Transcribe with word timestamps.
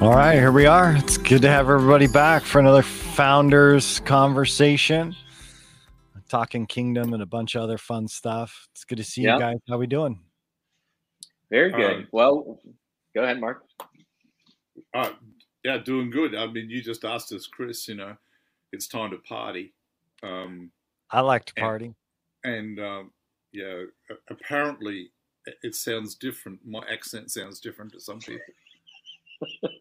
All 0.00 0.14
right, 0.14 0.34
here 0.36 0.52
we 0.52 0.64
are. 0.66 0.94
It's 0.96 1.18
good 1.18 1.42
to 1.42 1.48
have 1.48 1.68
everybody 1.68 2.06
back 2.06 2.42
for 2.44 2.60
another 2.60 2.82
founders 2.82 3.98
conversation. 4.00 5.14
Talking 6.28 6.66
kingdom 6.66 7.14
and 7.14 7.22
a 7.22 7.26
bunch 7.26 7.56
of 7.56 7.62
other 7.62 7.78
fun 7.78 8.06
stuff. 8.06 8.68
It's 8.72 8.84
good 8.84 8.98
to 8.98 9.04
see 9.04 9.22
Yeah. 9.22 9.34
you 9.34 9.40
guys. 9.40 9.56
How 9.68 9.76
we 9.78 9.86
doing? 9.88 10.20
Very 11.50 11.72
good. 11.72 11.96
Um, 11.96 12.08
well, 12.12 12.60
go 13.14 13.24
ahead, 13.24 13.40
Mark. 13.40 13.66
Uh, 14.94 15.14
yeah, 15.64 15.78
doing 15.78 16.10
good. 16.10 16.34
I 16.36 16.46
mean, 16.46 16.70
you 16.70 16.80
just 16.80 17.04
asked 17.04 17.32
us, 17.32 17.46
Chris. 17.48 17.88
You 17.88 17.96
know, 17.96 18.16
it's 18.72 18.86
time 18.86 19.10
to 19.10 19.18
party, 19.18 19.72
um, 20.22 20.70
I 21.10 21.20
like 21.22 21.44
to 21.46 21.54
party. 21.54 21.94
and 22.44 22.78
um, 22.78 23.10
yeah, 23.52 23.82
apparently 24.28 25.10
it- 25.46 25.58
it 25.62 25.74
sounds 25.74 26.14
different. 26.14 26.64
My 26.64 26.86
accent 26.88 27.30
sounds 27.32 27.58
different 27.58 27.92
to 27.94 28.00
some 28.00 28.20
people 28.20 28.54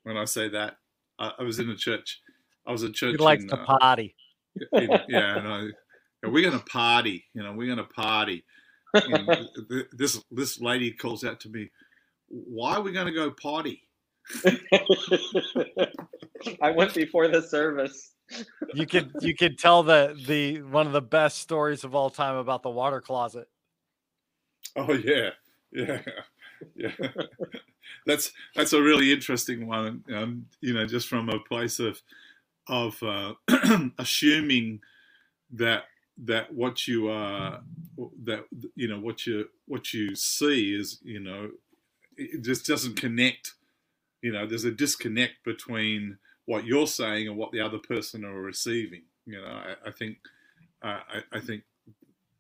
when 0.04 0.18
I 0.18 0.26
say 0.26 0.50
that. 0.50 0.78
I, 1.20 1.32
I 1.40 1.44
was 1.44 1.60
in 1.60 1.70
a 1.70 1.76
church. 1.76 2.22
I 2.66 2.72
was 2.72 2.84
a 2.84 2.92
church. 2.92 3.12
He 3.12 3.18
likes 3.18 3.44
in, 3.44 3.50
to 3.50 3.58
uh, 3.58 3.78
party. 3.80 4.16
in- 4.74 4.90
yeah, 5.08 5.38
and 5.38 5.48
I, 5.48 5.62
yeah, 6.24 6.30
we're 6.30 6.48
going 6.48 6.60
to 6.60 6.66
party. 6.66 7.26
You 7.34 7.44
know, 7.44 7.54
we're 7.54 7.74
going 7.74 7.78
to 7.78 7.94
party. 7.94 8.44
And 8.94 9.28
th- 9.70 9.88
this 9.92 10.22
this 10.32 10.60
lady 10.60 10.92
calls 10.92 11.24
out 11.24 11.40
to 11.42 11.50
me, 11.50 11.70
"Why 12.28 12.76
are 12.76 12.82
we 12.82 12.92
going 12.92 13.08
to 13.08 13.14
go 13.14 13.32
party?" 13.32 13.84
I 16.62 16.72
went 16.72 16.94
before 16.94 17.28
the 17.28 17.42
service. 17.42 18.12
You 18.74 18.86
could 18.86 19.12
you 19.22 19.36
could 19.36 19.58
tell 19.58 19.84
the 19.84 20.18
the 20.28 20.62
one 20.62 20.86
of 20.86 20.94
the 20.94 21.02
best 21.02 21.40
stories 21.40 21.84
of 21.84 21.96
all 21.96 22.10
time 22.10 22.36
about 22.36 22.64
the 22.64 22.70
water 22.70 23.00
closet. 23.00 23.48
Oh 24.76 24.94
yeah, 24.94 25.30
yeah, 25.72 26.02
yeah. 26.76 26.92
that's 28.06 28.32
that's 28.56 28.74
a 28.74 28.82
really 28.82 29.12
interesting 29.12 29.68
one. 29.68 30.04
Um, 30.14 30.48
you 30.62 30.74
know, 30.74 30.86
just 30.86 31.08
from 31.08 31.30
a 31.30 31.40
place 31.40 31.80
of 31.80 32.02
of 32.68 33.02
uh, 33.04 33.34
assuming 33.98 34.82
that 35.52 35.84
that 36.26 36.54
what 36.54 36.88
you 36.88 37.10
are 37.10 37.62
that 38.24 38.46
you 38.76 38.88
know 38.88 39.00
what 39.00 39.26
you 39.26 39.48
what 39.68 39.94
you 39.94 40.16
see 40.16 40.74
is 40.74 41.00
you 41.04 41.20
know 41.20 41.50
it 42.18 42.44
just 42.44 42.66
doesn't 42.66 42.96
connect. 42.96 43.54
You 44.22 44.32
know, 44.34 44.48
there's 44.48 44.64
a 44.64 44.72
disconnect 44.72 45.44
between 45.46 46.18
what 46.46 46.66
you're 46.66 46.88
saying 46.88 47.28
and 47.28 47.38
what 47.38 47.52
the 47.52 47.62
other 47.62 47.78
person 47.78 48.26
are 48.26 48.42
receiving. 48.42 49.04
You 49.26 49.40
know, 49.40 49.46
I, 49.46 49.90
I 49.90 49.92
think 49.92 50.18
uh, 50.82 51.00
I, 51.14 51.38
I 51.38 51.40
think 51.40 51.64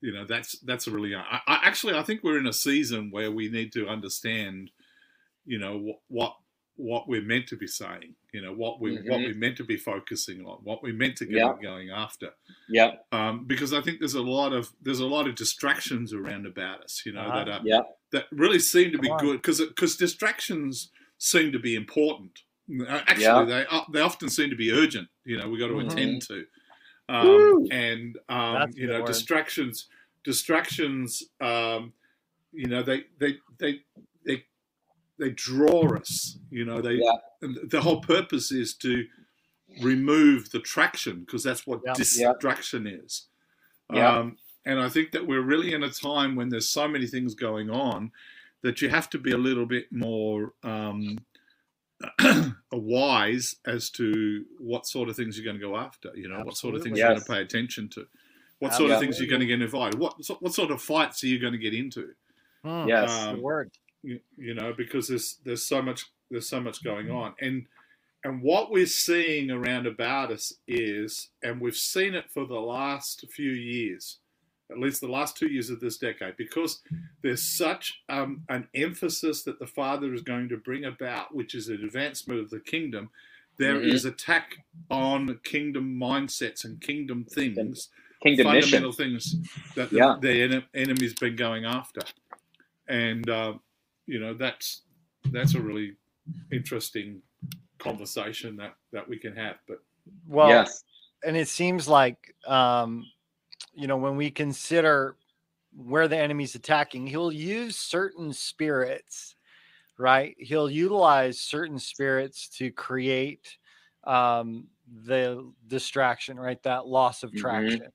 you 0.02 0.14
know 0.14 0.26
that's 0.26 0.60
that's 0.60 0.88
a 0.88 0.92
really 0.92 1.16
I, 1.16 1.40
I 1.48 1.60
actually 1.64 1.96
I 1.96 2.04
think 2.04 2.24
we're 2.24 2.38
in 2.40 2.48
a 2.48 2.54
season 2.54 3.10
where 3.12 3.32
we 3.32 3.50
need 3.50 3.72
to 3.74 3.88
understand 3.88 4.70
you 5.46 5.58
know 5.60 5.78
what 5.78 6.00
what, 6.08 6.36
what 6.76 7.08
we're 7.08 7.22
meant 7.24 7.48
to 7.48 7.56
be 7.58 7.66
saying 7.68 8.14
you 8.34 8.42
know 8.42 8.54
what 8.54 8.80
we 8.80 8.96
what 8.98 9.20
Mhm. 9.20 9.26
we're 9.26 9.34
meant 9.36 9.58
to 9.58 9.64
be 9.64 9.78
focusing 9.78 10.46
on 10.46 10.58
what 10.64 10.84
we're 10.84 10.94
meant 10.94 11.16
to 11.18 11.26
get 11.26 11.38
Yeah. 11.38 11.54
going 11.62 11.90
after 11.90 12.30
yeah 12.70 12.92
um, 13.12 13.46
because 13.46 13.74
I 13.74 13.82
think 13.82 14.00
there's 14.00 14.14
a 14.14 14.22
lot 14.22 14.54
of 14.54 14.70
there's 14.82 15.00
a 15.00 15.08
lot 15.08 15.28
of 15.28 15.34
distractions 15.36 16.14
around 16.14 16.46
about 16.46 16.84
us 16.84 17.02
you 17.06 17.14
know 17.14 17.22
Uh-huh. 17.22 17.44
that 17.46 17.50
are, 17.50 17.62
Yep. 17.66 17.98
that 18.12 18.26
really 18.32 18.60
seem 18.60 18.92
to 18.92 19.00
be 19.00 19.10
on. 19.10 19.20
good 19.20 19.38
because 19.42 19.60
because 19.62 19.96
distractions 19.98 20.92
seem 21.18 21.52
to 21.52 21.60
be 21.60 21.74
important. 21.74 22.44
Uh, 22.70 22.84
Actually, 23.08 23.24
Yeah. 23.24 23.46
they 23.46 23.66
uh, 23.66 23.82
they 23.92 24.02
often 24.02 24.30
seem 24.30 24.50
to 24.52 24.56
be 24.56 24.72
urgent. 24.72 25.08
You 25.26 25.38
know, 25.38 25.50
we 25.50 25.58
got 25.58 25.68
to 25.70 25.74
Mhm. 25.74 25.88
attend 25.92 26.22
to, 26.28 26.46
um, 27.10 27.68
and 27.72 28.18
um, 28.30 28.70
you 28.74 28.88
know, 28.88 29.00
word. 29.00 29.08
distractions 29.08 29.88
distractions. 30.28 31.24
Um, 31.40 31.94
you 32.52 32.68
know, 32.68 32.84
they 32.84 33.06
they 33.20 33.38
they 33.60 33.80
they 34.26 34.44
they 35.18 35.30
draw 35.32 35.96
us. 35.96 36.38
You 36.52 36.66
know, 36.66 36.82
they 36.82 36.96
Yeah. 36.96 37.16
and 37.42 37.58
the 37.70 37.82
whole 37.82 38.02
purpose 38.02 38.52
is 38.52 38.74
to 38.76 39.08
remove 39.82 40.52
the 40.52 40.60
traction 40.60 41.22
because 41.22 41.44
that's 41.44 41.66
what 41.66 41.82
Yeah. 41.86 41.92
Yeah. 41.92 42.34
distraction 42.34 42.88
is. 42.88 43.28
Yeah. 43.92 44.18
Um, 44.20 44.38
and 44.66 44.82
I 44.82 44.90
think 44.90 45.12
that 45.12 45.26
we're 45.26 45.42
really 45.42 45.74
in 45.74 45.84
a 45.84 45.90
time 45.90 46.36
when 46.36 46.50
there's 46.50 46.68
so 46.68 46.88
many 46.90 47.08
things 47.08 47.34
going 47.34 47.70
on 47.70 48.12
that 48.64 48.82
you 48.82 48.90
have 48.90 49.10
to 49.12 49.18
be 49.18 49.32
a 49.32 49.38
little 49.38 49.66
bit 49.66 49.90
more 49.92 50.54
um, 50.64 51.18
wise 52.72 53.56
as 53.66 53.90
to 53.92 54.46
what 54.60 54.86
sort 54.88 55.10
of 55.10 55.16
things 55.16 55.38
you're 55.38 55.46
going 55.46 55.60
to 55.60 55.66
go 55.66 55.78
after. 55.78 56.12
You 56.16 56.30
know, 56.30 56.42
what 56.44 56.58
sort 56.58 56.76
of 56.76 56.84
things 56.84 57.00
Absolutely. 57.00 57.00
you're 57.00 57.10
going 57.10 57.22
to 57.22 57.34
pay 57.34 57.42
attention 57.58 57.90
to. 57.90 58.06
What 58.60 58.74
sort 58.74 58.92
of 58.92 59.00
things 59.00 59.20
you're 59.20 59.30
going 59.30 59.42
to 59.42 59.46
get 59.48 59.62
involved? 59.62 59.96
What 59.96 60.24
so- 60.24 60.38
what 60.40 60.54
sort 60.54 60.72
of 60.72 60.82
fights 60.82 61.24
are 61.24 61.28
you 61.28 61.40
going 61.40 61.54
to 61.54 61.60
get 61.60 61.74
into? 61.74 62.10
Hmm, 62.64 62.88
Yes. 62.88 63.12
Um, 63.12 63.42
word. 63.42 63.72
you, 64.04 64.20
you 64.38 64.54
know 64.54 64.74
because 64.76 65.08
there's 65.08 65.38
there's 65.46 65.64
so 65.64 65.82
much 65.82 66.06
there's 66.32 66.50
so 66.50 66.60
much 66.60 66.84
going 66.84 67.10
on 67.10 67.34
and 67.40 67.66
and 68.24 68.42
what 68.42 68.72
we're 68.72 68.86
seeing 68.86 69.50
around 69.52 69.86
about 69.88 70.32
us 70.32 70.54
is 70.68 71.30
and 71.44 71.62
we've 71.62 71.76
seen 71.76 72.14
it 72.16 72.26
for 72.34 72.46
the 72.46 72.60
last 72.60 73.26
few 73.32 73.52
years 73.52 74.18
at 74.70 74.78
least 74.80 75.00
the 75.02 75.08
last 75.08 75.38
two 75.38 75.48
years 75.48 75.70
of 75.70 75.80
this 75.80 75.98
decade 75.98 76.36
because 76.38 76.82
there's 77.22 77.42
such 77.44 78.02
um, 78.10 78.44
an 78.50 78.68
emphasis 78.76 79.44
that 79.44 79.60
the 79.60 79.68
father 79.68 80.14
is 80.14 80.22
going 80.22 80.50
to 80.50 80.58
bring 80.58 80.86
about 80.86 81.34
which 81.34 81.56
is 81.56 81.70
an 81.70 81.84
advancement 81.84 82.40
of 82.40 82.50
the 82.50 82.60
kingdom 82.60 83.10
There 83.58 83.82
is 83.82 84.06
Mhm. 84.06 84.10
attack 84.10 84.58
on 84.92 85.40
kingdom 85.44 85.98
mindsets 86.00 86.64
and 86.66 86.80
kingdom 86.82 87.26
things 87.26 87.90
Kingdom 88.22 88.46
fundamental 88.48 88.90
mission. 88.90 88.92
things 89.20 89.36
that 89.76 89.92
Yeah. 89.92 90.18
the, 90.22 90.28
the 90.28 90.44
ene- 90.44 90.66
enemy's 90.74 91.14
been 91.14 91.36
going 91.36 91.66
after, 91.66 92.02
and 92.88 93.28
uh, 93.30 93.54
you 94.08 94.20
know 94.20 94.34
that's 94.34 94.82
that's 95.32 95.56
a 95.56 95.62
really 95.62 95.96
interesting 96.52 97.22
conversation 97.80 98.56
that 98.58 98.76
that 98.92 99.08
we 99.08 99.18
can 99.18 99.36
have. 99.36 99.58
But 99.68 99.80
Well, 100.28 100.50
yes. 100.50 100.84
and 101.24 101.36
it 101.38 101.48
seems 101.48 101.88
like 101.88 102.36
um, 102.46 103.06
you 103.78 103.88
know 103.88 103.98
when 103.98 104.18
we 104.18 104.32
consider 104.32 105.18
where 105.74 106.10
the 106.10 106.18
enemy's 106.18 106.56
attacking 106.56 107.08
he'll 107.08 107.34
use 107.34 107.78
certain 107.78 108.34
spirits 108.34 109.36
right 109.98 110.36
he'll 110.40 110.70
utilize 110.70 111.40
certain 111.40 111.80
spirits 111.80 112.50
to 112.50 112.72
create 112.72 113.58
um, 114.06 114.70
the 115.06 115.52
distraction 115.68 116.40
right 116.40 116.64
that 116.64 116.88
loss 116.88 117.24
of 117.24 117.34
Mhm. 117.34 117.36
traction 117.36 117.92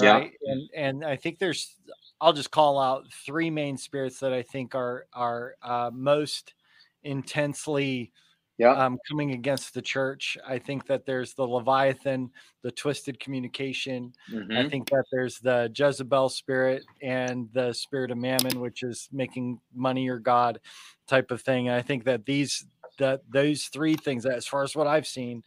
Yeah. 0.00 0.20
right 0.20 0.32
and 0.46 0.70
and 0.74 1.04
i 1.04 1.16
think 1.16 1.38
there's 1.38 1.76
i'll 2.20 2.32
just 2.32 2.50
call 2.50 2.78
out 2.78 3.12
three 3.12 3.50
main 3.50 3.76
spirits 3.76 4.20
that 4.20 4.32
i 4.32 4.42
think 4.42 4.74
are 4.74 5.06
are 5.12 5.56
uh, 5.62 5.90
most 5.92 6.54
intensely 7.02 8.12
Yeah. 8.58 8.76
um, 8.76 8.98
coming 9.08 9.32
against 9.32 9.74
the 9.74 9.82
church. 9.82 10.36
I 10.46 10.58
think 10.58 10.86
that 10.86 11.06
there's 11.06 11.34
the 11.34 11.46
Leviathan, 11.46 12.30
the 12.62 12.70
twisted 12.72 13.18
communication. 13.20 14.14
I 14.54 14.62
Mhm. 14.62 14.70
think 14.70 14.88
that 14.90 15.04
there's 15.12 15.38
the 15.40 15.70
Jezebel 15.74 16.28
spirit 16.30 16.86
and 17.02 17.48
the 17.52 17.72
spirit 17.72 18.10
of 18.10 18.18
mammon, 18.18 18.60
which 18.60 18.82
is 18.82 19.08
making 19.12 19.60
money 19.74 20.04
your 20.04 20.18
god 20.18 20.60
type 21.06 21.30
of 21.30 21.40
thing. 21.42 21.68
And 21.68 21.76
I 21.76 21.82
think 21.82 22.04
that 22.04 22.26
these 22.26 22.66
that 22.98 23.22
those 23.30 23.66
three 23.66 23.96
things, 23.96 24.26
as 24.26 24.46
far 24.46 24.62
as 24.64 24.74
what 24.76 24.86
I've 24.88 25.06
seen, 25.06 25.44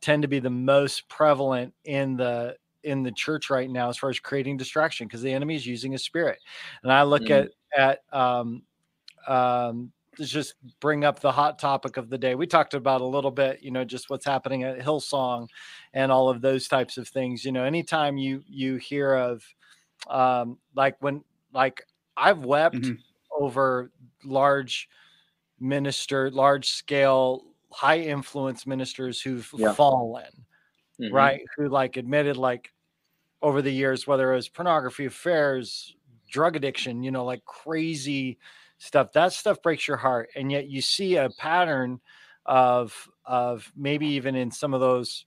tend 0.00 0.22
to 0.22 0.28
be 0.28 0.40
the 0.40 0.50
most 0.50 1.08
prevalent 1.08 1.74
in 1.84 2.16
the 2.16 2.56
in 2.84 3.02
the 3.02 3.12
church 3.12 3.50
right 3.50 3.70
now 3.70 3.88
as 3.88 3.98
far 3.98 4.10
as 4.10 4.20
creating 4.20 4.56
distraction 4.56 5.06
because 5.06 5.22
the 5.22 5.32
enemy 5.32 5.56
is 5.56 5.66
using 5.66 5.94
a 5.94 5.98
spirit. 5.98 6.38
And 6.82 6.92
I 6.92 7.02
look 7.04 7.30
Mm. 7.30 7.30
at 7.30 7.50
at 7.76 8.00
um 8.12 8.64
um 9.28 9.92
just 10.18 10.54
bring 10.80 11.04
up 11.04 11.20
the 11.20 11.32
hot 11.32 11.58
topic 11.58 11.96
of 11.96 12.10
the 12.10 12.18
day. 12.18 12.34
We 12.34 12.46
talked 12.46 12.74
about 12.74 13.00
a 13.00 13.06
little 13.06 13.30
bit, 13.30 13.62
you 13.62 13.70
know, 13.70 13.84
just 13.84 14.10
what's 14.10 14.24
happening 14.26 14.62
at 14.64 14.78
Hillsong 14.78 15.48
and 15.92 16.12
all 16.12 16.28
of 16.28 16.40
those 16.40 16.68
types 16.68 16.98
of 16.98 17.08
things. 17.08 17.44
You 17.44 17.52
know, 17.52 17.64
anytime 17.64 18.16
you 18.18 18.42
you 18.46 18.76
hear 18.76 19.14
of 19.14 19.44
um 20.08 20.58
like 20.74 20.96
when 21.02 21.24
like 21.52 21.82
I've 22.16 22.44
wept 22.44 22.92
Mhm. 22.92 23.02
over 23.38 23.92
large 24.24 24.88
minister, 25.60 26.30
large 26.30 26.68
scale, 26.68 27.54
high 27.72 28.00
influence 28.00 28.66
ministers 28.66 29.20
who've 29.20 29.46
Yeah. 29.54 29.74
fallen, 29.76 30.46
Mhm. 30.98 31.28
right? 31.28 31.42
Who 31.56 31.68
like 31.68 31.96
admitted 31.96 32.36
like 32.36 32.72
over 33.42 33.62
the 33.62 33.70
years, 33.72 34.06
whether 34.06 34.32
it 34.32 34.36
was 34.36 34.48
pornography 34.48 35.06
affairs, 35.06 35.96
drug 36.30 36.56
addiction, 36.56 37.02
you 37.02 37.10
know, 37.10 37.24
like 37.24 37.44
crazy 37.44 38.38
stuff. 38.78 39.12
That 39.12 39.32
stuff 39.32 39.60
breaks 39.62 39.86
your 39.88 39.96
heart. 39.98 40.30
And 40.36 40.50
yet 40.52 40.68
you 40.68 40.80
see 40.82 41.16
a 41.16 41.30
pattern 41.38 42.00
of 42.46 43.08
of 43.26 43.70
maybe 43.76 44.06
even 44.06 44.34
in 44.34 44.50
some 44.50 44.72
of 44.74 44.80
those 44.80 45.26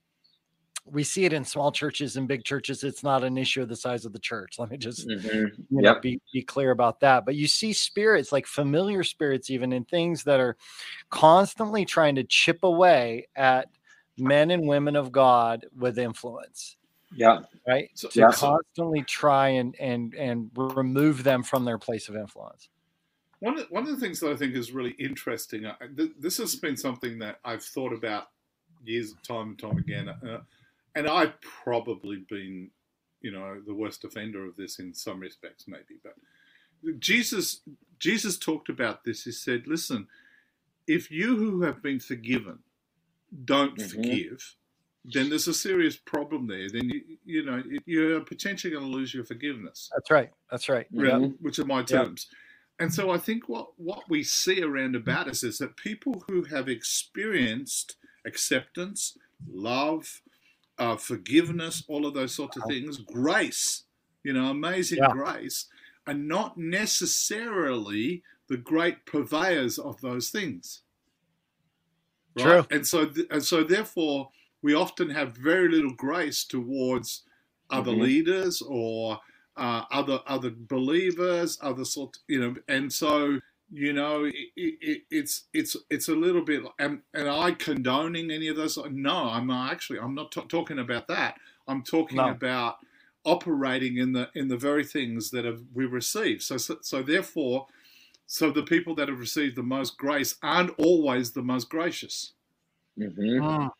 we 0.84 1.04
see 1.04 1.24
it 1.24 1.32
in 1.32 1.44
small 1.44 1.70
churches 1.70 2.16
and 2.16 2.26
big 2.26 2.42
churches. 2.42 2.82
It's 2.82 3.04
not 3.04 3.22
an 3.22 3.38
issue 3.38 3.62
of 3.62 3.68
the 3.68 3.76
size 3.76 4.04
of 4.04 4.12
the 4.12 4.18
church. 4.18 4.54
Let 4.58 4.70
me 4.70 4.76
just 4.78 5.06
Mhm. 5.06 5.56
you 5.70 5.80
know, 5.82 5.92
Yep. 5.92 6.02
be, 6.02 6.20
be 6.32 6.42
clear 6.42 6.72
about 6.72 6.98
that. 7.00 7.24
But 7.24 7.36
you 7.36 7.46
see 7.46 7.72
spirits, 7.72 8.32
like 8.32 8.46
familiar 8.48 9.04
spirits, 9.04 9.48
even 9.50 9.72
in 9.72 9.84
things 9.84 10.24
that 10.24 10.40
are 10.40 10.56
constantly 11.10 11.84
trying 11.84 12.16
to 12.16 12.24
chip 12.24 12.64
away 12.64 13.28
at 13.36 13.68
men 14.18 14.50
and 14.50 14.66
women 14.66 14.96
of 14.96 15.12
God 15.12 15.66
with 15.76 15.98
influence, 15.98 16.76
Yeah. 17.14 17.42
right? 17.68 17.90
So- 17.94 18.08
to 18.08 18.18
Yeah. 18.20 18.32
constantly 18.32 19.02
try 19.04 19.48
and 19.50 19.76
and 19.78 20.14
and 20.14 20.50
remove 20.56 21.22
them 21.22 21.44
from 21.44 21.64
their 21.64 21.78
place 21.78 22.08
of 22.08 22.16
influence. 22.16 22.68
One 23.42 23.58
of, 23.58 23.66
one 23.70 23.82
of 23.84 23.90
the 23.90 23.96
things 23.98 24.20
that 24.20 24.30
I 24.30 24.36
think 24.36 24.54
is 24.54 24.72
really 24.72 24.92
interesting. 24.92 25.66
Uh, 25.66 25.74
th- 25.96 26.12
this 26.20 26.38
has 26.38 26.54
been 26.54 26.76
something 26.76 27.18
that 27.20 27.40
I've 27.44 27.64
thought 27.64 27.92
about 27.92 28.28
years, 28.84 29.14
time 29.26 29.50
and 29.50 29.58
time 29.58 29.78
again, 29.78 30.08
uh, 30.08 30.40
and 30.94 31.08
I've 31.08 31.40
probably 31.40 32.24
been, 32.28 32.70
you 33.20 33.32
know, 33.32 33.60
the 33.66 33.74
worst 33.74 34.04
offender 34.04 34.46
of 34.46 34.56
this 34.56 34.78
in 34.78 34.94
some 34.94 35.20
respects, 35.20 35.66
maybe. 35.68 35.98
But 36.04 36.14
Jesus, 37.00 37.62
Jesus 37.98 38.38
talked 38.38 38.68
about 38.68 39.04
this. 39.04 39.24
He 39.24 39.32
said, 39.32 39.66
"Listen, 39.66 40.08
if 40.86 41.10
you 41.10 41.36
who 41.36 41.62
have 41.62 41.82
been 41.82 42.00
forgiven 42.00 42.60
don't 43.44 43.76
Mhm. 43.78 43.90
forgive." 43.90 44.56
Then 45.04 45.30
there's 45.30 45.48
a 45.48 45.54
serious 45.54 45.96
problem 45.96 46.46
there. 46.46 46.68
Then 46.70 46.88
you, 46.90 47.18
you 47.24 47.44
know 47.44 47.62
you're 47.86 48.20
potentially 48.20 48.72
going 48.72 48.84
to 48.84 48.90
lose 48.90 49.14
your 49.14 49.24
forgiveness 49.24 49.90
That's 49.94 50.10
right. 50.10 50.30
That's 50.50 50.68
right. 50.68 50.86
yeah, 50.92 51.18
Yeah. 51.18 51.28
which 51.40 51.58
are 51.58 51.64
my 51.66 51.82
terms. 51.82 52.28
And 52.82 52.92
so 52.92 53.10
I 53.10 53.18
think 53.18 53.48
what, 53.48 53.68
what 53.76 54.02
we 54.10 54.24
see 54.24 54.60
around 54.60 54.96
about 54.96 55.28
us 55.28 55.44
is 55.44 55.58
that 55.58 55.76
people 55.76 56.24
who 56.26 56.42
have 56.42 56.68
experienced 56.68 57.94
acceptance, 58.26 59.16
love, 59.48 60.20
uh, 60.78 60.96
forgiveness, 60.96 61.84
all 61.86 62.06
of 62.06 62.14
those 62.14 62.34
sorts 62.34 62.56
of 62.56 62.64
things, 62.66 62.98
grace, 62.98 63.84
you 64.24 64.32
know, 64.32 64.46
amazing 64.46 64.98
Yeah. 64.98 65.12
grace, 65.12 65.66
are 66.08 66.14
not 66.14 66.58
necessarily 66.58 68.24
the 68.48 68.56
great 68.56 69.06
purveyors 69.06 69.78
of 69.78 70.00
those 70.00 70.30
things. 70.30 70.82
True. 72.36 72.66
And 72.72 72.84
so, 72.84 73.06
th- 73.06 73.28
and 73.30 73.44
so, 73.44 73.62
therefore, 73.62 74.30
we 74.62 74.74
often 74.74 75.08
have 75.10 75.36
very 75.36 75.68
little 75.68 75.94
grace 75.94 76.42
towards 76.42 77.22
other 77.70 77.92
Mhm. 77.92 78.00
leaders 78.00 78.60
or 78.60 79.20
uh, 79.56 79.84
other 79.90 80.20
other 80.26 80.50
believers, 80.56 81.58
other 81.60 81.84
sort, 81.84 82.18
you 82.28 82.40
know, 82.40 82.54
and 82.68 82.92
so 82.92 83.40
you 83.74 83.92
know, 83.94 84.24
it, 84.24 84.34
it, 84.56 85.02
it's 85.10 85.44
it's 85.54 85.76
it's 85.90 86.08
a 86.08 86.14
little 86.14 86.42
bit, 86.44 86.62
and 86.78 87.00
and 87.14 87.28
I 87.28 87.52
condoning 87.52 88.30
any 88.30 88.48
of 88.48 88.56
those? 88.56 88.76
No, 88.90 89.30
I'm 89.30 89.46
not 89.46 89.72
actually. 89.72 89.98
I'm 89.98 90.14
not 90.14 90.32
t- 90.32 90.42
talking 90.48 90.78
about 90.78 91.08
that. 91.08 91.36
I'm 91.68 91.82
talking 91.82 92.18
No. 92.18 92.30
about 92.30 92.76
operating 93.24 93.98
in 93.98 94.12
the 94.12 94.28
in 94.34 94.48
the 94.48 94.56
very 94.58 94.84
things 94.84 95.30
that 95.30 95.44
have 95.44 95.62
we 95.72 95.86
received. 95.86 96.42
So, 96.42 96.56
so 96.58 96.78
so 96.82 97.02
therefore, 97.02 97.66
so 98.26 98.50
the 98.50 98.62
people 98.62 98.94
that 98.96 99.08
have 99.08 99.18
received 99.20 99.56
the 99.56 99.62
most 99.62 99.96
grace 99.96 100.36
aren't 100.42 100.70
always 100.78 101.32
the 101.32 101.42
most 101.42 101.68
gracious 101.70 102.32
Mhm. 102.98 103.42
Mm, 103.42 103.70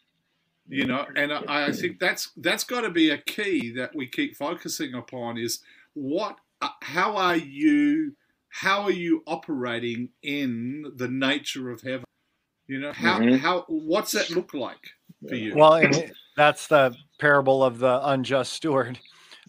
you 0.69 0.87
know 0.87 1.07
and 1.17 1.33
I, 1.33 1.69
I 1.69 1.73
think 1.73 1.99
that's 1.99 2.33
that's 2.37 2.65
got 2.65 2.83
to 2.83 2.91
be 2.91 3.11
a 3.11 3.19
key 3.19 3.73
that 3.73 3.95
we 3.95 4.07
keep 4.09 4.37
focusing 4.37 4.95
upon 4.95 5.39
is 5.39 5.61
what 5.95 6.39
uh, 6.61 6.69
how 6.83 7.17
are 7.17 7.37
you 7.37 8.17
how 8.49 8.83
are 8.83 8.93
you 8.93 9.23
operating 9.27 10.11
in 10.23 10.93
the 10.97 11.09
nature 11.09 11.71
of 11.71 11.83
heaven 11.83 12.05
you 12.69 12.81
know 12.81 12.93
how 12.93 13.21
Mhm. 13.21 13.37
how 13.37 13.65
what's 13.69 14.13
that 14.13 14.31
look 14.31 14.55
like 14.55 14.91
for 15.29 15.37
you 15.37 15.57
Well, 15.57 15.75
and 15.75 16.15
that's 16.37 16.67
the 16.69 16.97
parable 17.19 17.63
of 17.65 17.79
the 17.79 18.07
unjust 18.09 18.53
steward, 18.53 18.99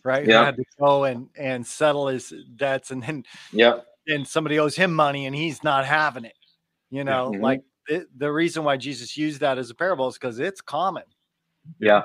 right? 0.04 0.24
Who 0.26 0.30
Yeah. 0.30 0.44
had 0.44 0.56
to 0.58 0.64
go 0.80 1.04
and 1.06 1.30
and 1.38 1.66
settle 1.66 2.08
his 2.08 2.34
debts, 2.56 2.92
and 2.92 3.04
then 3.04 3.24
yeah 3.52 3.82
and 4.08 4.28
somebody 4.28 4.60
owes 4.60 4.76
him 4.76 4.94
money, 4.94 5.26
and 5.26 5.36
he's 5.36 5.64
not 5.64 5.86
having 5.86 6.26
it. 6.26 6.36
You 6.92 7.04
know, 7.04 7.32
Mhm. 7.32 7.40
like 7.40 7.62
it, 7.88 8.08
the 8.18 8.32
reason 8.32 8.64
why 8.64 8.78
Jesus 8.78 9.18
used 9.18 9.40
that 9.42 9.58
as 9.58 9.70
a 9.70 9.76
parable 9.76 10.08
is 10.08 10.16
because 10.16 10.40
it's 10.40 10.62
common. 10.62 11.04
Yeah. 11.80 12.04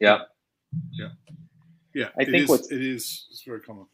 Yeah. 0.00 0.20
yeah 0.92 1.08
Yeah. 1.94 2.08
I 2.18 2.22
it 2.22 2.30
think 2.30 2.50
is, 2.50 2.70
it 2.70 2.82
is 2.82 3.26
it's 3.30 3.42
very 3.42 3.60
common 3.60 3.86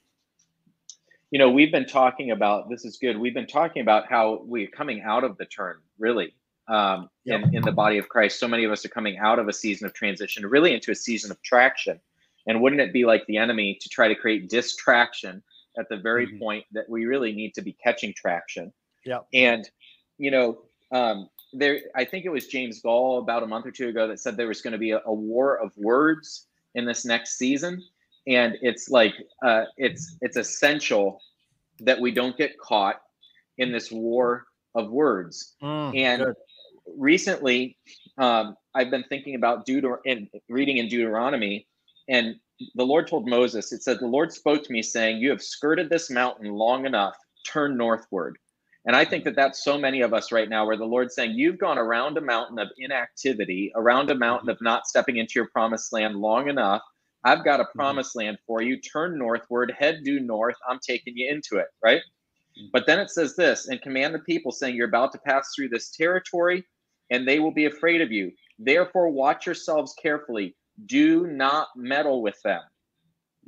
You 1.30 1.38
know, 1.38 1.50
we've 1.50 1.72
been 1.72 1.86
talking 1.86 2.30
about 2.32 2.68
this 2.68 2.84
is 2.84 2.96
good. 2.96 3.18
We've 3.18 3.34
been 3.34 3.46
talking 3.46 3.82
about 3.82 4.06
how 4.08 4.42
we're 4.44 4.68
coming 4.68 5.02
out 5.02 5.24
of 5.24 5.36
the 5.38 5.44
turn, 5.46 5.76
really, 5.98 6.34
um, 6.68 7.08
Yep. 7.24 7.40
in, 7.42 7.54
in 7.56 7.62
the 7.62 7.72
body 7.72 7.98
of 7.98 8.08
Christ. 8.08 8.38
So 8.40 8.48
many 8.48 8.64
of 8.64 8.72
us 8.72 8.84
are 8.84 8.88
coming 8.88 9.18
out 9.18 9.38
of 9.38 9.48
a 9.48 9.52
season 9.52 9.86
of 9.86 9.92
transition, 9.94 10.44
really 10.46 10.72
into 10.74 10.90
a 10.90 10.94
season 10.94 11.30
of 11.30 11.40
traction. 11.42 12.00
And 12.46 12.60
wouldn't 12.62 12.80
it 12.80 12.92
be 12.92 13.04
like 13.04 13.26
the 13.26 13.36
enemy 13.36 13.76
to 13.80 13.88
try 13.88 14.08
to 14.08 14.14
create 14.14 14.48
distraction 14.48 15.42
at 15.78 15.88
the 15.88 15.96
very 15.98 16.26
Mhm. 16.26 16.38
point 16.40 16.64
that 16.72 16.88
we 16.88 17.04
really 17.06 17.32
need 17.32 17.54
to 17.54 17.62
be 17.62 17.74
catching 17.74 18.12
traction? 18.14 18.72
Yeah. 19.04 19.20
And 19.32 19.68
you 20.18 20.30
know, 20.30 20.62
um, 20.92 21.28
there, 21.52 21.80
I 21.96 22.04
think 22.04 22.24
it 22.24 22.30
was 22.30 22.46
James 22.46 22.80
Goll 22.80 23.18
about 23.18 23.42
a 23.42 23.46
month 23.46 23.66
or 23.66 23.70
two 23.70 23.88
ago 23.88 24.06
that 24.08 24.20
said 24.20 24.36
there 24.36 24.46
was 24.48 24.60
going 24.60 24.72
to 24.72 24.78
be 24.78 24.92
a, 24.92 25.00
a 25.04 25.12
war 25.12 25.56
of 25.56 25.76
words 25.76 26.46
in 26.74 26.84
this 26.84 27.04
next 27.04 27.38
season, 27.38 27.82
and 28.26 28.56
it's 28.62 28.88
like 28.88 29.14
uh, 29.44 29.64
it's 29.76 30.16
it's 30.20 30.36
essential 30.36 31.20
that 31.80 32.00
we 32.00 32.10
don't 32.10 32.36
get 32.36 32.58
caught 32.58 33.00
in 33.58 33.72
this 33.72 33.90
war 33.90 34.46
of 34.74 34.90
words. 34.90 35.56
Mm, 35.62 35.96
And 35.96 36.22
good. 36.22 36.34
recently, 36.96 37.76
um, 38.18 38.56
I've 38.74 38.90
been 38.90 39.04
thinking 39.08 39.34
about 39.34 39.66
Deuter 39.66 39.98
and 40.06 40.28
reading 40.48 40.76
in 40.76 40.88
Deuteronomy, 40.88 41.66
and 42.08 42.36
the 42.74 42.84
Lord 42.84 43.08
told 43.08 43.28
Moses, 43.28 43.72
it 43.72 43.82
said, 43.82 43.98
The 43.98 44.06
Lord 44.06 44.32
spoke 44.32 44.62
to 44.64 44.72
me 44.72 44.82
saying, 44.82 45.18
You 45.18 45.30
have 45.30 45.42
skirted 45.42 45.88
this 45.88 46.10
mountain 46.10 46.52
long 46.52 46.86
enough, 46.86 47.16
turn 47.46 47.76
northward. 47.76 48.36
And 48.86 48.96
I 48.96 49.04
think 49.04 49.24
that 49.24 49.36
that's 49.36 49.62
so 49.62 49.76
many 49.76 50.00
of 50.00 50.14
us 50.14 50.32
right 50.32 50.48
now, 50.48 50.66
where 50.66 50.76
the 50.76 50.86
Lord's 50.86 51.14
saying, 51.14 51.32
You've 51.34 51.58
gone 51.58 51.78
around 51.78 52.16
a 52.16 52.22
mountain 52.22 52.58
of 52.58 52.68
inactivity, 52.78 53.72
around 53.74 54.10
a 54.10 54.14
mountain 54.14 54.48
mm-hmm. 54.48 54.56
of 54.56 54.62
not 54.62 54.86
stepping 54.86 55.18
into 55.18 55.32
your 55.36 55.48
promised 55.48 55.92
land 55.92 56.16
long 56.16 56.48
enough. 56.48 56.82
I've 57.22 57.44
got 57.44 57.60
a 57.60 57.64
mm-hmm. 57.64 57.78
promised 57.78 58.16
land 58.16 58.38
for 58.46 58.62
you. 58.62 58.80
Turn 58.80 59.18
northward, 59.18 59.74
head 59.78 60.02
due 60.02 60.20
north. 60.20 60.56
I'm 60.68 60.78
taking 60.78 61.16
you 61.16 61.30
into 61.30 61.56
it, 61.56 61.68
right? 61.82 62.00
Mm-hmm. 62.58 62.68
But 62.72 62.86
then 62.86 62.98
it 62.98 63.10
says 63.10 63.36
this 63.36 63.68
and 63.68 63.82
command 63.82 64.14
the 64.14 64.20
people, 64.20 64.50
saying, 64.50 64.74
You're 64.74 64.88
about 64.88 65.12
to 65.12 65.18
pass 65.18 65.52
through 65.54 65.68
this 65.68 65.90
territory, 65.90 66.64
and 67.10 67.28
they 67.28 67.38
will 67.38 67.52
be 67.52 67.66
afraid 67.66 68.00
of 68.00 68.10
you. 68.10 68.32
Therefore, 68.58 69.10
watch 69.10 69.44
yourselves 69.44 69.94
carefully. 70.00 70.56
Do 70.86 71.26
not 71.26 71.68
meddle 71.76 72.22
with 72.22 72.40
them. 72.42 72.62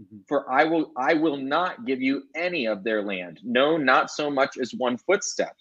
Mhm. 0.00 0.26
For 0.28 0.50
I 0.50 0.64
will 0.64 0.92
I 0.96 1.14
will 1.14 1.36
not 1.36 1.86
give 1.86 2.00
you 2.02 2.24
any 2.34 2.66
of 2.66 2.84
their 2.84 3.02
land. 3.02 3.40
No, 3.44 3.76
not 3.76 4.10
so 4.10 4.30
much 4.30 4.58
as 4.58 4.74
one 4.74 4.96
footstep. 4.98 5.56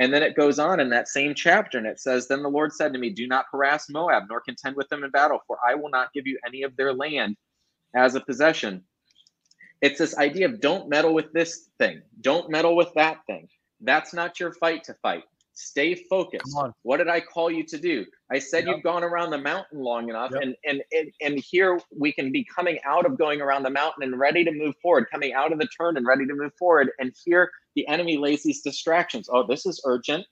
And 0.00 0.14
then 0.14 0.24
it 0.24 0.36
goes 0.36 0.60
on 0.60 0.80
in 0.80 0.90
that 0.90 1.08
same 1.08 1.34
chapter, 1.34 1.78
and 1.78 1.86
it 1.88 2.00
says, 2.00 2.28
Then 2.28 2.42
the 2.42 2.50
Lord 2.50 2.74
said 2.74 2.92
to 2.94 3.00
me, 3.00 3.10
Do 3.10 3.28
not 3.28 3.46
harass 3.52 3.90
Moab, 3.90 4.24
nor 4.30 4.42
contend 4.42 4.76
with 4.76 4.90
them 4.90 5.04
in 5.04 5.10
battle, 5.12 5.40
for 5.48 5.58
I 5.66 5.74
will 5.76 5.90
not 5.90 6.12
give 6.14 6.26
you 6.28 6.38
any 6.46 6.64
of 6.64 6.76
their 6.76 6.94
land 6.94 7.36
as 7.96 8.14
a 8.14 8.20
possession. 8.20 8.84
It's 9.82 9.98
this 9.98 10.16
idea 10.18 10.46
of 10.46 10.60
don't 10.60 10.88
meddle 10.88 11.14
with 11.14 11.32
this 11.32 11.70
thing, 11.78 12.02
don't 12.20 12.50
meddle 12.50 12.76
with 12.76 12.90
that 12.96 13.26
thing. 13.26 13.48
That's 13.80 14.14
not 14.14 14.40
your 14.40 14.52
fight 14.54 14.84
to 14.84 14.94
fight. 15.02 15.24
Stay 15.54 15.94
focused. 15.94 16.44
Come 16.54 16.64
on. 16.64 16.74
What 16.82 16.96
did 16.96 17.08
I 17.08 17.20
call 17.20 17.50
you 17.50 17.62
to 17.64 17.78
do? 17.78 18.06
I 18.30 18.38
said 18.38 18.64
Yep. 18.66 18.74
you've 18.76 18.82
gone 18.82 19.04
around 19.04 19.30
the 19.30 19.38
mountain 19.38 19.80
long 19.80 20.08
enough, 20.08 20.30
Yep. 20.32 20.42
and, 20.42 20.56
and 20.64 20.82
and 20.92 21.12
and 21.20 21.38
here 21.38 21.78
we 21.96 22.10
can 22.12 22.32
be 22.32 22.44
coming 22.44 22.78
out 22.86 23.04
of 23.04 23.18
going 23.18 23.40
around 23.42 23.62
the 23.64 23.70
mountain 23.70 24.02
and 24.02 24.18
ready 24.18 24.44
to 24.44 24.52
move 24.52 24.74
forward, 24.82 25.06
coming 25.12 25.34
out 25.34 25.52
of 25.52 25.58
the 25.58 25.66
turn 25.66 25.96
and 25.98 26.06
ready 26.06 26.26
to 26.26 26.34
move 26.34 26.52
forward. 26.58 26.90
And 26.98 27.12
here 27.24 27.50
the 27.76 27.86
enemy 27.86 28.16
lays 28.16 28.42
these 28.42 28.62
distractions. 28.62 29.28
Oh, 29.30 29.46
this 29.46 29.66
is 29.66 29.80
urgent. 29.84 30.24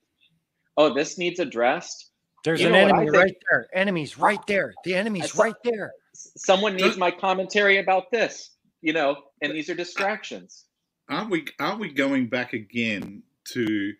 Oh, 0.77 0.95
this 0.95 1.19
needs 1.19 1.39
addressed. 1.39 2.11
There's 2.45 2.61
you 2.63 2.69
an 2.69 2.73
know 2.73 2.83
what 2.85 2.93
I 2.95 3.03
enemy 3.03 3.19
right 3.19 3.37
there. 3.51 3.67
Enemies 3.75 4.17
right 4.19 4.47
there. 4.47 4.73
The 4.85 4.95
enemy's 4.95 5.33
saw- 5.33 5.43
right 5.43 5.55
there. 5.65 5.93
Someone 6.15 6.77
needs 6.77 6.97
my 6.97 7.11
commentary 7.11 7.77
about 7.79 8.11
this, 8.11 8.57
you 8.81 8.93
know, 8.95 9.17
and 9.43 9.53
these 9.53 9.69
are 9.69 9.75
distractions. 9.75 10.65
aren't 11.11 11.31
we 11.31 11.45
aren't 11.59 11.81
we 11.81 11.93
going 11.93 12.29
back 12.29 12.55
again 12.55 13.23
to 13.53 13.93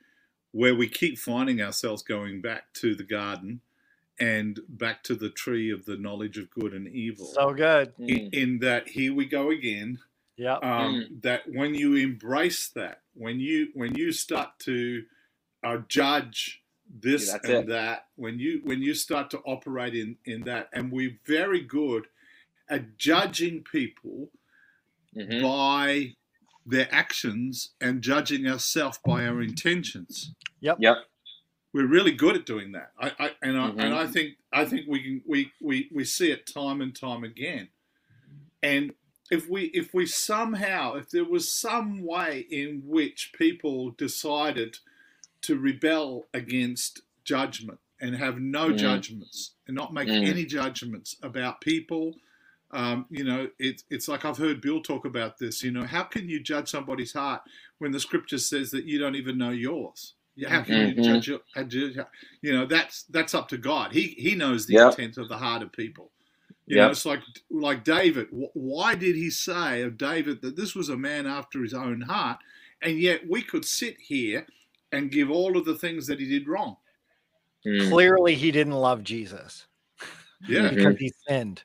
where 0.53 0.75
we 0.75 0.89
keep 0.89 1.19
finding 1.19 1.61
ourselves 1.63 2.03
going 2.03 2.41
back 2.41 2.73
to 2.75 2.95
the 2.95 3.05
garden 3.05 3.61
and 4.21 4.61
back 4.69 5.03
to 5.05 5.15
the 5.17 5.31
tree 5.31 5.71
of 5.71 5.87
the 5.87 5.97
knowledge 5.97 6.39
of 6.39 6.51
good 6.51 6.75
and 6.75 6.89
evil 6.89 7.27
So 7.35 7.55
good. 7.55 7.95
in, 8.07 8.23
Mm, 8.23 8.35
in 8.35 8.59
that 8.61 8.89
here 8.91 9.15
we 9.15 9.27
go 9.27 9.51
again 9.51 9.99
Yeah. 10.37 10.59
um, 10.63 11.07
that 11.23 11.43
when 11.49 11.75
you 11.75 11.95
embrace 11.97 12.69
that 12.71 13.03
when 13.15 13.41
you 13.41 13.69
when 13.75 13.95
you 13.97 14.13
start 14.13 14.59
to 14.61 15.05
uh, 15.65 15.79
judge 15.89 16.63
this 16.91 17.29
Yeah, 17.29 17.39
and 17.45 17.53
it. 17.63 17.69
that 17.71 18.07
when 18.17 18.39
you 18.41 18.61
when 18.65 18.83
you 18.83 18.95
start 18.95 19.31
to 19.31 19.39
operate 19.41 19.95
in 19.95 20.17
in 20.27 20.43
that 20.43 20.69
and 20.73 20.93
we're 20.93 21.19
very 21.27 21.63
good 21.63 22.07
at 22.69 22.99
judging 22.99 23.63
people 23.65 24.31
mhm. 25.17 25.43
by 25.43 26.15
their 26.71 26.89
actions 26.93 27.71
and 27.81 28.03
judging 28.03 28.47
ourselves 28.47 28.99
by 29.05 29.27
our 29.27 29.43
intentions. 29.43 30.33
Yep. 30.61 30.79
Yep. 30.81 30.97
We're 31.73 31.87
really 31.87 32.13
good 32.13 32.37
at 32.37 32.47
doing 32.47 32.73
that. 32.73 32.93
I, 32.99 33.13
I 33.19 33.31
and 33.43 33.57
I 33.59 33.71
Mhm. 33.71 33.79
and 33.85 33.95
I 33.95 34.07
think 34.07 34.37
I 34.53 34.65
think 34.65 34.87
we 34.89 35.03
can 35.03 35.23
we, 35.27 35.53
we 35.61 35.89
we 35.93 36.05
see 36.05 36.31
it 36.33 36.47
time 36.47 36.81
and 36.81 36.95
time 36.95 37.23
again. 37.25 37.69
And 38.63 38.93
if 39.31 39.49
we 39.49 39.65
if 39.67 39.95
we 39.95 40.07
somehow 40.07 40.95
if 40.95 41.11
there 41.11 41.25
was 41.25 41.51
some 41.51 42.03
way 42.03 42.47
in 42.51 42.83
which 42.87 43.33
people 43.39 43.91
decided 43.93 44.79
to 45.43 45.57
rebel 45.57 46.27
against 46.35 47.03
judgment 47.25 47.79
and 48.01 48.17
have 48.17 48.41
no 48.41 48.71
Mm. 48.71 48.79
judgments 48.79 49.55
and 49.67 49.77
not 49.77 49.95
make 49.95 50.09
Mm. 50.09 50.27
any 50.27 50.45
judgments 50.45 51.17
about 51.23 51.61
people 51.61 52.17
Um, 52.73 53.07
you 53.11 53.25
know, 53.25 53.49
it's 53.59 53.85
it's 53.91 54.07
like 54.09 54.25
I've 54.25 54.39
heard 54.39 54.61
Bill 54.61 54.81
talk 54.81 55.05
about 55.05 55.39
this. 55.39 55.63
You 55.63 55.73
know, 55.73 55.85
how 55.85 56.05
can 56.05 56.29
you 56.29 56.41
judge 56.41 56.69
somebody's 56.71 57.13
heart 57.13 57.43
when 57.79 57.91
the 57.91 58.01
scripture 58.01 58.39
says 58.39 58.71
that 58.71 58.85
you 58.85 58.99
don't 58.99 59.17
even 59.17 59.37
know 59.39 59.51
yours? 59.51 60.15
How 60.49 60.63
can 60.63 60.75
you 60.89 60.95
judge? 61.03 61.29
your- 61.29 61.41
you- 61.69 62.05
You 62.43 62.53
know, 62.53 62.67
that's 62.67 63.03
that's 63.05 63.35
up 63.35 63.49
to 63.49 63.59
God. 63.59 63.93
He 63.93 64.09
he 64.19 64.35
knows 64.37 64.67
the 64.67 64.75
Yep. 64.75 64.93
intent 64.93 65.19
of 65.19 65.29
the 65.29 65.37
heart 65.39 65.63
of 65.63 65.73
people. 65.73 66.13
You 66.67 66.77
know, 66.77 66.91
it's 66.93 67.05
like 67.05 67.21
like 67.51 67.83
David. 67.85 68.29
Why 68.31 68.95
did 68.95 69.17
he 69.17 69.31
say 69.31 69.83
of 69.83 69.99
David 69.99 70.41
that 70.43 70.55
this 70.57 70.75
was 70.77 70.89
a 70.89 70.97
man 70.97 71.27
after 71.27 71.63
his 71.63 71.75
own 71.75 72.01
heart? 72.03 72.39
And 72.83 72.99
yet 72.99 73.29
we 73.29 73.43
could 73.43 73.65
sit 73.65 73.97
here 74.01 74.47
and 74.93 75.11
give 75.11 75.31
all 75.31 75.57
of 75.59 75.65
the 75.65 75.75
things 75.75 76.07
that 76.07 76.21
he 76.21 76.29
did 76.29 76.47
wrong. 76.49 76.77
Mm. 77.67 77.91
Clearly, 77.91 78.35
he 78.37 78.51
didn't 78.53 78.73
love 78.75 79.03
Jesus 79.05 79.67
Yeah, 80.49 80.71
because 80.71 80.97
he 80.99 81.13
sinned. 81.29 81.63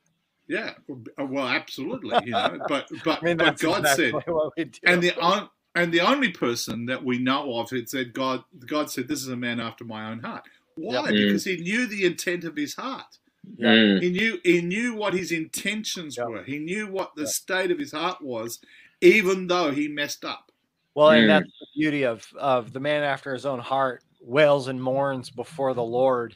Yeah. 0.47 0.73
Well, 1.17 1.47
absolutely. 1.47 2.17
You 2.25 2.31
know, 2.31 2.59
but 2.67 2.87
but 3.03 3.21
I 3.21 3.25
mean, 3.25 3.37
but 3.37 3.57
God 3.59 3.79
exactly 3.79 4.11
said, 4.11 4.23
what 4.33 4.53
we 4.57 4.65
do. 4.65 4.79
and 4.85 5.01
the 5.01 5.19
on, 5.19 5.49
and 5.75 5.91
the 5.91 6.01
only 6.01 6.31
person 6.31 6.85
that 6.85 7.03
we 7.03 7.17
know 7.19 7.57
of 7.59 7.71
it 7.73 7.89
said 7.89 8.13
God. 8.13 8.43
God 8.65 8.89
said, 8.89 9.07
"This 9.07 9.21
is 9.21 9.29
a 9.29 9.35
man 9.35 9.59
after 9.59 9.83
my 9.83 10.11
own 10.11 10.19
heart." 10.19 10.43
Why? 10.75 10.93
Yep. 10.95 11.03
Mm. 11.05 11.25
Because 11.27 11.43
he 11.45 11.57
knew 11.57 11.87
the 11.87 12.05
intent 12.05 12.43
of 12.43 12.55
his 12.55 12.75
heart. 12.75 13.17
Yeah. 13.57 13.67
Mm. 13.69 14.01
He 14.01 14.09
knew 14.09 14.39
he 14.43 14.61
knew 14.61 14.93
what 14.95 15.13
his 15.13 15.31
intentions 15.31 16.17
Yep. 16.17 16.27
were. 16.27 16.43
He 16.43 16.59
knew 16.59 16.87
what 16.87 17.15
the 17.15 17.21
Yep. 17.23 17.29
state 17.29 17.71
of 17.71 17.79
his 17.79 17.91
heart 17.91 18.21
was, 18.21 18.59
even 19.01 19.47
though 19.47 19.71
he 19.71 19.87
messed 19.87 20.25
up. 20.25 20.51
Well, 20.95 21.11
and 21.11 21.25
Mm. 21.25 21.27
that's 21.27 21.51
the 21.59 21.67
beauty 21.75 22.03
of 22.05 22.25
of 22.39 22.71
the 22.73 22.79
man 22.79 23.03
after 23.03 23.33
his 23.33 23.45
own 23.45 23.59
heart 23.59 24.03
wails 24.21 24.67
and 24.67 24.81
mourns 24.81 25.29
before 25.29 25.73
the 25.75 25.83
Lord, 25.83 26.35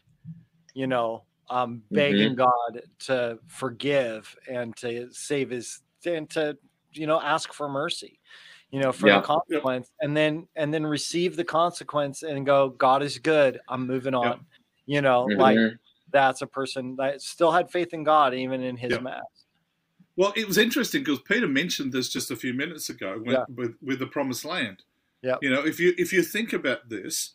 you 0.76 0.86
know, 0.86 1.24
um, 1.50 1.82
begging 1.92 2.36
God 2.36 2.82
to 3.00 3.40
forgive 3.48 4.36
and 4.48 4.76
to 4.78 5.10
save 5.12 5.50
his 5.50 5.82
and 6.06 6.30
to 6.32 6.58
you 6.94 7.08
know 7.08 7.20
ask 7.22 7.54
for 7.54 7.68
mercy, 7.70 8.20
you 8.72 8.80
know, 8.80 8.92
for 8.92 9.08
Yeah. 9.08 9.20
the 9.20 9.26
consequence, 9.28 9.92
and 10.02 10.16
then 10.16 10.48
and 10.56 10.74
then 10.74 10.86
receive 10.86 11.36
the 11.36 11.44
consequence 11.44 12.24
and 12.24 12.46
go, 12.46 12.70
God 12.70 13.04
is 13.04 13.18
good. 13.18 13.60
I'm 13.68 13.86
moving 13.88 14.14
on. 14.14 14.26
Yep. 14.26 14.40
You 14.86 15.02
know, 15.02 15.24
like 15.24 15.58
Mhm. 15.58 15.78
that's 16.12 16.42
a 16.42 16.48
person 16.48 16.96
that 16.96 17.22
still 17.22 17.52
had 17.52 17.70
faith 17.70 17.94
in 17.94 18.04
God 18.04 18.34
even 18.34 18.64
in 18.64 18.76
his 18.78 18.94
Yep. 18.94 19.04
mess. 19.04 19.24
Well, 20.16 20.34
it 20.36 20.48
was 20.48 20.58
interesting 20.58 21.04
because 21.04 21.22
Peter 21.22 21.48
mentioned 21.48 21.94
this 21.94 22.10
just 22.10 22.32
a 22.32 22.36
few 22.36 22.54
minutes 22.54 22.90
ago 22.90 23.20
when, 23.20 23.36
Yeah. 23.36 23.46
with 23.56 23.76
with 23.82 24.00
the 24.00 24.08
promised 24.08 24.46
land. 24.46 24.84
Yeah. 25.22 25.38
You 25.42 25.50
know, 25.50 25.66
if 25.66 25.80
you 25.80 25.94
if 25.98 26.12
you 26.12 26.24
think 26.24 26.54
about 26.54 26.90
this, 26.90 27.34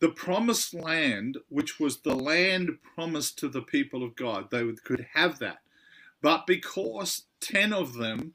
the 0.00 0.10
promised 0.10 0.74
land, 0.74 1.38
which 1.48 1.80
was 1.80 2.00
the 2.02 2.14
land 2.16 2.70
promised 2.96 3.38
to 3.40 3.48
the 3.48 3.62
people 3.62 4.02
of 4.04 4.16
God, 4.16 4.50
they 4.50 4.64
would, 4.64 4.84
could 4.84 5.06
have 5.14 5.38
that, 5.40 5.58
but 6.22 6.46
because 6.46 7.24
ten 7.40 7.72
of 7.72 7.94
them 7.94 8.34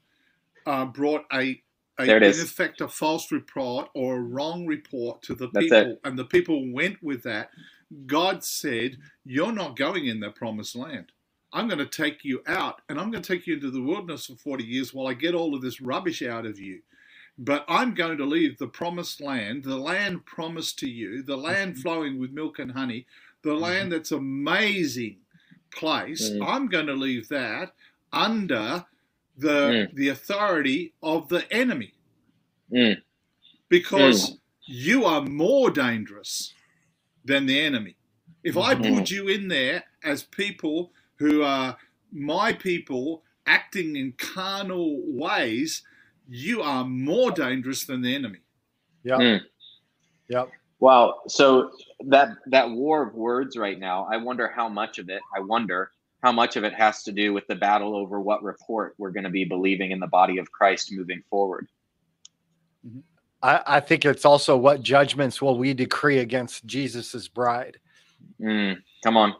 uh, 0.66 0.84
brought 0.86 1.24
a, 1.32 1.62
a 1.98 2.04
in 2.22 2.22
is. 2.22 2.40
effect 2.40 2.80
a 2.80 2.88
false 2.88 3.32
report 3.32 3.88
or 3.94 4.16
a 4.16 4.22
wrong 4.22 4.66
report 4.66 5.22
to 5.22 5.34
the 5.34 5.48
That's 5.52 5.66
people, 5.68 5.98
and 6.04 6.18
the 6.18 6.24
people 6.24 6.72
went 6.72 7.02
with 7.02 7.22
that. 7.24 7.50
God 8.06 8.44
said, 8.44 8.98
"You're 9.24 9.52
not 9.52 9.76
going 9.76 10.06
in 10.06 10.20
the 10.20 10.30
promised 10.30 10.76
land." 10.76 11.12
I'm 11.54 11.68
going 11.68 11.78
to 11.78 11.86
take 11.86 12.24
you 12.24 12.42
out 12.46 12.80
and 12.88 12.98
I'm 12.98 13.10
going 13.10 13.22
to 13.22 13.34
take 13.34 13.46
you 13.46 13.54
into 13.54 13.70
the 13.70 13.82
wilderness 13.82 14.26
for 14.26 14.36
40 14.36 14.64
years 14.64 14.94
while 14.94 15.06
I 15.06 15.14
get 15.14 15.34
all 15.34 15.54
of 15.54 15.62
this 15.62 15.82
rubbish 15.82 16.22
out 16.22 16.46
of 16.46 16.58
you. 16.58 16.80
But 17.38 17.64
I'm 17.68 17.94
going 17.94 18.18
to 18.18 18.24
leave 18.26 18.58
the 18.58 18.68
promised 18.68 19.20
land, 19.20 19.64
the 19.64 19.76
land 19.78 20.26
promised 20.26 20.78
to 20.80 20.88
you, 20.88 21.22
the 21.22 21.36
land 21.36 21.78
flowing 21.78 22.18
with 22.18 22.30
milk 22.30 22.58
and 22.58 22.70
honey, 22.72 23.06
the 23.42 23.54
land 23.54 23.92
that's 23.92 24.12
amazing 24.12 25.18
place. 25.74 26.30
Mm. 26.30 26.46
I'm 26.46 26.68
going 26.68 26.86
to 26.86 26.94
leave 26.94 27.28
that 27.28 27.74
under 28.12 28.84
the 29.36 29.88
the 29.94 30.08
authority 30.08 30.94
of 31.02 31.28
the 31.28 31.50
enemy 31.52 31.94
Mm. 32.72 33.02
because 33.68 34.38
you 34.66 35.04
are 35.04 35.22
more 35.22 35.70
dangerous 35.70 36.54
than 37.24 37.46
the 37.46 37.60
enemy. 37.60 37.96
If 38.44 38.56
I 38.56 38.74
Mhm. 38.74 38.94
put 38.94 39.10
you 39.10 39.28
in 39.28 39.48
there 39.48 39.84
as 40.02 40.22
people 40.24 40.92
who 41.16 41.42
are 41.42 41.78
my 42.12 42.52
people 42.52 43.24
acting 43.46 43.96
in 43.96 44.12
carnal 44.12 45.00
ways, 45.06 45.82
you 46.32 46.62
are 46.62 46.82
more 46.84 47.30
dangerous 47.30 47.84
than 47.84 48.00
the 48.00 48.14
enemy. 48.14 48.38
Yeah. 49.04 49.18
Mm. 49.18 49.40
Yep. 50.28 50.48
Wow. 50.80 51.20
So 51.28 51.70
that 52.06 52.30
that 52.46 52.70
war 52.70 53.02
of 53.02 53.14
words 53.14 53.56
right 53.58 53.78
now, 53.78 54.08
I 54.10 54.16
wonder 54.16 54.48
how 54.48 54.68
much 54.68 54.98
of 54.98 55.10
it, 55.10 55.20
I 55.36 55.40
wonder 55.40 55.90
how 56.22 56.32
much 56.32 56.56
of 56.56 56.64
it 56.64 56.72
has 56.72 57.02
to 57.02 57.12
do 57.12 57.34
with 57.34 57.46
the 57.48 57.54
battle 57.54 57.94
over 57.94 58.18
what 58.18 58.42
report 58.42 58.94
we're 58.96 59.10
going 59.10 59.24
to 59.24 59.30
be 59.30 59.44
believing 59.44 59.90
in 59.90 60.00
the 60.00 60.06
body 60.06 60.38
of 60.38 60.50
Christ 60.50 60.90
moving 60.90 61.22
forward. 61.28 61.68
I, 63.42 63.60
I 63.66 63.80
think 63.80 64.06
it's 64.06 64.24
also 64.24 64.56
what 64.56 64.82
judgments 64.82 65.42
will 65.42 65.58
we 65.58 65.74
decree 65.74 66.20
against 66.20 66.64
Jesus's 66.64 67.28
bride. 67.28 67.78
Mm. 68.40 68.78
Come 69.04 69.18
on. 69.18 69.34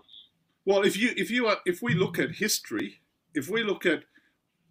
Well, 0.66 0.82
if 0.82 0.98
you 0.98 1.14
if 1.16 1.30
you 1.30 1.46
are 1.46 1.56
if 1.64 1.80
we 1.80 1.94
look 1.94 2.18
at 2.18 2.32
history, 2.32 3.00
if 3.34 3.48
we 3.48 3.64
look 3.64 3.86
at 3.86 4.02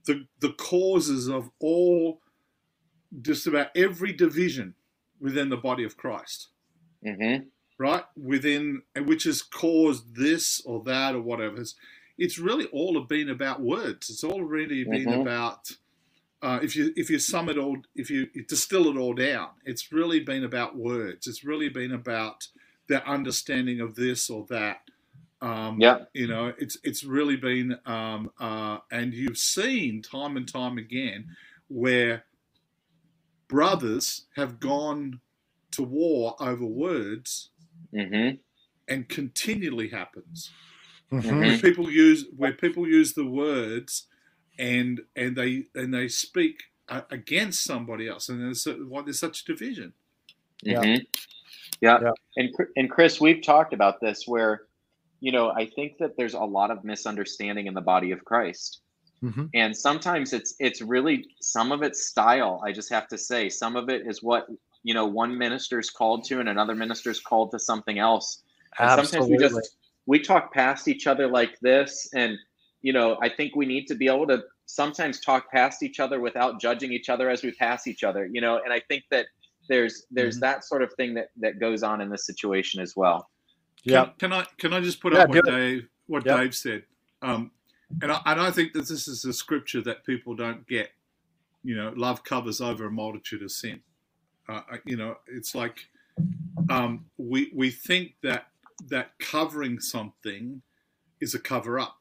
the 0.05 0.27
the 0.39 0.53
causes 0.53 1.27
of 1.29 1.51
all 1.60 2.22
just 3.22 3.48
about 3.48 3.67
every 3.75 4.13
division 4.13 4.75
within 5.20 5.50
the 5.50 5.58
body 5.58 5.84
of 5.84 5.98
Christ, 5.98 6.50
hmm 7.03 7.51
right? 7.79 8.03
Within 8.15 8.84
which 9.05 9.24
has 9.24 9.41
caused 9.41 10.15
this 10.15 10.62
or 10.65 10.84
that 10.84 11.15
or 11.15 11.22
whatever. 11.22 11.62
It's, 11.62 11.75
it's 12.17 12.38
really 12.39 12.65
all 12.67 13.00
been 13.01 13.29
about 13.29 13.62
words. 13.62 14.10
It's 14.10 14.24
all 14.24 14.43
really 14.43 14.84
been 14.84 15.12
Mhm. 15.12 15.22
about 15.22 15.72
uh, 16.41 16.60
if 16.63 16.75
you 16.75 16.93
if 16.96 17.10
you 17.10 17.20
sum 17.20 17.50
it 17.50 17.58
all, 17.58 17.77
if 17.96 18.10
you 18.12 18.27
distill 18.48 18.88
it 18.89 18.98
all 18.98 19.13
down, 19.13 19.50
it's 19.65 19.91
really 19.91 20.20
been 20.22 20.43
about 20.43 20.75
words. 20.75 21.27
It's 21.27 21.43
really 21.43 21.70
been 21.70 21.93
about 21.93 22.48
their 22.88 23.08
understanding 23.08 23.81
of 23.81 23.96
this 23.96 24.29
or 24.29 24.46
that. 24.50 24.91
Um, 25.42 25.84
Yeah. 25.84 26.00
you 26.14 26.28
know, 26.28 26.54
it's 26.60 26.78
it's 26.84 27.04
really 27.04 27.38
been, 27.38 27.78
um, 27.86 28.32
uh, 28.40 28.80
and 28.92 29.14
you've 29.14 29.38
seen 29.40 30.02
time 30.02 30.38
and 30.38 30.48
time 30.52 30.78
again 30.78 31.28
where 31.70 32.26
brothers 33.50 34.26
have 34.36 34.60
gone 34.60 35.22
to 35.72 35.84
war 35.84 36.36
over 36.42 36.66
words 36.66 37.52
hmm 37.94 38.30
and 38.90 39.10
continually 39.10 39.90
happens 39.90 40.52
Mhm. 41.12 41.36
where 41.38 41.54
people 41.54 41.90
use 41.92 42.26
where 42.38 42.54
people 42.54 42.88
use 42.88 43.14
the 43.14 43.26
words 43.26 44.08
and 44.60 45.02
and 45.16 45.36
they 45.36 45.66
and 45.76 45.94
they 45.94 46.08
speak 46.08 46.64
uh, 46.90 47.02
against 47.12 47.64
somebody 47.64 48.08
else 48.08 48.30
and 48.30 48.42
there's 48.42 48.64
so- 48.64 48.76
why 48.88 49.02
there's 49.04 49.20
such 49.20 49.46
division 49.46 49.94
Yeah. 50.64 50.86
hmm 50.86 50.98
Yeah. 51.82 52.00
Yeah. 52.00 52.12
And 52.38 52.50
and 52.78 52.92
Chris, 52.92 53.22
we've 53.22 53.44
talked 53.44 53.74
about 53.74 54.02
this 54.02 54.24
where, 54.28 54.64
you 55.22 55.32
know, 55.32 55.51
I 55.51 55.68
think 55.68 55.98
that 56.00 56.18
there's 56.18 56.34
a 56.34 56.40
lot 56.40 56.72
of 56.72 56.84
misunderstanding 56.84 57.68
in 57.68 57.74
the 57.74 57.82
body 57.82 58.12
of 58.12 58.25
Christ. 58.25 58.82
Mhm. 59.24 59.50
And 59.54 59.78
sometimes 59.78 60.34
it's 60.34 60.56
it's 60.60 60.82
really 60.82 61.25
some 61.42 61.72
of 61.72 61.84
it's 61.84 62.08
style. 62.08 62.60
I 62.66 62.72
just 62.72 62.90
have 62.90 63.08
to 63.10 63.18
say, 63.18 63.50
some 63.50 63.75
of 63.75 63.88
it 63.88 64.08
is 64.08 64.24
what 64.24 64.48
you 64.84 64.96
know 64.96 65.06
one 65.06 65.38
minister's 65.38 65.92
called 65.92 66.25
to, 66.25 66.40
and 66.40 66.50
another 66.50 66.75
minister's 66.75 67.20
called 67.20 67.51
to 67.51 67.60
something 67.60 68.00
else. 68.00 68.44
And 68.80 68.90
sometimes 68.90 69.30
we 69.30 69.38
just 69.38 69.78
we 70.08 70.20
talk 70.20 70.51
past 70.51 70.88
each 70.88 71.06
other 71.06 71.28
like 71.28 71.60
this, 71.62 72.10
and 72.16 72.36
you 72.82 72.94
know, 72.94 73.18
I 73.22 73.30
think 73.30 73.56
we 73.56 73.68
need 73.68 73.86
to 73.88 73.96
be 73.96 74.08
able 74.08 74.25
to 74.28 74.44
sometimes 74.66 75.20
talk 75.20 75.51
past 75.51 75.84
each 75.84 76.00
other 76.00 76.20
without 76.20 76.60
judging 76.60 76.92
each 76.92 77.10
other 77.10 77.30
as 77.30 77.44
we 77.44 77.51
pass 77.51 77.86
each 77.86 78.04
other. 78.04 78.25
You 78.25 78.42
know, 78.42 78.60
and 78.63 78.74
I 78.74 78.80
think 78.90 79.04
that 79.12 79.28
there's 79.70 80.08
there's 80.10 80.38
Mhm. 80.38 80.42
that 80.42 80.66
sort 80.66 80.82
of 80.82 80.92
thing 80.94 81.13
that 81.13 81.30
that 81.38 81.60
goes 81.60 81.84
on 81.84 82.01
in 82.01 82.10
this 82.10 82.25
situation 82.25 82.82
as 82.82 82.96
well. 82.96 83.30
Yeah. 83.84 84.06
can, 84.06 84.12
can 84.20 84.34
i 84.34 84.46
can 84.60 84.74
i 84.74 84.82
just 84.82 85.02
put 85.02 85.14
Yeah, 85.14 85.26
up 85.26 85.28
what 85.28 85.44
dave 85.44 85.88
what 86.08 86.28
Yep. 86.28 86.28
dave 86.28 86.56
said 86.56 86.84
um 87.22 87.52
and 88.02 88.12
I, 88.12 88.22
and 88.28 88.42
I 88.42 88.52
think 88.52 88.74
that 88.74 88.88
this 88.90 89.08
is 89.08 89.26
a 89.26 89.34
scripture 89.34 89.82
that 89.84 90.06
people 90.06 90.36
don't 90.36 90.68
get 90.68 90.92
you 91.64 91.76
know 91.76 91.94
love 91.96 92.24
covers 92.24 92.62
over 92.62 92.88
a 92.88 92.92
multitude 92.92 93.44
of 93.44 93.52
sin 93.52 93.82
uh, 94.50 94.62
you 94.86 94.98
know 94.98 95.16
it's 95.28 95.56
like 95.56 95.80
um 96.70 97.06
we 97.18 97.52
we 97.56 97.72
think 97.72 98.14
that 98.24 98.48
that 98.90 99.12
covering 99.20 99.80
something 99.80 100.62
is 101.22 101.34
a 101.36 101.40
cover 101.40 101.80
up 101.80 101.98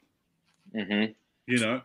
hmm 0.74 1.04
you 1.46 1.60
know, 1.60 1.82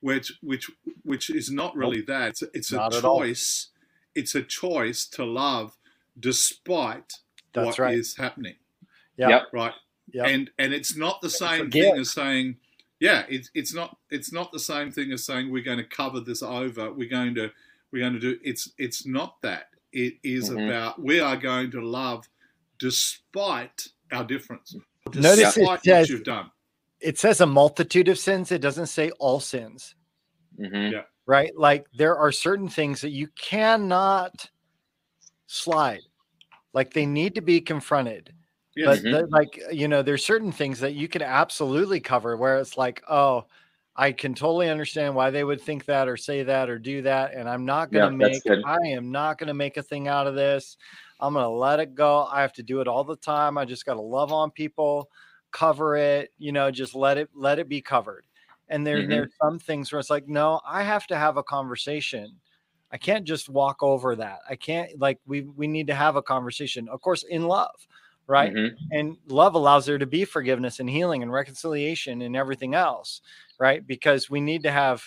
which 0.00 0.34
which 0.42 0.70
which 1.04 1.30
is 1.30 1.50
not 1.50 1.76
really 1.76 2.02
that. 2.02 2.30
It's 2.30 2.42
a, 2.42 2.48
it's 2.54 2.72
a 2.72 2.80
Not 2.80 2.94
all. 3.04 3.28
choice. 3.28 3.70
It's 4.14 4.36
a 4.36 4.42
choice 4.42 5.06
to 5.10 5.24
love 5.24 5.76
despite 6.18 7.14
That's 7.54 7.78
what 7.78 7.80
right. 7.80 7.98
is 7.98 8.16
happening, 8.18 8.56
Yeah. 9.16 9.28
Yep. 9.28 9.42
right? 9.52 9.72
Yep. 10.12 10.26
And 10.26 10.50
and 10.58 10.72
it's 10.72 10.96
not 10.96 11.20
the 11.20 11.30
same 11.30 11.64
forgive. 11.66 11.84
thing 11.92 12.00
as 12.00 12.10
saying, 12.12 12.56
yeah, 13.00 13.24
it's 13.28 13.50
it's 13.54 13.74
not 13.74 13.96
it's 14.10 14.32
not 14.32 14.52
the 14.52 14.58
same 14.58 14.90
thing 14.90 15.12
as 15.12 15.24
saying 15.24 15.50
we're 15.50 15.62
going 15.62 15.78
to 15.78 15.84
cover 15.84 16.20
this 16.20 16.42
over. 16.42 16.92
We're 16.92 17.08
going 17.08 17.34
to 17.36 17.50
we're 17.92 18.00
going 18.00 18.14
to 18.14 18.20
do. 18.20 18.38
It's 18.42 18.70
it's 18.78 19.06
not 19.06 19.40
that. 19.42 19.66
It 19.92 20.14
is 20.22 20.48
Mhm. 20.50 20.66
about 20.68 21.00
we 21.02 21.20
are 21.20 21.36
going 21.36 21.70
to 21.72 21.80
love 21.80 22.26
despite 22.78 23.86
our 24.10 24.24
difference, 24.24 24.74
Notice 25.14 25.56
it 25.56 25.62
what 25.62 25.82
says- 25.84 26.10
you've 26.10 26.24
done. 26.24 26.50
it 27.00 27.18
says 27.18 27.40
a 27.40 27.46
multitude 27.46 28.08
of 28.08 28.18
sins. 28.18 28.50
It 28.52 28.60
doesn't 28.60 28.86
say 28.86 29.10
all 29.18 29.40
sins, 29.40 29.94
hmm 30.58 30.90
right? 31.26 31.56
Like 31.56 31.86
there 31.94 32.16
are 32.16 32.32
certain 32.32 32.68
things 32.68 33.00
that 33.02 33.10
you 33.10 33.28
cannot 33.38 34.50
slide. 35.46 36.02
Like 36.74 36.92
they 36.92 37.06
need 37.06 37.34
to 37.36 37.40
be 37.40 37.60
confronted. 37.60 38.32
But 38.84 39.00
Mhm. 39.00 39.10
the- 39.10 39.26
like 39.30 39.60
you 39.72 39.88
know, 39.88 40.02
there's 40.02 40.24
certain 40.24 40.52
things 40.52 40.80
that 40.80 40.94
you 40.94 41.08
can 41.08 41.22
absolutely 41.22 42.00
cover 42.00 42.36
where 42.36 42.58
it's 42.58 42.76
like, 42.76 43.02
oh, 43.08 43.46
I 43.96 44.12
can 44.12 44.34
totally 44.34 44.70
understand 44.70 45.14
why 45.14 45.30
they 45.30 45.44
would 45.44 45.60
think 45.60 45.84
that 45.86 46.08
or 46.08 46.16
say 46.16 46.42
that 46.44 46.70
or 46.70 46.78
do 46.78 47.02
that, 47.02 47.34
and 47.34 47.48
I'm 47.48 47.64
not 47.66 47.92
gonna 47.92 48.10
Yeah, 48.10 48.10
make. 48.10 48.44
I 48.64 48.78
am 48.88 49.10
not 49.12 49.38
gonna 49.38 49.54
make 49.54 49.76
a 49.76 49.82
thing 49.82 50.08
out 50.08 50.26
of 50.26 50.34
this. 50.34 50.76
I'm 51.20 51.34
gonna 51.34 51.50
let 51.50 51.78
it 51.80 51.94
go. 51.94 52.24
I 52.24 52.40
have 52.42 52.52
to 52.54 52.62
do 52.62 52.80
it 52.80 52.88
all 52.88 53.04
the 53.04 53.16
time. 53.16 53.58
I 53.58 53.64
just 53.66 53.84
gotta 53.86 54.00
love 54.00 54.32
on 54.32 54.50
people, 54.50 55.10
cover 55.52 55.94
it, 55.96 56.30
you 56.38 56.52
know, 56.52 56.70
just 56.70 56.94
let 56.94 57.18
it 57.18 57.30
let 57.34 57.58
it 57.58 57.68
be 57.68 57.82
covered. 57.82 58.26
And 58.68 58.86
there 58.86 59.02
Mhm. 59.02 59.06
there's 59.06 59.30
some 59.42 59.58
things 59.58 59.92
where 59.92 60.00
it's 60.00 60.10
like, 60.10 60.26
no, 60.28 60.60
I 60.66 60.82
have 60.82 61.06
to 61.08 61.16
have 61.18 61.36
a 61.36 61.42
conversation. 61.44 62.40
I 62.90 62.98
can't 62.98 63.26
just 63.26 63.48
walk 63.48 63.82
over 63.82 64.16
that. 64.16 64.40
I 64.48 64.56
can't 64.56 64.98
like 64.98 65.20
we 65.26 65.42
we 65.42 65.66
need 65.68 65.86
to 65.88 65.94
have 65.94 66.16
a 66.16 66.22
conversation, 66.22 66.88
of 66.88 67.00
course, 67.00 67.22
in 67.24 67.44
love, 67.44 67.86
right? 68.26 68.54
Mhm. 68.54 68.76
and 68.90 69.16
love 69.26 69.54
allows 69.54 69.86
there 69.86 69.98
to 69.98 70.06
be 70.06 70.24
forgiveness 70.24 70.78
and 70.80 70.90
healing 70.90 71.22
and 71.22 71.32
reconciliation 71.32 72.20
and 72.22 72.36
everything 72.36 72.74
else 72.74 73.20
right 73.58 73.86
because 73.86 74.28
we 74.30 74.40
need 74.40 74.62
to 74.64 74.70
have 74.72 75.02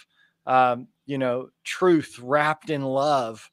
um, 0.48 0.88
you 1.06 1.18
know 1.18 1.50
truth 1.64 2.18
wrapped 2.20 2.70
in 2.70 2.82
love 2.84 3.50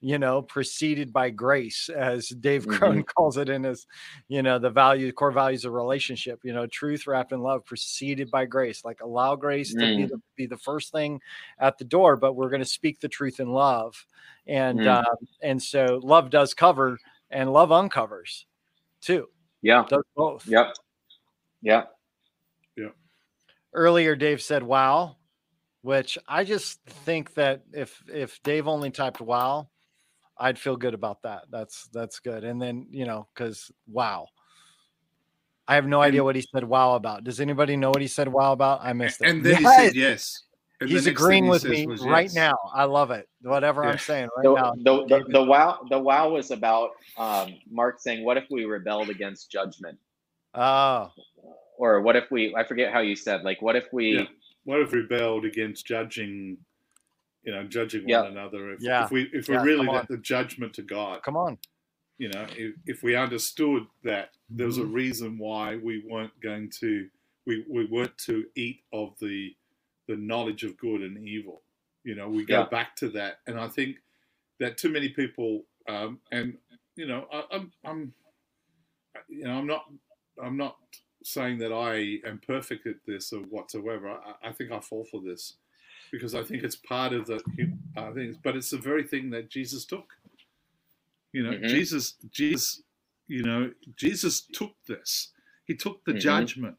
you 0.00 0.18
know 0.18 0.42
preceded 0.42 1.12
by 1.12 1.30
grace 1.30 1.88
as 1.88 2.28
dave 2.28 2.66
crone 2.68 3.02
calls 3.04 3.36
it 3.38 3.48
in 3.48 3.64
his 3.64 3.86
you 4.28 4.42
know 4.42 4.58
the 4.58 4.70
value 4.70 5.10
core 5.12 5.32
values 5.32 5.64
of 5.64 5.72
relationship 5.72 6.40
you 6.44 6.52
know 6.52 6.66
truth 6.66 7.06
wrapped 7.06 7.32
in 7.32 7.40
love 7.40 7.64
preceded 7.64 8.30
by 8.30 8.44
grace 8.44 8.84
like 8.84 9.00
allow 9.00 9.34
grace 9.36 9.74
to 9.74 9.88
be 9.88 10.04
Mm. 10.04 10.10
the, 10.10 10.20
be 10.36 10.46
the 10.46 10.58
first 10.58 10.92
thing 10.92 11.20
at 11.58 11.78
the 11.78 11.84
door 11.84 12.16
but 12.16 12.34
we're 12.34 12.50
going 12.50 12.60
to 12.62 12.66
speak 12.66 13.00
the 13.00 13.08
truth 13.08 13.40
in 13.40 13.48
love 13.52 14.06
and 14.46 14.86
Mm. 14.86 14.86
um, 14.86 15.16
and 15.42 15.62
so 15.62 16.00
love 16.02 16.30
does 16.30 16.52
cover 16.54 16.98
and 17.30 17.52
love 17.52 17.72
uncovers 17.72 18.46
too 19.04 19.26
Yeah. 19.62 19.84
does 19.88 20.02
both. 20.16 20.46
Yep. 20.46 20.74
Yeah. 21.62 21.84
Yep. 22.76 22.94
Earlier, 23.72 24.16
Dave 24.16 24.40
said 24.42 24.62
"wow," 24.62 25.16
which 25.82 26.18
I 26.28 26.44
just 26.44 26.80
think 26.84 27.34
that 27.34 27.62
if 27.72 28.02
if 28.08 28.42
Dave 28.42 28.68
only 28.68 28.90
typed 28.90 29.20
"wow," 29.20 29.68
I'd 30.38 30.58
feel 30.58 30.76
good 30.76 30.94
about 30.94 31.22
that. 31.22 31.44
That's 31.50 31.88
that's 31.92 32.20
good. 32.20 32.44
And 32.44 32.60
then 32.60 32.86
you 32.90 33.04
know, 33.06 33.26
because 33.34 33.70
wow, 33.88 34.26
I 35.66 35.74
have 35.76 35.86
no 35.86 36.00
idea 36.02 36.22
what 36.22 36.36
he 36.36 36.42
said 36.54 36.64
"wow" 36.64 36.94
about. 36.94 37.24
Does 37.24 37.40
anybody 37.40 37.76
know 37.76 37.90
what 37.90 38.02
he 38.02 38.08
said 38.08 38.28
"wow" 38.28 38.52
about? 38.52 38.80
I 38.82 38.92
missed 38.92 39.20
it. 39.22 39.28
and 39.28 39.44
then 39.44 39.60
Yes! 39.60 39.60
he 39.60 39.66
said 39.86 39.94
yes. 39.96 40.42
And 40.84 40.92
He's 40.92 41.06
agreeing 41.06 41.44
he 41.44 41.50
with 41.50 41.64
me 41.64 41.86
was 41.86 42.02
right 42.02 42.24
yes. 42.24 42.34
now. 42.34 42.54
I 42.74 42.84
love 42.84 43.10
it. 43.10 43.28
Whatever 43.42 43.82
Yeah. 43.84 43.90
I'm 43.90 43.98
saying 43.98 44.28
right 44.36 44.44
The, 44.44 44.54
now. 44.54 44.72
the, 44.76 45.06
the, 45.06 45.24
the 45.32 45.42
wow 45.42 45.80
the 45.90 45.98
wow 45.98 46.28
was 46.30 46.50
about 46.50 46.90
um, 47.16 47.54
Mark 47.70 48.00
saying, 48.00 48.24
"What 48.24 48.36
if 48.36 48.44
we 48.50 48.64
rebelled 48.64 49.08
against 49.10 49.50
judgment?" 49.50 49.98
Oh, 50.54 51.10
Or 51.78 52.00
what 52.00 52.16
if 52.16 52.30
we? 52.30 52.54
I 52.54 52.64
forget 52.64 52.92
how 52.92 53.00
you 53.00 53.16
said. 53.16 53.42
Like, 53.42 53.60
what 53.62 53.76
if 53.76 53.86
we? 53.92 54.18
Yeah. 54.18 54.24
What 54.64 54.80
if 54.80 54.92
we 54.92 55.00
rebelled 55.00 55.44
against 55.44 55.86
judging, 55.86 56.56
you 57.42 57.52
know, 57.52 57.64
judging 57.64 58.08
Yeah. 58.08 58.22
one 58.22 58.30
another? 58.32 58.72
If, 58.72 58.80
Yeah. 58.80 59.04
if 59.04 59.10
we 59.10 59.22
if 59.32 59.48
we 59.48 59.54
Yeah, 59.54 59.62
really 59.62 59.78
come 59.86 59.88
on. 59.90 59.94
let 59.96 60.08
the 60.08 60.18
judgment 60.18 60.72
to 60.74 60.82
God, 60.82 61.22
come 61.22 61.36
on. 61.36 61.58
you 62.18 62.28
know, 62.30 62.46
if, 62.56 62.74
if 62.86 63.02
we 63.02 63.16
understood 63.16 63.86
that 64.04 64.30
there 64.48 64.66
was 64.66 64.78
a 64.78 64.82
Mm-hmm. 64.82 64.92
reason 64.92 65.38
why 65.38 65.76
we 65.76 66.04
weren't 66.08 66.38
going 66.40 66.70
to 66.80 67.08
we, 67.46 67.64
we 67.68 67.84
weren't 67.86 68.16
to 68.18 68.44
eat 68.54 68.80
of 68.92 69.14
the 69.20 69.54
the 70.08 70.16
knowledge 70.16 70.64
of 70.64 70.76
good 70.78 71.02
and 71.02 71.18
evil. 71.28 71.62
You 72.04 72.16
know, 72.16 72.28
we 72.28 72.46
go 72.46 72.62
Yeah. 72.62 72.66
back 72.66 72.96
to 72.98 73.10
that, 73.10 73.40
and 73.46 73.58
I 73.60 73.68
think 73.68 73.96
that 74.60 74.78
too 74.78 74.90
many 74.90 75.10
people, 75.10 75.64
um, 75.88 76.20
and 76.32 76.58
you 76.96 77.06
know, 77.08 77.26
I, 77.32 77.44
I'm, 77.52 77.72
I'm, 77.84 78.14
you 79.28 79.44
know, 79.44 79.52
I'm 79.58 79.66
not, 79.68 79.86
I'm 80.42 80.56
not 80.56 80.76
saying 81.24 81.58
that 81.58 81.72
I 81.72 82.20
am 82.28 82.40
perfect 82.46 82.86
at 82.86 82.96
this 83.06 83.32
or 83.32 83.40
whatsoever. 83.42 84.10
I, 84.10 84.48
I 84.48 84.52
think 84.52 84.72
I 84.72 84.80
fall 84.80 85.04
for 85.10 85.20
this 85.22 85.56
because 86.12 86.34
I 86.34 86.44
think 86.44 86.64
it's 86.64 86.76
part 86.76 87.12
of 87.12 87.26
the 87.26 87.42
uh, 87.96 88.12
things, 88.14 88.36
but 88.42 88.56
it's 88.56 88.70
the 88.70 88.78
very 88.78 89.04
thing 89.04 89.30
that 89.30 89.50
Jesus 89.50 89.84
took. 89.86 90.12
You 91.32 91.44
know, 91.44 91.56
Mhm. 91.56 91.62
Jesus, 91.64 92.16
Jesus, 92.30 92.82
you 93.28 93.44
know, 93.44 93.72
Jesus 93.96 94.46
took 94.52 94.72
this. 94.88 95.32
He 95.66 95.74
took 95.76 96.04
the 96.04 96.14
Mhm. 96.14 96.14
judgment, 96.14 96.76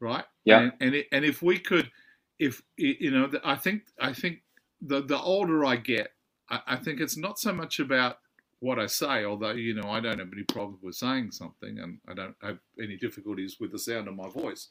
right? 0.00 0.24
Yeah. 0.44 0.60
And 0.60 0.72
and, 0.80 0.94
it, 0.94 1.06
and 1.12 1.24
if 1.24 1.42
we 1.42 1.58
could, 1.58 1.90
if 2.38 2.62
you 2.76 3.10
know, 3.10 3.30
I 3.44 3.56
think 3.56 3.82
I 4.00 4.12
think 4.12 4.42
the 4.80 5.02
the 5.02 5.18
older 5.18 5.64
I 5.64 5.76
get, 5.76 6.12
I, 6.50 6.60
I 6.66 6.76
think 6.76 7.00
it's 7.00 7.16
not 7.16 7.38
so 7.38 7.52
much 7.52 7.80
about 7.80 8.18
what 8.60 8.78
I 8.78 8.86
say, 8.86 9.24
although 9.24 9.52
you 9.52 9.74
know 9.74 9.88
I 9.90 10.00
don't 10.00 10.18
have 10.18 10.32
any 10.32 10.44
problem 10.44 10.78
with 10.82 10.96
saying 10.96 11.32
something, 11.32 11.78
and 11.78 11.98
I 12.08 12.14
don't 12.14 12.36
have 12.42 12.58
any 12.82 12.96
difficulties 12.96 13.56
with 13.60 13.72
the 13.72 13.78
sound 13.78 14.08
of 14.08 14.16
my 14.16 14.28
voice. 14.28 14.68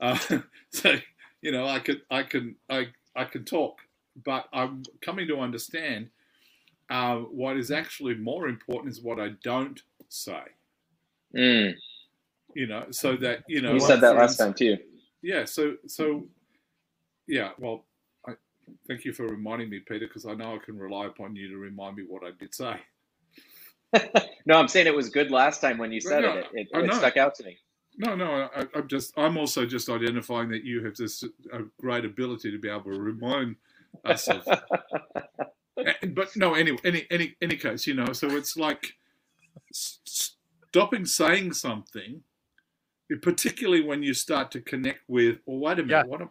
Uh, 0.00 0.18
so 0.70 0.96
you 1.40 1.52
know, 1.52 1.66
I 1.66 1.80
can 1.80 2.00
I 2.10 2.22
can 2.22 2.56
I 2.70 2.88
I 3.14 3.24
can 3.24 3.44
talk, 3.44 3.80
but 4.24 4.48
I'm 4.52 4.82
coming 5.04 5.26
to 5.28 5.40
understand 5.40 6.10
uh, 6.90 7.16
what 7.16 7.56
is 7.56 7.70
actually 7.70 8.14
more 8.14 8.48
important 8.48 8.92
is 8.92 9.02
what 9.02 9.20
I 9.20 9.30
don't 9.42 9.80
say. 10.08 10.42
Mm, 11.36 11.74
You 12.54 12.68
know, 12.68 12.86
so 12.90 13.14
mm-hmm. 13.14 13.22
that 13.24 13.44
you 13.48 13.62
know. 13.62 13.74
you 13.74 13.80
said 13.80 14.00
that 14.02 14.16
last 14.16 14.38
time 14.38 14.54
too. 14.54 14.78
yeah 15.22 15.44
so 15.44 15.74
so 15.86 16.26
yeah 17.28 17.50
well 17.58 17.86
I, 18.28 18.34
thank 18.88 19.04
you 19.04 19.12
for 19.12 19.26
reminding 19.26 19.70
me 19.70 19.80
peter 19.80 20.06
because 20.06 20.26
i 20.26 20.34
know 20.34 20.56
i 20.56 20.58
can 20.64 20.78
rely 20.78 21.06
upon 21.06 21.36
you 21.36 21.48
to 21.50 21.56
remind 21.58 21.96
me 21.96 22.04
what 22.08 22.24
i 22.24 22.30
did 22.38 22.54
say 22.54 22.76
No, 24.46 24.56
I'm 24.56 24.68
saying 24.68 24.86
it 24.88 24.94
was 24.94 25.10
good 25.10 25.30
last 25.30 25.60
time 25.60 25.78
when 25.78 25.92
you 25.92 26.00
said 26.00 26.22
No, 26.22 26.32
it. 26.38 26.46
It, 26.52 26.68
I 26.74 26.80
it, 26.80 26.94
stuck 26.94 27.16
out 27.18 27.34
to 27.36 27.44
me. 27.44 27.58
no 27.98 28.16
no 28.16 28.48
I, 28.56 28.66
i'm 28.74 28.88
just 28.88 29.12
i'm 29.18 29.36
also 29.38 29.66
just 29.66 29.88
identifying 29.90 30.50
that 30.50 30.64
you 30.64 30.84
have 30.84 30.96
this 30.96 31.24
a 31.52 31.60
great 31.80 32.04
ability 32.04 32.50
to 32.52 32.58
be 32.58 32.68
able 32.70 32.84
to 32.84 33.00
remind 33.00 33.56
us 34.04 34.28
of 34.28 34.46
but 36.14 36.36
no 36.36 36.54
any 36.54 36.78
any 36.84 37.06
any 37.10 37.36
any 37.42 37.56
case 37.56 37.86
you 37.86 37.94
know 37.94 38.12
so 38.12 38.28
it's 38.36 38.56
like 38.56 38.94
s- 39.72 40.00
stopping 40.68 41.06
saying 41.06 41.52
something 41.52 42.22
particularly 43.20 43.82
when 43.82 44.02
you 44.02 44.14
start 44.14 44.50
to 44.50 44.60
connect 44.60 45.00
with 45.08 45.38
well 45.46 45.58
wait 45.58 45.78
a 45.78 45.82
minute 45.82 45.90
Yeah. 45.90 46.02
what 46.04 46.20
am 46.22 46.30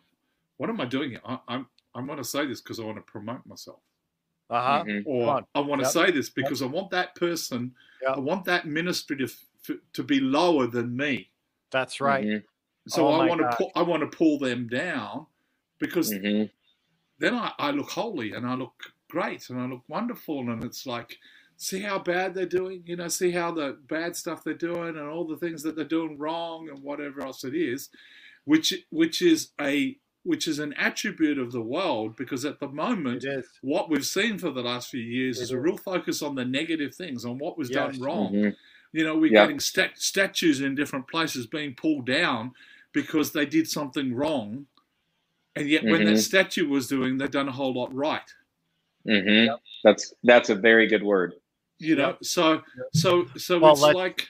what 0.58 0.70
am 0.70 0.82
i 0.82 0.86
doing 0.86 1.12
here 1.12 1.22
I, 1.26 1.40
i'm 1.48 1.68
i 1.96 2.02
want 2.02 2.20
to 2.20 2.24
say 2.24 2.46
this 2.46 2.62
because 2.62 2.80
i 2.80 2.84
want 2.84 2.98
to 2.98 3.04
promote 3.04 3.46
myself 3.46 3.80
Uh 4.50 4.62
huh. 4.80 4.84
Mhm. 4.86 5.04
or. 5.06 5.46
I 5.56 5.60
want 5.62 5.80
to 5.82 5.86
Yep. 5.86 5.94
say 5.94 6.12
this 6.12 6.30
because 6.30 6.62
I 6.62 6.66
want 6.66 6.92
that 6.92 7.16
person, 7.16 7.74
Yep. 8.02 8.18
I 8.18 8.20
want 8.20 8.46
that 8.46 8.66
ministry 8.68 9.16
to 9.18 9.26
f- 9.26 9.78
to 9.94 10.04
be 10.04 10.20
lower 10.20 10.68
than 10.68 10.96
me. 10.96 11.32
That's 11.72 12.02
right. 12.02 12.26
Mhm. 12.26 12.44
So 12.88 13.08
Oh 13.08 13.12
I 13.14 13.18
my 13.20 13.28
want 13.30 13.42
to 13.42 13.58
pull, 13.58 13.72
I 13.76 13.82
want 13.84 14.02
to 14.02 14.18
pull 14.18 14.40
them 14.40 14.68
down 14.68 15.28
because 15.80 16.12
Mhm. 16.14 16.50
then 17.20 17.34
I, 17.36 17.54
I 17.60 17.72
look 17.72 17.90
holy 17.90 18.34
and 18.34 18.46
I 18.46 18.56
look 18.56 18.74
great 19.10 19.50
and 19.50 19.60
I 19.62 19.66
look 19.68 19.84
wonderful 19.88 20.50
and 20.52 20.64
it's 20.64 20.86
like 20.86 21.18
see 21.62 21.82
how 21.82 22.00
bad 22.00 22.34
they're 22.34 22.46
doing, 22.48 22.82
you 22.88 22.96
know, 22.96 23.08
see 23.08 23.30
how 23.32 23.52
the 23.52 23.78
bad 23.88 24.16
stuff 24.16 24.44
they're 24.44 24.54
doing 24.56 24.98
and 24.98 25.08
all 25.08 25.26
the 25.28 25.38
things 25.38 25.62
that 25.62 25.76
they're 25.76 25.86
doing 25.86 26.18
wrong 26.18 26.68
and 26.70 26.82
whatever 26.82 27.22
else 27.22 27.44
it 27.44 27.54
is, 27.54 27.90
which 28.46 28.74
which 28.90 29.22
is 29.22 29.50
a 29.62 29.96
which 30.24 30.48
is 30.48 30.58
an 30.60 30.74
attribute 30.74 31.38
of 31.38 31.52
the 31.52 31.62
world 31.62 32.16
because 32.16 32.46
at 32.46 32.60
the 32.60 32.68
moment 32.68 33.24
what 33.62 33.90
we've 33.90 34.06
seen 34.06 34.38
for 34.40 34.50
the 34.52 34.62
last 34.64 34.90
few 34.90 35.02
years 35.02 35.40
It 35.40 35.44
is 35.44 35.52
a 35.52 35.60
real 35.60 35.78
focus 35.78 36.22
on 36.24 36.34
the 36.36 36.46
negative 36.46 36.96
things, 36.96 37.26
on 37.26 37.38
what 37.38 37.58
was 37.60 37.70
Yes. 37.70 37.94
done 37.94 38.02
wrong. 38.02 38.34
Mhm. 38.34 38.56
You 38.94 39.04
know, 39.04 39.16
we're 39.18 39.32
Yeah. 39.32 39.44
getting 39.44 39.60
stat- 39.60 39.98
statues 40.00 40.62
in 40.62 40.74
different 40.76 41.08
places 41.08 41.46
being 41.48 41.76
pulled 41.76 42.06
down 42.08 42.54
because 42.92 43.32
they 43.34 43.46
did 43.46 43.68
something 43.68 44.14
wrong, 44.16 44.66
and 45.56 45.70
yet 45.70 45.84
when 45.84 46.06
that 46.06 46.16
Mhm. 46.16 46.18
statue 46.18 46.68
was 46.68 46.88
doing, 46.88 47.18
they've 47.18 47.32
done 47.32 47.48
a 47.48 47.52
whole 47.54 47.74
lot 47.74 47.94
right. 47.94 48.34
Mhm. 49.08 49.58
That's 49.84 50.14
that's 50.24 50.50
a 50.50 50.56
very 50.56 50.88
good 50.88 51.04
word. 51.04 51.36
You 51.82 51.96
know, 51.96 52.16
so 52.22 52.62
so 52.94 53.26
so 53.38 53.58
Well, 53.58 53.74
it's 53.74 53.82
like 53.82 54.28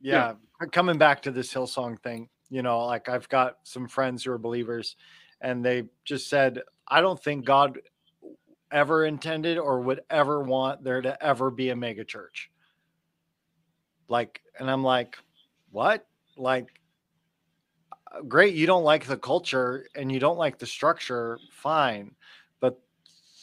yeah, 0.00 0.34
coming 0.72 0.96
back 0.96 1.20
to 1.22 1.30
this 1.30 1.52
Hillsong 1.52 2.00
thing, 2.00 2.30
you 2.48 2.62
know, 2.62 2.86
like 2.86 3.10
I've 3.10 3.28
got 3.28 3.58
some 3.62 3.86
friends 3.86 4.24
who 4.24 4.32
are 4.32 4.38
believers 4.38 4.96
and 5.42 5.62
they 5.62 5.84
just 6.06 6.30
said, 6.30 6.62
I 6.88 7.02
don't 7.02 7.22
think 7.22 7.44
God 7.44 7.78
ever 8.72 9.04
intended 9.04 9.58
or 9.58 9.80
would 9.80 10.00
ever 10.08 10.42
want 10.42 10.82
there 10.82 11.02
to 11.02 11.22
ever 11.22 11.50
be 11.50 11.68
a 11.68 11.76
mega 11.76 12.04
church. 12.04 12.50
Like, 14.08 14.40
and 14.58 14.70
I'm 14.70 14.82
like, 14.82 15.18
what? 15.70 16.06
Like, 16.38 16.68
great, 18.28 18.54
you 18.54 18.66
don't 18.66 18.84
like 18.84 19.04
the 19.04 19.18
culture 19.18 19.86
and 19.94 20.10
you 20.10 20.18
don't 20.20 20.38
like 20.38 20.58
the 20.58 20.66
structure, 20.66 21.38
fine. 21.52 22.14
But 22.60 22.80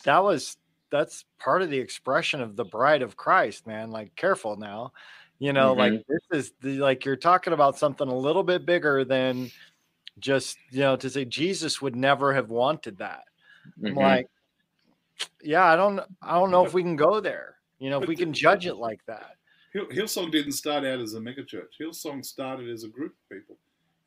that 0.04 0.24
was 0.24 0.58
that's 0.90 1.26
part 1.40 1.62
of 1.62 1.70
the 1.70 1.78
expression 1.80 2.42
of 2.42 2.56
the 2.56 2.66
bride 2.66 3.02
of 3.02 3.16
Christ, 3.18 3.68
man. 3.68 3.92
Like, 3.92 4.16
careful 4.16 4.56
now 4.58 4.92
You 5.40 5.54
know, 5.54 5.76
Mm-hmm. 5.76 5.80
like 5.80 6.06
this 6.08 6.46
is 6.46 6.54
the, 6.62 6.78
like 6.80 7.06
you're 7.06 7.16
talking 7.16 7.54
about 7.54 7.78
something 7.78 8.08
a 8.08 8.16
little 8.18 8.44
bit 8.44 8.66
bigger 8.66 9.06
than 9.06 9.52
just 10.20 10.58
you 10.72 10.80
know 10.80 10.96
to 10.96 11.10
say 11.10 11.26
Jesus 11.26 11.80
would 11.82 11.96
never 11.96 12.34
have 12.34 12.50
wanted 12.50 12.98
that. 12.98 13.24
I'm 13.86 13.94
Mhm. 13.94 13.96
like, 13.98 14.28
yeah, 15.44 15.66
I 15.66 15.76
don't, 15.76 16.00
I 16.24 16.40
don't 16.40 16.50
know 16.50 16.66
if 16.66 16.74
we 16.74 16.82
can 16.82 16.96
go 16.96 17.20
there. 17.20 17.58
You 17.78 17.92
know, 17.92 17.98
if 17.98 18.02
But 18.02 18.10
we 18.10 18.16
can 18.16 18.34
judge 18.34 18.66
it 18.66 18.76
like 18.76 19.06
that. 19.06 19.36
Hill, 19.74 19.86
Hillsong 19.88 20.32
didn't 20.32 20.54
start 20.54 20.86
out 20.86 21.00
as 21.00 21.14
a 21.14 21.20
megachurch. 21.20 21.78
Hillsong 21.80 22.26
started 22.26 22.68
as 22.70 22.84
a 22.84 22.88
group 22.88 23.12
of 23.14 23.38
people 23.38 23.58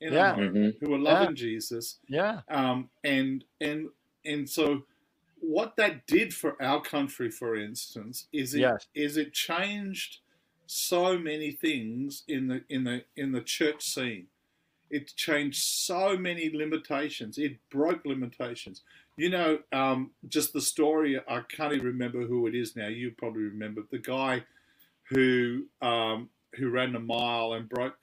in 0.00 0.12
Yeah. 0.12 0.34
Mhm. 0.34 0.80
who 0.80 0.90
were 0.90 0.98
loving 0.98 1.36
Jesus, 1.36 2.00
Yeah, 2.08 2.40
um, 2.48 2.90
and 3.04 3.44
and 3.60 3.88
and 4.24 4.48
so 4.50 4.84
what 5.40 5.76
that 5.76 6.07
did 6.07 6.35
for 6.35 6.61
our 6.62 6.81
country, 6.81 7.31
for 7.31 7.57
instance, 7.57 8.26
is 8.33 8.55
it 8.55 8.61
is 8.94 9.16
Yes. 9.16 9.16
it 9.16 9.33
changed 9.33 10.18
so 10.66 11.18
many 11.18 11.53
things 11.53 12.22
in 12.29 12.48
the 12.48 12.64
in 12.68 12.85
the 12.85 13.05
in 13.16 13.33
the 13.33 13.40
church 13.40 13.85
scene. 13.85 14.26
It 14.90 15.14
changed 15.16 15.62
so 15.62 16.16
many 16.16 16.50
limitations. 16.50 17.38
It 17.38 17.59
broke 17.70 18.05
limitations. 18.05 18.83
You 19.16 19.31
know, 19.31 19.59
um, 19.72 20.12
just 20.29 20.53
the 20.53 20.61
story. 20.61 21.20
I 21.29 21.42
can't 21.48 21.72
even 21.72 21.87
remember 21.87 22.26
who 22.26 22.46
it 22.46 22.55
is 22.55 22.76
now. 22.76 22.88
You 22.88 23.12
probably 23.12 23.42
remember 23.42 23.83
the 23.90 23.98
guy 23.98 24.44
who 25.11 25.66
um, 25.83 26.31
who 26.57 26.70
ran 26.70 26.94
a 26.96 27.00
mile 27.00 27.53
and 27.55 27.68
broke 27.68 27.98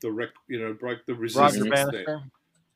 the 0.00 0.10
rec, 0.10 0.30
you 0.48 0.60
know 0.60 0.72
broke 0.72 1.04
the 1.06 1.14
resistance 1.14 1.58
Roger 1.58 1.90
there. 1.90 2.04
Bannister, 2.04 2.22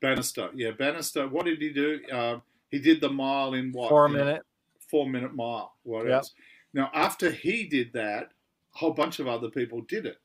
Bannister, 0.01 0.49
yeah, 0.55 0.71
Bannister. 0.71 1.27
What 1.27 1.45
did 1.45 1.61
he 1.61 1.71
do? 1.71 1.99
Um, 2.11 2.41
he 2.69 2.79
did 2.79 3.01
the 3.01 3.09
mile 3.09 3.53
in 3.53 3.71
what? 3.71 3.89
four 3.89 4.07
in 4.07 4.15
a 4.15 4.17
minute. 4.17 4.41
four 4.89 5.07
minute 5.09 5.33
mile. 5.35 5.75
What 5.83 6.05
Yep. 6.05 6.13
else? 6.13 6.33
Now, 6.73 6.91
after 6.93 7.31
he 7.31 7.65
did 7.67 7.93
that, 7.93 8.31
a 8.73 8.77
whole 8.77 8.91
bunch 8.93 9.19
of 9.19 9.27
other 9.27 9.49
people 9.49 9.81
did 9.81 10.05
it. 10.05 10.17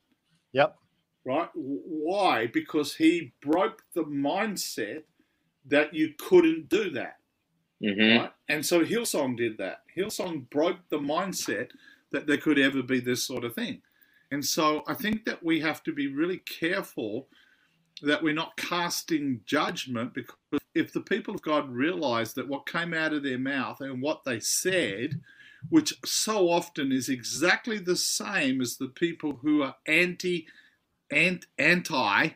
Yep. 0.53 0.75
Right? 1.23 1.49
Why? 1.53 2.47
Because 2.47 2.95
he 2.95 3.33
broke 3.41 3.83
the 3.93 4.03
mindset 4.03 5.03
that 5.65 5.93
you 5.93 6.13
couldn't 6.17 6.67
do 6.69 6.89
that. 6.91 7.19
Mhm. 7.81 8.19
Right? 8.19 8.33
And 8.49 8.65
so 8.65 8.83
Hillsong 8.83 9.37
did 9.37 9.57
that. 9.57 9.83
Hillsong 9.95 10.49
broke 10.49 10.87
the 10.89 10.99
mindset 10.99 11.71
that 12.11 12.27
there 12.27 12.37
could 12.37 12.59
ever 12.59 12.83
be 12.83 12.99
this 12.99 13.23
sort 13.23 13.43
of 13.43 13.55
thing. 13.55 13.81
And 14.31 14.45
so 14.45 14.83
I 14.87 14.93
think 14.93 15.25
that 15.25 15.43
we 15.43 15.59
have 15.61 15.83
to 15.83 15.93
be 15.93 16.07
really 16.07 16.39
careful 16.39 17.29
that 18.01 18.23
we're 18.23 18.33
not 18.33 18.57
casting 18.57 19.41
judgment 19.45 20.13
because 20.13 20.35
if 20.73 20.93
the 20.93 21.01
people 21.01 21.35
of 21.35 21.41
God 21.41 21.69
realize 21.69 22.33
that 22.33 22.47
what 22.47 22.65
came 22.65 22.93
out 22.93 23.13
of 23.13 23.23
their 23.23 23.37
mouth 23.37 23.81
and 23.81 24.01
what 24.01 24.23
they 24.23 24.39
said, 24.39 25.21
which 25.69 25.93
so 26.05 26.49
often 26.49 26.91
is 26.91 27.09
exactly 27.09 27.77
the 27.77 27.95
same 27.95 28.61
as 28.61 28.77
the 28.77 28.87
people 28.87 29.39
who 29.41 29.61
are 29.63 29.75
anti, 29.87 30.47
ant, 31.11 31.45
anti, 31.59 32.29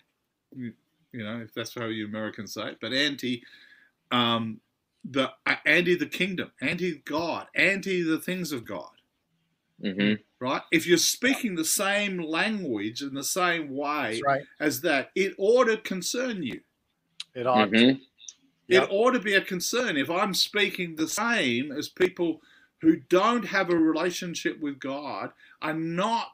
you 0.55 0.73
know, 1.13 1.41
if 1.41 1.53
that's 1.53 1.73
how 1.73 1.85
you 1.85 2.05
Americans 2.05 2.53
say 2.53 2.69
it, 2.69 2.77
but 2.81 2.93
anti, 2.93 3.43
um, 4.11 4.59
the 5.03 5.31
uh, 5.45 5.55
anti 5.65 5.95
the 5.95 6.05
kingdom, 6.05 6.51
anti 6.61 7.01
God, 7.05 7.47
anti 7.55 8.03
the 8.03 8.19
things 8.19 8.51
of 8.51 8.65
God 8.65 8.94
Mhm. 9.83 10.19
right? 10.39 10.61
If 10.71 10.87
you're 10.87 10.97
speaking 10.97 11.55
the 11.55 11.65
same 11.65 12.21
language 12.21 13.01
in 13.01 13.13
the 13.13 13.23
same 13.23 13.75
way 13.75 14.21
right. 14.25 14.43
as 14.59 14.81
that, 14.81 15.11
it 15.15 15.33
ought 15.37 15.65
to 15.65 15.77
concern 15.77 16.43
you. 16.43 16.61
It 17.33 17.45
ought. 17.45 17.65
to. 17.65 17.77
Mhm. 17.77 18.01
Yep. 18.67 18.83
It 18.83 18.89
ought 18.91 19.11
to 19.11 19.19
be 19.19 19.35
a 19.35 19.41
concern. 19.41 19.97
If 19.97 20.09
I'm 20.09 20.33
speaking 20.33 20.95
the 20.95 21.07
same 21.07 21.71
as 21.71 21.87
people 21.89 22.41
who 22.81 22.97
don't 22.97 23.45
have 23.45 23.69
a 23.69 23.77
relationship 23.77 24.59
with 24.59 24.79
God, 24.79 25.31
are 25.61 25.73
not 25.73 26.31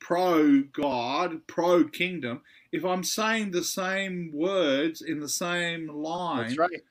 pro 0.00 0.62
God, 0.62 1.46
pro 1.46 1.84
kingdom, 1.84 2.42
if 2.72 2.84
I'm 2.84 3.04
saying 3.04 3.50
the 3.50 3.62
same 3.64 4.32
words 4.32 5.02
in 5.02 5.20
the 5.20 5.28
same 5.28 5.88
line, 5.88 6.48
That's 6.48 6.58
right. 6.58 6.82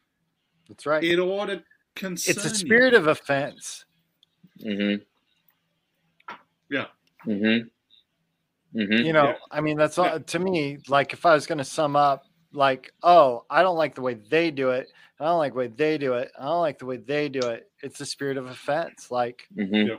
That's 0.68 0.86
right. 0.86 1.04
it 1.04 1.20
ought 1.20 1.48
to 1.48 1.64
concern 1.96 2.36
it's 2.36 2.46
a 2.46 2.50
you. 2.50 2.56
spirit 2.56 2.94
of 2.94 3.08
offense. 3.08 3.86
Mhm. 4.60 5.04
Yeah. 6.70 6.86
Mhm. 7.26 7.70
Mhm. 8.76 9.06
You 9.06 9.14
know, 9.14 9.30
Yeah. 9.30 9.38
I 9.52 9.62
mean, 9.62 9.78
that's 9.78 9.98
all 9.98 10.06
Yeah. 10.06 10.18
to 10.20 10.40
me. 10.40 10.78
Like, 10.88 11.14
if 11.14 11.26
I 11.26 11.34
was 11.34 11.48
going 11.48 11.58
to 11.58 11.64
sum 11.64 11.96
up, 11.96 12.26
like, 12.54 12.92
oh, 13.04 13.46
I 13.50 13.62
don't 13.64 13.78
like 13.78 13.96
the 13.96 14.02
way 14.02 14.16
they 14.16 14.52
do 14.52 14.70
it. 14.72 14.88
I 15.20 15.26
don't 15.26 15.38
like 15.40 15.54
the 15.54 15.60
way 15.60 15.68
they 15.68 15.98
do 15.98 16.14
it. 16.14 16.32
I 16.40 16.44
don't 16.46 16.62
like 16.62 16.80
the 16.80 16.86
way 16.86 16.98
they 16.98 17.30
do 17.30 17.40
it. 17.50 17.70
It's 17.84 18.00
the 18.00 18.06
spirit 18.06 18.38
of 18.38 18.46
offense. 18.48 19.12
Like, 19.12 19.48
Mhm. 19.56 19.88
Yeah. 19.90 19.98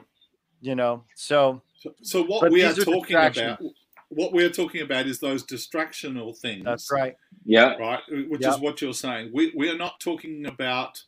you 0.61 0.75
know, 0.75 1.05
so 1.15 1.63
So, 1.79 1.95
so 2.03 2.23
what 2.25 2.51
we 2.51 2.63
are 2.65 2.71
are 2.71 2.75
talking 2.75 3.17
about, 3.17 3.61
what 4.09 4.33
we 4.33 4.45
are 4.45 4.51
talking 4.51 4.83
about 4.83 5.07
is 5.07 5.19
those 5.19 5.45
distractional 5.45 6.37
things. 6.39 6.65
that's 6.65 6.91
right. 6.93 7.15
Yeah. 7.45 7.75
right? 7.77 8.03
Which 8.29 8.43
Yep. 8.43 8.55
is 8.55 8.61
what 8.61 8.83
you're 8.83 8.93
saying. 8.95 9.31
We 9.33 9.53
we 9.57 9.69
are 9.71 9.77
not 9.79 9.99
talking 10.01 10.47
about 10.47 11.03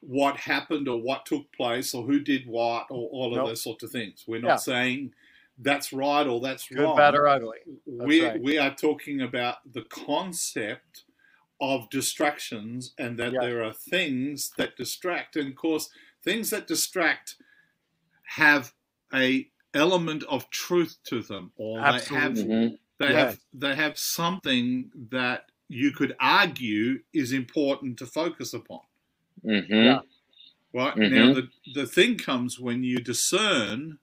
what 0.00 0.36
happened 0.38 0.88
or 0.88 0.98
what 1.00 1.26
took 1.26 1.52
place 1.52 1.94
or 1.94 2.04
who 2.04 2.20
did 2.20 2.46
what 2.46 2.86
or 2.90 3.08
all 3.10 3.32
of 3.32 3.36
Nope. 3.38 3.48
those 3.48 3.62
sorts 3.62 3.82
of 3.84 3.90
things. 3.90 4.24
We're 4.26 4.40
not 4.40 4.48
Yeah. 4.48 4.56
saying 4.56 5.14
that's 5.58 5.92
right 5.92 6.26
or 6.26 6.40
that's 6.40 6.66
Good, 6.68 6.78
wrong. 6.78 6.96
bad, 6.96 7.14
or 7.14 7.28
ugly. 7.28 7.58
we 7.86 8.24
right. 8.24 8.40
we 8.40 8.56
are 8.58 8.74
talking 8.74 9.20
about 9.20 9.56
the 9.70 9.82
concept 9.82 11.04
of 11.60 11.90
distractions 11.90 12.94
and 12.96 13.18
that 13.18 13.32
Yeah. 13.34 13.40
there 13.40 13.62
are 13.62 13.74
things 13.74 14.50
that 14.56 14.76
distract 14.76 15.36
and 15.36 15.48
of 15.50 15.54
course 15.56 15.90
things 16.24 16.48
that 16.50 16.66
distract 16.66 17.36
have 18.24 18.72
a 19.12 19.50
element 19.74 20.22
of 20.24 20.48
truth 20.50 20.96
to 21.04 21.20
them 21.22 21.52
or 21.56 21.78
they 21.78 21.84
have 21.84 21.94
Absolutely. 21.96 22.44
Mhm. 22.44 22.78
they 22.98 23.10
Yeah. 23.12 23.18
have 23.26 23.40
they 23.52 23.74
have 23.76 23.98
something 23.98 24.90
that 25.10 25.50
you 25.68 25.92
could 25.92 26.16
argue 26.18 27.02
is 27.12 27.32
important 27.32 27.98
to 27.98 28.06
focus 28.06 28.54
upon 28.54 28.80
Mhm. 29.44 29.68
Yeah. 29.70 30.00
right 30.72 30.94
Mhm. 30.96 31.10
now 31.12 31.34
the 31.34 31.48
the 31.74 31.86
thing 31.86 32.16
comes 32.18 32.60
when 32.60 32.84
you 32.84 32.98
discern 32.98 33.98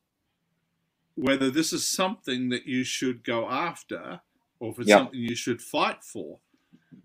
whether 1.15 1.49
this 1.51 1.73
is 1.73 1.87
something 1.87 2.49
that 2.49 2.65
you 2.67 2.83
should 2.83 3.23
go 3.23 3.49
after 3.49 4.21
or 4.59 4.71
if 4.71 4.79
it's 4.79 4.89
Yeah. 4.89 4.97
something 4.99 5.19
you 5.19 5.35
should 5.35 5.61
fight 5.61 6.03
for 6.03 6.39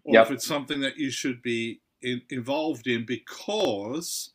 or 0.05 0.15
Yeah. 0.15 0.23
if 0.23 0.31
it's 0.31 0.47
something 0.47 0.81
that 0.81 0.99
you 0.99 1.11
should 1.11 1.43
be 1.43 1.81
in, 2.03 2.23
involved 2.31 2.87
in 2.87 3.07
because 3.07 4.35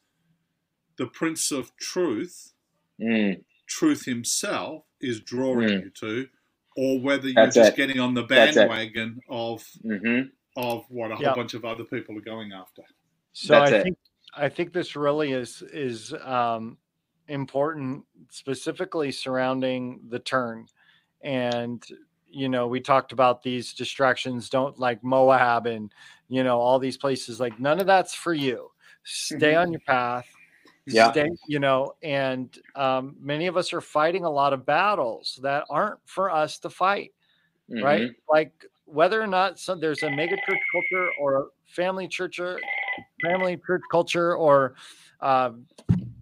the 0.97 1.07
prince 1.07 1.51
of 1.51 1.75
truth 1.77 2.53
Mm. 2.99 3.43
truth 3.67 4.05
himself 4.05 4.85
is 5.01 5.19
drawing 5.21 5.69
Mm. 5.69 5.83
you 5.83 5.89
to, 5.91 6.29
or 6.77 6.99
whether 7.01 7.27
you're 7.29 7.35
That's 7.35 7.55
just 7.55 7.73
it. 7.73 7.77
getting 7.77 7.99
on 7.99 8.13
the 8.15 8.23
bandwagon 8.23 9.21
of 9.29 9.63
Mhm. 9.83 10.31
of 10.55 10.89
what 10.89 11.11
a 11.11 11.15
whole 11.15 11.23
Yeah. 11.25 11.35
bunch 11.35 11.53
of 11.53 11.65
other 11.65 11.83
people 11.85 12.17
are 12.17 12.21
going 12.21 12.51
after. 12.53 12.83
So 13.37 13.53
That's 13.53 13.71
I 13.71 13.75
it. 13.75 13.83
think 13.83 13.97
I 14.35 14.49
think 14.49 14.73
this 14.73 14.95
really 14.95 15.31
is 15.31 15.61
is 15.71 16.11
um, 16.23 16.75
important, 17.27 18.03
specifically 18.31 19.11
surrounding 19.11 19.99
the 20.09 20.17
turn. 20.17 20.65
And 21.21 21.85
you 22.25 22.49
know, 22.49 22.67
we 22.67 22.79
talked 22.81 23.11
about 23.11 23.43
these 23.43 23.73
distractions. 23.75 24.49
Don't 24.49 24.79
like 24.79 25.03
Moab 25.03 25.67
and 25.67 25.93
you 26.29 26.43
know 26.43 26.59
all 26.59 26.79
these 26.79 26.97
places. 26.97 27.39
Like 27.39 27.59
none 27.59 27.79
of 27.79 27.85
that's 27.85 28.15
for 28.15 28.33
you. 28.33 28.71
Stay 29.03 29.53
on 29.53 29.71
your 29.71 29.81
path. 29.81 30.27
Yeah. 30.87 31.11
Stay, 31.11 31.29
you 31.47 31.59
know, 31.59 31.93
and 32.01 32.57
um, 32.75 33.17
many 33.19 33.45
of 33.45 33.55
us 33.55 33.71
are 33.71 33.81
fighting 33.81 34.23
a 34.25 34.29
lot 34.31 34.51
of 34.51 34.65
battles 34.65 35.39
that 35.43 35.65
aren't 35.69 35.99
for 36.05 36.31
us 36.31 36.57
to 36.59 36.71
fight 36.71 37.13
right? 37.69 38.01
Mhm. 38.01 38.15
Like 38.29 38.65
whether 38.85 39.21
or 39.21 39.27
not 39.27 39.59
some, 39.59 39.79
there's 39.79 40.03
a 40.03 40.09
mega 40.09 40.35
church 40.37 40.59
culture 40.71 41.09
or 41.19 41.35
a 41.37 41.45
family 41.65 42.07
church 42.07 42.39
or 42.39 42.59
family 43.23 43.59
church 43.65 43.83
culture 43.91 44.35
or 44.35 44.75
uh, 45.21 45.51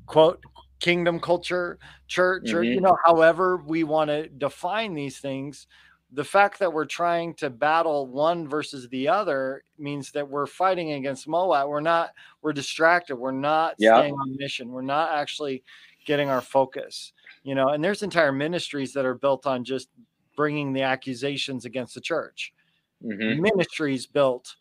quote 0.07 0.43
kingdom 0.79 1.19
culture 1.19 1.79
church 2.07 2.53
or 2.53 2.67
you 2.71 2.81
Mhm. 2.81 2.81
know 2.81 2.95
however 3.05 3.57
we 3.57 3.83
want 3.83 4.09
to 4.09 4.27
define 4.29 4.93
these 4.93 5.19
things 5.19 5.67
the 6.11 6.23
fact 6.23 6.59
that 6.59 6.71
we're 6.71 6.85
trying 6.85 7.33
to 7.33 7.49
battle 7.49 8.07
one 8.07 8.47
versus 8.47 8.87
the 8.89 9.07
other 9.07 9.63
means 9.79 10.11
that 10.11 10.29
we're 10.29 10.45
fighting 10.45 10.91
against 10.93 11.27
moab 11.27 11.67
we're 11.69 11.81
not 11.81 12.11
we're 12.41 12.53
distracted 12.53 13.15
we're 13.15 13.31
not 13.31 13.79
Yeah. 13.79 14.03
staying 14.03 14.13
on 14.13 14.35
mission 14.37 14.69
we're 14.69 14.81
not 14.81 15.11
actually 15.11 15.63
getting 16.05 16.29
our 16.29 16.41
focus 16.41 17.13
you 17.43 17.55
know 17.55 17.69
and 17.69 17.83
there's 17.83 18.03
entire 18.03 18.31
ministries 18.31 18.93
that 18.93 19.05
are 19.05 19.15
built 19.15 19.45
on 19.47 19.63
just 19.63 19.89
bringing 20.35 20.73
the 20.73 20.81
accusations 20.81 21.63
against 21.65 21.95
the 21.95 22.01
church. 22.01 22.53
Mhm. 23.01 23.39
Ministries 23.39 24.07
built 24.07 24.55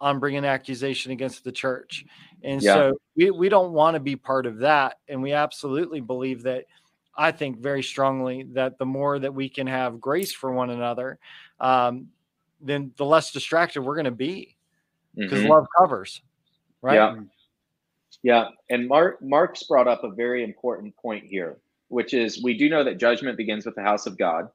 on 0.00 0.18
bringing 0.18 0.44
accusation 0.44 1.12
against 1.12 1.44
the 1.44 1.52
church. 1.52 2.04
And 2.42 2.62
Yeah. 2.62 2.74
so 2.74 3.00
we, 3.16 3.30
we 3.30 3.48
don't 3.48 3.72
want 3.72 3.94
to 3.94 4.00
be 4.00 4.16
part 4.16 4.46
of 4.46 4.58
that. 4.58 4.98
And 5.08 5.22
we 5.22 5.32
absolutely 5.32 6.00
believe 6.00 6.42
that 6.44 6.64
I 7.14 7.32
think 7.32 7.58
very 7.58 7.82
strongly 7.82 8.44
that 8.54 8.78
the 8.78 8.86
more 8.86 9.18
that 9.18 9.34
we 9.34 9.48
can 9.48 9.66
have 9.66 10.00
grace 10.00 10.32
for 10.32 10.52
one 10.52 10.70
another, 10.70 11.18
um, 11.58 12.08
then 12.60 12.92
the 12.96 13.04
less 13.04 13.30
distracted 13.30 13.82
we're 13.82 13.94
going 13.94 14.04
to 14.04 14.10
be 14.10 14.56
because 15.14 15.40
Mhm. 15.40 15.48
love 15.48 15.66
covers. 15.76 16.22
Right. 16.82 16.94
Yeah. 16.94 17.16
Yeah, 18.22 18.48
and 18.68 18.86
Mark 18.86 19.22
Mark's 19.22 19.62
brought 19.62 19.88
up 19.88 20.04
a 20.04 20.10
very 20.10 20.44
important 20.44 20.94
point 20.96 21.24
here, 21.24 21.58
which 21.88 22.12
is 22.12 22.42
we 22.42 22.56
do 22.56 22.68
know 22.68 22.84
that 22.84 22.98
judgment 22.98 23.38
begins 23.38 23.64
with 23.64 23.74
the 23.76 23.82
house 23.82 24.06
of 24.06 24.18
God. 24.18 24.50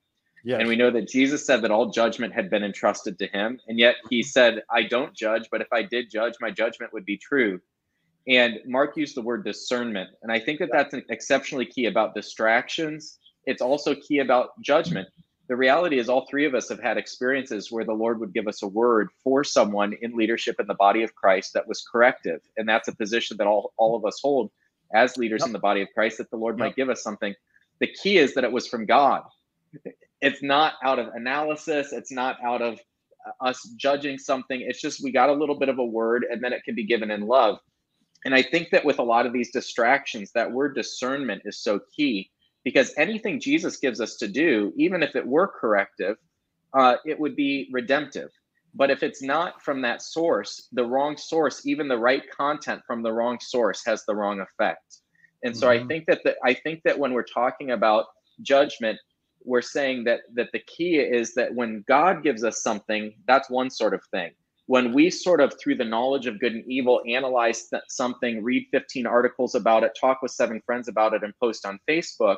Yes. 0.46 0.60
And 0.60 0.70
we 0.70 0.76
know 0.76 0.92
that 0.92 1.08
Jesus 1.08 1.44
said 1.44 1.64
that 1.64 1.72
all 1.72 1.90
judgment 1.90 2.32
had 2.32 2.52
been 2.52 2.64
entrusted 2.64 3.18
to 3.18 3.28
him. 3.28 3.60
And 3.68 3.80
yet 3.80 3.96
he 4.12 4.20
mm-hmm. 4.20 4.28
said, 4.28 4.64
I 4.70 4.84
don't 4.84 5.12
judge, 5.12 5.48
but 5.52 5.60
if 5.60 5.68
I 5.74 5.82
did 5.82 6.12
judge, 6.12 6.36
my 6.40 6.52
judgment 6.52 6.94
would 6.94 7.04
be 7.04 7.18
true. 7.18 7.60
And 8.28 8.60
Mark 8.66 8.96
used 8.96 9.18
the 9.18 9.24
word 9.24 9.44
discernment. 9.44 10.12
And 10.22 10.32
I 10.32 10.40
think 10.40 10.60
that 10.60 10.70
that's 10.72 10.94
exceptionally 11.10 11.66
key 11.66 11.88
about 11.88 12.14
distractions. 12.14 13.18
It's 13.46 13.62
also 13.62 13.96
key 13.96 14.20
about 14.20 14.50
judgment. 14.62 15.08
The 15.48 15.56
reality 15.56 16.00
is, 16.00 16.10
all 16.10 16.28
three 16.28 16.46
of 16.46 16.56
us 16.56 16.70
have 16.70 16.82
had 16.82 16.98
experiences 16.98 17.72
where 17.72 17.86
the 17.86 17.94
Lord 17.94 18.20
would 18.20 18.34
give 18.34 18.48
us 18.48 18.64
a 18.64 18.68
word 18.68 19.10
for 19.24 19.44
someone 19.44 19.94
in 20.02 20.16
leadership 20.16 20.60
in 20.60 20.68
the 20.68 20.74
body 20.76 21.02
of 21.04 21.14
Christ 21.14 21.54
that 21.54 21.68
was 21.68 21.84
corrective. 21.92 22.42
And 22.58 22.70
that's 22.70 22.88
a 22.88 22.96
position 22.96 23.38
that 23.38 23.48
all, 23.48 23.74
all 23.78 23.96
of 23.96 24.06
us 24.06 24.20
hold 24.22 24.52
as 24.94 25.18
leaders 25.18 25.42
Yep. 25.42 25.48
in 25.48 25.54
the 25.54 25.60
body 25.60 25.82
of 25.82 25.88
Christ, 25.94 26.20
that 26.20 26.30
the 26.30 26.38
Lord 26.38 26.58
Yep. 26.58 26.66
might 26.66 26.76
give 26.76 26.90
us 26.90 27.02
something. 27.02 27.34
The 27.80 27.88
key 27.88 28.18
is 28.18 28.34
that 28.36 28.44
it 28.44 28.52
was 28.52 28.68
from 28.68 28.86
God 28.86 29.24
it's 30.26 30.44
not 30.44 30.76
out 30.84 31.00
of 31.00 31.10
analysis. 31.16 31.94
It's 31.94 32.12
not 32.12 32.38
out 32.44 32.64
of 32.64 32.80
uh, 33.28 33.46
us 33.50 33.62
judging 33.78 34.20
something. 34.20 34.62
It's 34.62 34.82
just 34.82 35.04
we 35.04 35.14
got 35.14 35.30
a 35.30 35.34
little 35.34 35.60
bit 35.60 35.70
of 35.70 35.80
a 35.80 35.86
word 35.86 36.26
and 36.30 36.44
then 36.44 36.54
it 36.54 36.64
can 36.66 36.76
be 36.76 36.86
given 36.86 37.12
in 37.12 37.24
love. 37.28 37.60
And 38.26 38.36
i 38.36 38.44
think 38.44 38.72
that 38.72 38.86
with 38.86 39.00
a 39.00 39.04
lot 39.04 39.28
of 39.28 39.34
these 39.34 39.52
distractions 39.52 40.32
that 40.34 40.52
word 40.52 40.76
discernment 40.76 41.44
is 41.46 41.60
so 41.64 41.82
key 41.96 42.32
because 42.66 42.94
anything 42.98 43.40
jesus 43.42 43.78
gives 43.78 44.02
us 44.02 44.18
to 44.18 44.28
do 44.30 44.74
even 44.78 45.04
if 45.04 45.16
it 45.16 45.28
were 45.28 45.48
corrective 45.48 46.18
uh, 46.76 46.98
it 47.06 47.20
would 47.20 47.36
be 47.38 47.70
redemptive. 47.74 48.32
But 48.76 48.92
if 48.92 49.04
it's 49.04 49.24
not 49.24 49.62
from 49.64 49.82
that 49.84 50.02
source 50.04 50.70
the 50.74 50.86
wrong 50.86 51.18
source 51.18 51.66
even 51.68 51.90
the 51.90 52.00
right 52.00 52.24
content 52.32 52.82
from 52.88 53.04
the 53.04 53.14
wrong 53.14 53.40
source 53.42 53.84
has 53.88 54.06
the 54.06 54.16
wrong 54.16 54.42
effect. 54.42 55.00
And 55.44 55.58
so 55.58 55.70
i 55.70 55.80
Mhm. 55.80 55.88
think 55.90 56.06
that 56.08 56.22
the, 56.26 56.36
i 56.46 56.54
think 56.56 56.82
that 56.86 57.00
when 57.00 57.14
we're 57.14 57.24
talking 57.42 57.72
about 57.72 58.08
judgment 58.44 59.00
we're 59.46 59.62
saying 59.62 60.04
that 60.06 60.22
that 60.34 60.50
the 60.52 60.60
key 60.60 60.98
is 60.98 61.34
that 61.36 61.54
when 61.54 61.84
God 61.88 62.24
gives 62.24 62.44
us 62.44 62.62
something, 62.62 63.14
that's 63.28 63.50
one 63.50 63.70
sort 63.70 63.94
of 63.94 64.02
thing. 64.12 64.32
When 64.68 64.94
we 64.94 65.10
sort 65.12 65.42
of 65.42 65.54
through 65.60 65.76
the 65.76 65.86
knowledge 65.86 66.26
of 66.26 66.40
good 66.40 66.54
and 66.54 66.66
evil 66.68 67.02
analyze 67.08 67.68
th- 67.68 67.84
something, 67.88 68.44
read 68.44 68.66
15 68.72 69.06
articles 69.06 69.54
about 69.54 69.84
it, 69.84 69.92
talk 70.00 70.24
with 70.24 70.32
seven 70.32 70.60
friends 70.66 70.88
about 70.88 71.14
it, 71.14 71.24
and 71.24 71.34
post 71.40 71.66
on 71.66 71.80
Facebook, 71.88 72.38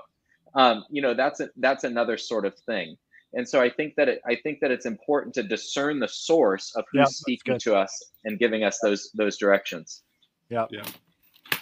um, 0.55 0.83
you 0.89 1.01
know 1.01 1.13
that's 1.13 1.39
a, 1.39 1.49
that's 1.57 1.83
another 1.83 2.17
sort 2.17 2.45
of 2.45 2.53
thing. 2.65 2.97
And 3.33 3.47
so 3.47 3.61
I 3.61 3.69
think 3.69 3.95
that 3.95 4.07
it, 4.07 4.21
I 4.25 4.35
think 4.35 4.59
that 4.61 4.71
it's 4.71 4.85
important 4.85 5.33
to 5.35 5.43
discern 5.43 5.99
the 5.99 6.07
source 6.07 6.73
of 6.75 6.85
who's 6.91 6.99
Yeah, 6.99 7.05
speaking 7.05 7.59
to 7.59 7.75
us 7.75 8.11
and 8.23 8.39
giving 8.39 8.63
us 8.63 8.79
those 8.81 9.11
those 9.13 9.37
directions. 9.37 10.03
Yep. 10.49 10.69
Yeah. 10.71 10.83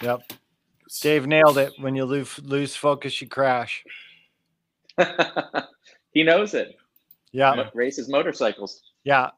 Yep. 0.02 0.32
Dave 1.00 1.26
nailed 1.26 1.58
it. 1.58 1.72
When 1.78 1.96
you 1.96 2.04
lose 2.04 2.38
lose 2.42 2.76
focus, 2.76 3.20
you 3.20 3.28
crash. 3.28 3.84
he 6.12 6.22
knows 6.22 6.54
it. 6.54 6.76
Yeah. 7.32 7.68
Races 7.74 8.08
motorcycles. 8.08 8.82
Yeah. 9.04 9.30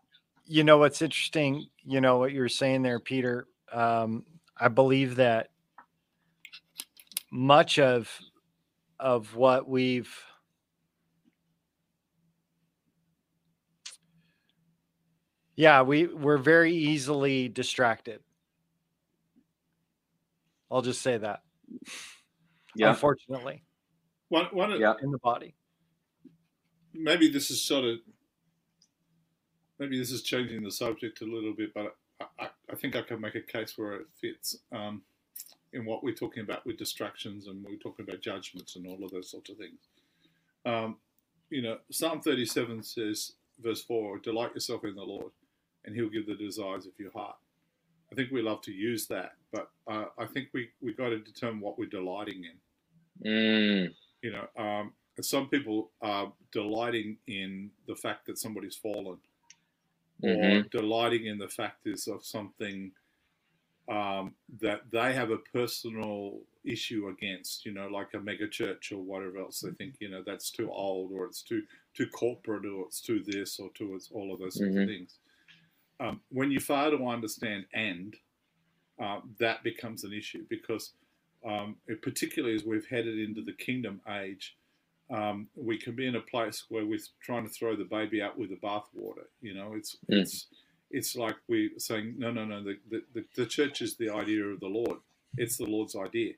You 0.47 0.65
know 0.65 0.79
what's 0.79 1.03
interesting, 1.03 1.67
you 1.85 2.01
know 2.01 2.19
what 2.19 2.33
you're 2.33 2.49
saying 2.49 2.83
there, 2.83 3.01
Peter. 3.01 3.47
Um, 3.73 4.25
I 4.57 4.69
believe 4.69 5.17
that 5.17 5.51
much 7.31 7.79
of 7.79 8.11
of 8.99 9.35
what 9.37 9.69
we've 9.69 10.11
yeah, 15.57 15.83
we 15.83 16.07
we're 16.07 16.39
very 16.39 16.75
easily 16.75 17.49
distracted. 17.49 18.21
I'll 20.71 20.83
just 20.83 21.03
say 21.03 21.19
that. 21.19 21.43
Yeah. 22.75 22.91
Unfortunately, 22.91 23.63
One, 24.29 24.47
one, 24.47 24.81
Yeah. 24.81 24.95
in 25.03 25.11
the 25.11 25.19
body. 25.19 25.55
maybe 26.95 27.29
this 27.31 27.51
is 27.51 27.63
sort 27.63 27.85
of 27.85 27.99
maybe 29.79 29.99
this 29.99 30.11
is 30.13 30.23
changing 30.23 30.63
the 30.65 30.71
subject 30.71 31.21
a 31.23 31.25
little 31.25 31.55
bit, 31.55 31.75
but 31.75 31.97
I, 32.21 32.27
I, 32.41 32.49
I 32.73 32.77
think 32.77 32.97
I 32.97 33.03
can 33.03 33.21
make 33.21 33.35
a 33.37 33.41
case 33.43 33.79
where 33.79 33.95
it 33.95 34.07
fits 34.21 34.57
um, 34.73 35.03
in 35.73 35.85
what 35.87 36.03
we're 36.05 36.15
talking 36.15 36.43
about 36.43 36.67
with 36.67 36.79
distractions 36.79 37.47
and 37.49 37.65
we're 37.65 37.77
talking 37.79 38.07
about 38.09 38.23
judgments 38.23 38.77
and 38.77 38.87
all 38.87 39.05
of 39.05 39.11
those 39.13 39.31
sorts 39.31 39.51
of 39.51 39.57
things. 39.59 39.81
Um, 40.67 40.99
you 41.51 41.63
know, 41.63 41.79
Psalm 41.91 42.21
37 42.21 42.83
says, 42.83 43.33
verse 43.61 43.83
4, 43.85 44.19
delight 44.21 44.55
yourself 44.55 44.85
in 44.85 44.95
the 44.97 45.03
Lord 45.05 45.33
and 45.85 45.95
he'll 45.95 46.11
give 46.11 46.27
the 46.27 46.37
desires 46.37 46.87
of 46.87 46.93
your 46.99 47.13
heart. 47.13 47.37
I 48.13 48.17
think 48.17 48.31
we 48.33 48.43
love 48.43 48.63
to 48.63 48.73
use 48.73 49.07
that, 49.09 49.33
but 49.53 49.71
uh, 49.89 50.07
I 50.19 50.27
think 50.27 50.49
we, 50.55 50.71
we 50.83 50.95
got 50.95 51.11
to 51.11 51.19
determine 51.21 51.61
what 51.61 51.79
we're 51.79 51.87
delighting 51.89 52.45
in 52.45 52.53
Mm, 53.27 53.89
you 54.23 54.33
know 54.33 54.47
um, 54.63 54.93
some 55.21 55.49
people 55.49 55.91
are 56.01 56.33
delighting 56.53 57.19
in 57.27 57.71
the 57.87 57.97
fact 57.97 58.27
that 58.27 58.39
somebody's 58.39 58.77
fallen 58.77 59.19
or 60.23 60.63
Mhm. 60.63 60.71
delighting 60.71 61.27
in 61.27 61.39
the 61.39 61.49
fact 61.49 61.87
is 61.87 62.07
of 62.09 62.25
something 62.25 62.93
um, 63.89 64.35
that 64.61 64.91
they 64.91 65.15
have 65.15 65.31
a 65.31 65.39
personal 65.39 66.41
issue 66.65 67.09
against 67.09 67.65
you 67.65 67.73
know 67.73 67.89
like 67.89 68.15
a 68.15 68.21
mega 68.21 68.49
church 68.49 68.93
or 68.93 68.99
whatever 69.03 69.39
else 69.39 69.61
they 69.61 69.71
think 69.73 69.95
you 70.01 70.11
know 70.11 70.23
that's 70.27 70.51
too 70.51 70.71
old 70.71 71.13
or 71.13 71.25
it's 71.27 71.43
too 71.43 71.63
too 71.95 72.07
corporate 72.09 72.67
or 72.67 72.87
it's 72.87 73.01
too 73.01 73.23
this 73.27 73.59
or 73.59 73.71
too 73.75 73.95
it's 73.95 74.11
all 74.13 74.33
of 74.33 74.41
those 74.41 74.59
sorts 74.59 74.77
Mhm. 74.77 74.79
of 74.79 74.93
things 74.93 75.19
um, 76.01 76.21
when 76.31 76.51
you 76.51 76.61
fail 76.61 76.91
to 76.91 77.07
understand 77.07 77.65
and 77.75 78.17
uh, 79.03 79.21
that 79.39 79.63
becomes 79.65 80.05
an 80.05 80.13
issue 80.13 80.45
because 80.49 80.95
um, 81.45 81.77
it- 81.87 82.03
particularly 82.03 82.55
as 82.55 82.65
we've 82.65 82.87
headed 82.87 83.19
into 83.19 83.43
the 83.43 83.53
kingdom 83.53 84.01
age, 84.09 84.57
um, 85.11 85.49
we 85.57 85.79
can 85.79 85.95
be 85.95 86.07
in 86.07 86.17
a 86.17 86.21
place 86.21 86.65
where 86.69 86.85
we're 86.87 86.99
trying 87.23 87.45
to 87.47 87.51
throw 87.53 87.77
the 87.77 87.85
baby 87.85 88.23
out 88.23 88.39
with 88.39 88.51
the 88.51 88.57
bathwater. 88.57 89.27
You 89.41 89.55
know, 89.55 89.75
it's 89.75 89.97
Mm. 90.11 90.23
it's 90.23 90.47
it's 90.91 91.17
like 91.17 91.37
we're 91.49 91.71
saying, 91.79 92.15
no, 92.19 92.31
no, 92.31 92.45
no. 92.45 92.63
The, 92.63 92.79
the 92.91 93.05
the 93.15 93.25
the 93.37 93.47
church 93.47 93.83
is 93.83 93.97
the 93.97 94.11
idea 94.11 94.45
of 94.47 94.61
the 94.61 94.69
Lord. 94.69 94.99
It's 95.37 95.57
the 95.59 95.67
Lord's 95.67 95.97
idea. 95.97 96.35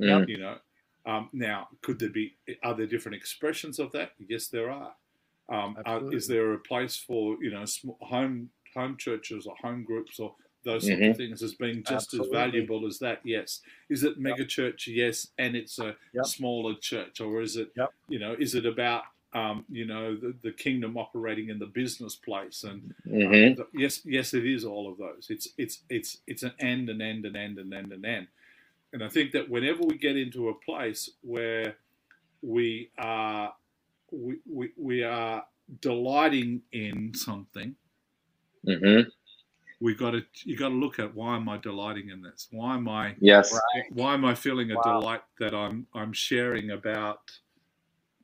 mm, 0.00 0.28
You 0.28 0.38
know. 0.38 0.58
Um, 1.06 1.30
now, 1.32 1.68
could 1.82 1.98
there 1.98 2.10
be 2.10 2.36
are 2.62 2.74
there 2.74 2.86
different 2.86 3.16
expressions 3.16 3.78
of 3.78 3.92
that? 3.92 4.12
Yes, 4.18 4.48
there 4.48 4.70
are. 4.70 4.94
Um, 5.48 5.76
are 5.86 5.96
Absolutely. 5.96 6.16
is 6.18 6.26
there 6.28 6.52
a 6.54 6.58
place 6.58 6.96
for 6.96 7.42
you 7.42 7.50
know 7.50 7.64
sm- 7.64 7.90
home 8.02 8.50
home 8.74 8.96
churches 8.98 9.46
or 9.46 9.56
home 9.62 9.84
groups 9.84 10.18
or 10.20 10.34
those 10.64 10.84
mm-hmm. 10.84 11.00
sort 11.00 11.10
of 11.10 11.16
things 11.16 11.42
as 11.42 11.54
being 11.54 11.82
just 11.82 12.08
Absolutely. 12.08 12.28
as 12.28 12.32
valuable 12.32 12.86
as 12.86 12.98
that? 12.98 13.20
Yes. 13.24 13.60
Is 13.88 14.04
it 14.04 14.18
mega 14.18 14.40
yep. 14.40 14.48
church? 14.48 14.88
Yes, 14.88 15.28
and 15.38 15.56
it's 15.56 15.78
a 15.78 15.94
yep. 16.12 16.26
smaller 16.26 16.74
church, 16.74 17.20
or 17.20 17.40
is 17.40 17.56
it? 17.56 17.70
Yep. 17.76 17.92
You 18.08 18.18
know, 18.18 18.36
is 18.38 18.54
it 18.54 18.66
about 18.66 19.02
um, 19.32 19.64
you 19.70 19.86
know 19.86 20.16
the, 20.16 20.34
the, 20.42 20.52
kingdom 20.52 20.96
operating 20.96 21.50
in 21.50 21.58
the 21.58 21.66
business 21.66 22.16
place? 22.16 22.64
And 22.64 22.94
um, 23.06 23.12
mm-hmm. 23.12 23.60
uh, 23.60 23.64
the, 23.64 23.78
yes, 23.78 24.00
yes, 24.04 24.34
it 24.34 24.46
is 24.46 24.64
all 24.64 24.90
of 24.90 24.98
those. 24.98 25.26
It's 25.30 25.48
it's 25.58 25.82
it's 25.88 26.18
it's 26.26 26.42
an 26.42 26.52
end 26.58 26.88
and 26.88 27.02
end 27.02 27.24
and 27.24 27.36
end 27.36 27.58
and 27.58 27.72
end 27.72 27.92
and 27.92 28.04
end. 28.04 28.28
And 28.92 29.04
I 29.04 29.08
think 29.08 29.32
that 29.32 29.50
whenever 29.50 29.82
we 29.82 29.98
get 29.98 30.16
into 30.16 30.48
a 30.48 30.54
place 30.54 31.10
where 31.22 31.76
we 32.40 32.90
are 32.98 33.52
we, 34.10 34.38
we, 34.50 34.70
we 34.76 35.02
are 35.02 35.44
delighting 35.80 36.62
in 36.72 37.12
something, 37.14 37.74
mm-hmm 38.66 39.08
we 39.80 39.94
got 39.94 40.12
to 40.12 40.22
you 40.44 40.56
got 40.56 40.70
to 40.70 40.74
look 40.74 40.98
at 40.98 41.14
why 41.14 41.36
am 41.36 41.48
I 41.48 41.58
delighting 41.58 42.10
in 42.10 42.22
this? 42.22 42.48
Why 42.50 42.74
am 42.76 42.88
I 42.88 43.16
Yes. 43.20 43.52
why 43.90 44.14
am 44.14 44.24
I 44.24 44.34
feeling 44.34 44.72
a 44.72 44.76
Wow. 44.76 44.78
delight 44.78 45.22
that 45.40 45.54
I'm 45.54 45.86
I'm 45.94 46.12
sharing 46.12 46.70
about? 46.72 47.20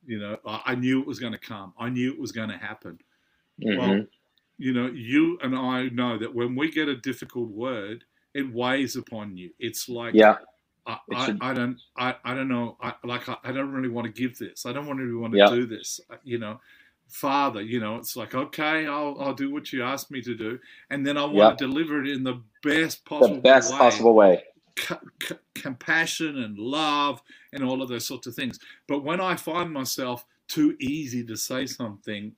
You 0.05 0.19
know, 0.19 0.37
I, 0.47 0.61
I 0.67 0.75
knew 0.75 1.01
it 1.01 1.07
was 1.07 1.19
going 1.19 1.33
to 1.33 1.39
come. 1.39 1.73
I 1.79 1.89
knew 1.89 2.11
it 2.13 2.19
was 2.19 2.31
going 2.33 2.49
to 2.49 2.57
happen. 2.57 2.99
Mhm. 3.63 3.75
Well, 3.75 4.05
you 4.57 4.73
know, 4.73 4.87
you 4.87 5.39
and 5.43 5.55
I 5.55 5.89
know 5.89 6.17
that 6.19 6.33
when 6.33 6.55
we 6.55 6.71
get 6.71 6.89
a 6.89 6.97
difficult 6.97 7.49
word, 7.49 8.05
it 8.35 8.53
weighs 8.53 8.95
upon 8.97 9.37
you. 9.37 9.51
It's 9.59 9.89
like, 9.89 10.15
yeah. 10.15 10.37
I, 10.87 10.99
I, 11.13 11.33
I 11.41 11.53
don't, 11.53 11.79
I, 11.97 12.15
I 12.25 12.35
don't 12.35 12.49
know. 12.49 12.77
I, 12.81 12.93
like, 13.03 13.29
I, 13.29 13.37
I 13.43 13.53
don't 13.53 13.71
really 13.71 13.89
want 13.89 14.05
to 14.07 14.13
give 14.13 14.37
this. 14.39 14.65
I 14.65 14.73
don't 14.73 14.87
want 14.87 14.99
to 14.99 15.19
want 15.21 15.33
to 15.33 15.39
Yeah. 15.39 15.47
do 15.47 15.65
this. 15.67 15.99
uh, 16.11 16.17
You 16.23 16.39
know, 16.39 16.61
Father, 17.09 17.61
you 17.61 17.79
know, 17.79 17.97
it's 17.97 18.15
like, 18.17 18.35
okay, 18.35 18.87
I'll, 18.87 19.17
I'll 19.19 19.33
do 19.35 19.51
what 19.51 19.73
you 19.73 19.83
asked 19.83 20.11
me 20.11 20.21
to 20.23 20.35
do, 20.35 20.59
and 20.91 21.05
then 21.07 21.17
I 21.17 21.25
want 21.25 21.43
Yeah. 21.43 21.49
to 21.49 21.55
deliver 21.55 22.03
it 22.03 22.09
in 22.09 22.23
the 22.23 22.41
best 22.63 23.05
possible 23.05 23.37
The 23.37 23.41
best 23.41 23.73
way 23.73 23.79
possible 23.79 24.15
way. 24.15 24.43
c- 24.79 24.95
c- 25.23 25.35
compassion 25.55 26.39
and 26.39 26.57
love 26.59 27.21
and 27.53 27.63
all 27.63 27.83
of 27.83 27.89
those 27.89 28.07
sorts 28.07 28.27
of 28.27 28.35
things. 28.35 28.59
But 28.87 29.03
when 29.03 29.21
I 29.21 29.37
find 29.37 29.71
myself 29.71 30.25
too 30.49 30.75
easy 30.79 31.25
to 31.25 31.37
say 31.37 31.67
something, 31.67 32.33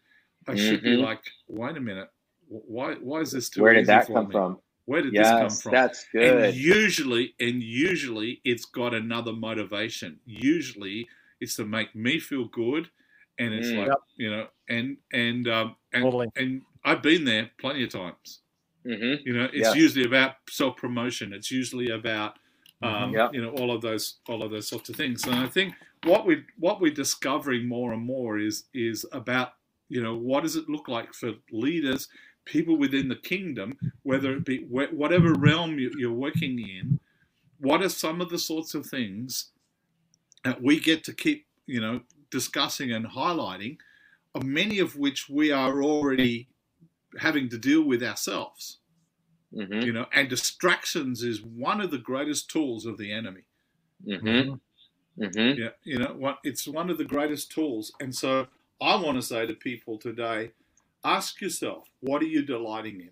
I 0.47 0.55
should 0.55 0.83
be 0.83 0.95
Mhm. 0.95 0.97
like, 0.97 1.23
wait 1.49 1.77
a 1.77 1.81
minute, 1.81 2.09
why 2.49 2.95
why 2.95 3.21
is 3.21 3.31
this 3.33 3.49
too 3.49 3.61
easy? 3.61 3.63
Where 3.63 3.73
did 3.73 3.87
that 3.87 4.11
come 4.13 4.29
me? 4.29 4.37
from? 4.37 4.59
Where 4.85 5.01
did 5.01 5.15
this 5.15 5.31
come 5.31 5.57
from? 5.57 5.71
that's 5.71 6.05
good. 6.13 6.21
And 6.21 6.39
usually, 6.41 7.35
and 7.39 7.63
usually, 7.63 8.41
it's 8.45 8.65
got 8.65 8.93
another 8.95 9.33
motivation. 9.33 10.19
Usually, 10.25 11.07
it's 11.41 11.55
to 11.57 11.65
make 11.65 11.95
me 11.95 12.19
feel 12.19 12.45
good, 12.45 12.89
and 13.39 13.53
it's 13.53 13.69
Mm. 13.69 13.77
like 13.79 13.87
Yep. 13.89 13.97
you 14.17 14.29
know, 14.31 14.47
and 14.69 14.97
and 15.13 15.47
um, 15.47 15.75
and 15.93 16.03
Totally. 16.03 16.27
and 16.35 16.61
I've 16.85 17.01
been 17.01 17.25
there 17.25 17.51
plenty 17.59 17.83
of 17.83 17.89
times. 17.89 18.41
hmm 18.85 19.15
You 19.25 19.33
know, 19.33 19.45
it's 19.53 19.55
Yeah. 19.55 19.73
usually 19.73 20.05
about 20.05 20.35
self 20.49 20.77
promotion. 20.77 21.33
It's 21.33 21.51
usually 21.51 21.89
about 21.91 22.39
Um, 22.83 23.11
Yeah. 23.13 23.29
You 23.33 23.41
know, 23.41 23.51
all 23.51 23.71
of 23.71 23.81
those, 23.81 24.19
all 24.27 24.43
of 24.43 24.51
those 24.51 24.67
sorts 24.67 24.89
of 24.89 24.95
things. 24.95 25.25
And 25.25 25.35
I 25.35 25.47
think 25.47 25.73
what 26.03 26.25
we 26.27 26.43
what 26.57 26.79
we're 26.79 26.93
discovering 26.93 27.67
more 27.67 27.93
and 27.93 28.03
more 28.03 28.37
is 28.39 28.65
is 28.73 29.05
about 29.13 29.53
you 29.89 30.01
know 30.03 30.15
what 30.15 30.43
does 30.43 30.55
it 30.55 30.69
look 30.69 30.87
like 30.87 31.13
for 31.13 31.33
leaders, 31.51 32.07
people 32.45 32.77
within 32.77 33.07
the 33.09 33.15
kingdom, 33.15 33.79
whether 34.03 34.31
it 34.37 34.45
be 34.45 34.59
whatever 34.69 35.33
realm 35.33 35.79
you're 35.79 36.13
working 36.13 36.59
in. 36.59 36.99
What 37.59 37.81
are 37.81 37.89
some 37.89 38.21
of 38.21 38.29
the 38.29 38.39
sorts 38.39 38.75
of 38.75 38.85
things 38.85 39.51
that 40.43 40.61
we 40.61 40.79
get 40.79 41.03
to 41.05 41.13
keep 41.13 41.47
you 41.67 41.81
know 41.81 42.01
discussing 42.31 42.91
and 42.91 43.07
highlighting, 43.07 43.77
of 44.35 44.43
many 44.43 44.79
of 44.79 44.97
which 44.97 45.29
we 45.29 45.51
are 45.51 45.83
already 45.83 46.49
having 47.19 47.49
to 47.49 47.57
deal 47.57 47.83
with 47.83 48.03
ourselves. 48.03 48.79
Hmm 49.55 49.81
you 49.81 49.93
know 49.93 50.07
and 50.13 50.29
distractions 50.29 51.23
is 51.23 51.41
one 51.43 51.81
of 51.81 51.91
the 51.91 51.97
greatest 51.97 52.49
tools 52.49 52.85
of 52.85 52.97
the 52.97 53.11
enemy. 53.11 53.41
Hmm 54.05 54.55
hmm 55.19 55.51
yeah 55.57 55.69
you 55.83 55.99
know 55.99 56.15
what 56.17 56.39
it's 56.43 56.67
one 56.67 56.89
of 56.89 56.97
the 56.97 57.05
greatest 57.05 57.51
tools. 57.51 57.93
And 58.01 58.15
so 58.15 58.47
i 58.81 58.95
want 58.95 59.17
to 59.17 59.21
say 59.23 59.45
to 59.47 59.53
people 59.55 59.97
today 59.99 60.51
ask 61.03 61.41
yourself 61.41 61.85
what 62.01 62.21
are 62.21 62.27
you 62.27 62.43
delighting 62.45 63.01
in? 63.01 63.11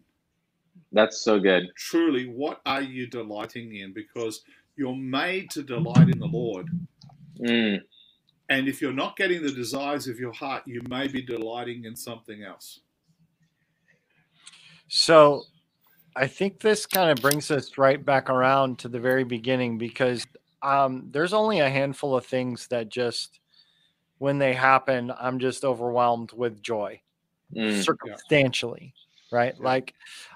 That's 0.91 1.23
so 1.23 1.39
good. 1.39 1.63
truly 1.77 2.25
what 2.27 2.61
are 2.65 2.81
you 2.83 3.07
delighting 3.07 3.75
in? 3.75 3.93
Because 3.93 4.43
you're 4.77 4.95
made 4.95 5.51
to 5.51 5.63
delight 5.63 6.09
in 6.09 6.19
the 6.19 6.27
lord. 6.27 6.69
Mm. 7.41 7.79
And 8.49 8.67
if 8.67 8.81
you're 8.81 8.93
not 8.93 9.15
getting 9.17 9.41
the 9.41 9.51
desires 9.51 10.07
of 10.07 10.19
your 10.19 10.33
heart 10.33 10.63
you 10.67 10.81
may 10.89 11.07
be 11.07 11.21
delighting 11.21 11.85
in 11.85 11.95
something 11.95 12.43
else 12.43 12.81
So 14.87 15.43
I 16.15 16.27
think 16.27 16.59
this 16.61 16.85
kind 16.85 17.09
of 17.11 17.21
brings 17.21 17.51
us 17.51 17.77
right 17.77 18.03
back 18.03 18.29
around 18.29 18.79
to 18.79 18.87
the 18.87 18.99
very 18.99 19.23
beginning 19.23 19.77
because 19.77 20.25
um, 20.61 21.09
there's 21.11 21.33
only 21.33 21.59
a 21.59 21.69
handful 21.69 22.15
of 22.15 22.25
things 22.25 22.67
that 22.67 22.89
just, 22.89 23.39
when 24.19 24.37
they 24.37 24.53
happen, 24.53 25.11
I'm 25.19 25.39
just 25.39 25.65
overwhelmed 25.65 26.31
with 26.33 26.61
joy 26.61 27.01
Mm. 27.55 27.83
circumstantially, 27.83 28.93
right? 29.31 29.53
Yeah. 29.57 29.63
Like 29.63 29.93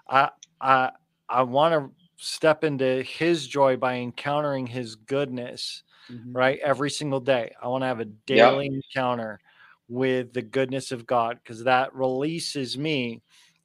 I, 0.07 0.29
I, 0.61 0.91
I 1.27 1.41
want 1.43 1.73
to 1.73 1.91
step 2.23 2.63
into 2.63 3.03
his 3.03 3.47
joy 3.47 3.77
by 3.77 3.95
encountering 3.95 4.67
his 4.67 4.95
goodness 4.95 5.83
Mm-hmm. 6.11 6.33
right 6.33 6.59
every 6.59 6.89
single 6.89 7.19
day. 7.19 7.53
I 7.61 7.67
want 7.67 7.83
to 7.83 7.87
have 7.87 7.99
a 7.99 8.05
daily 8.05 8.65
encounter 8.67 9.39
with 9.87 10.33
the 10.33 10.41
goodness 10.41 10.91
of 10.91 11.07
god 11.07 11.39
because 11.43 11.63
that 11.63 11.93
releases 11.95 12.77
me 12.77 13.21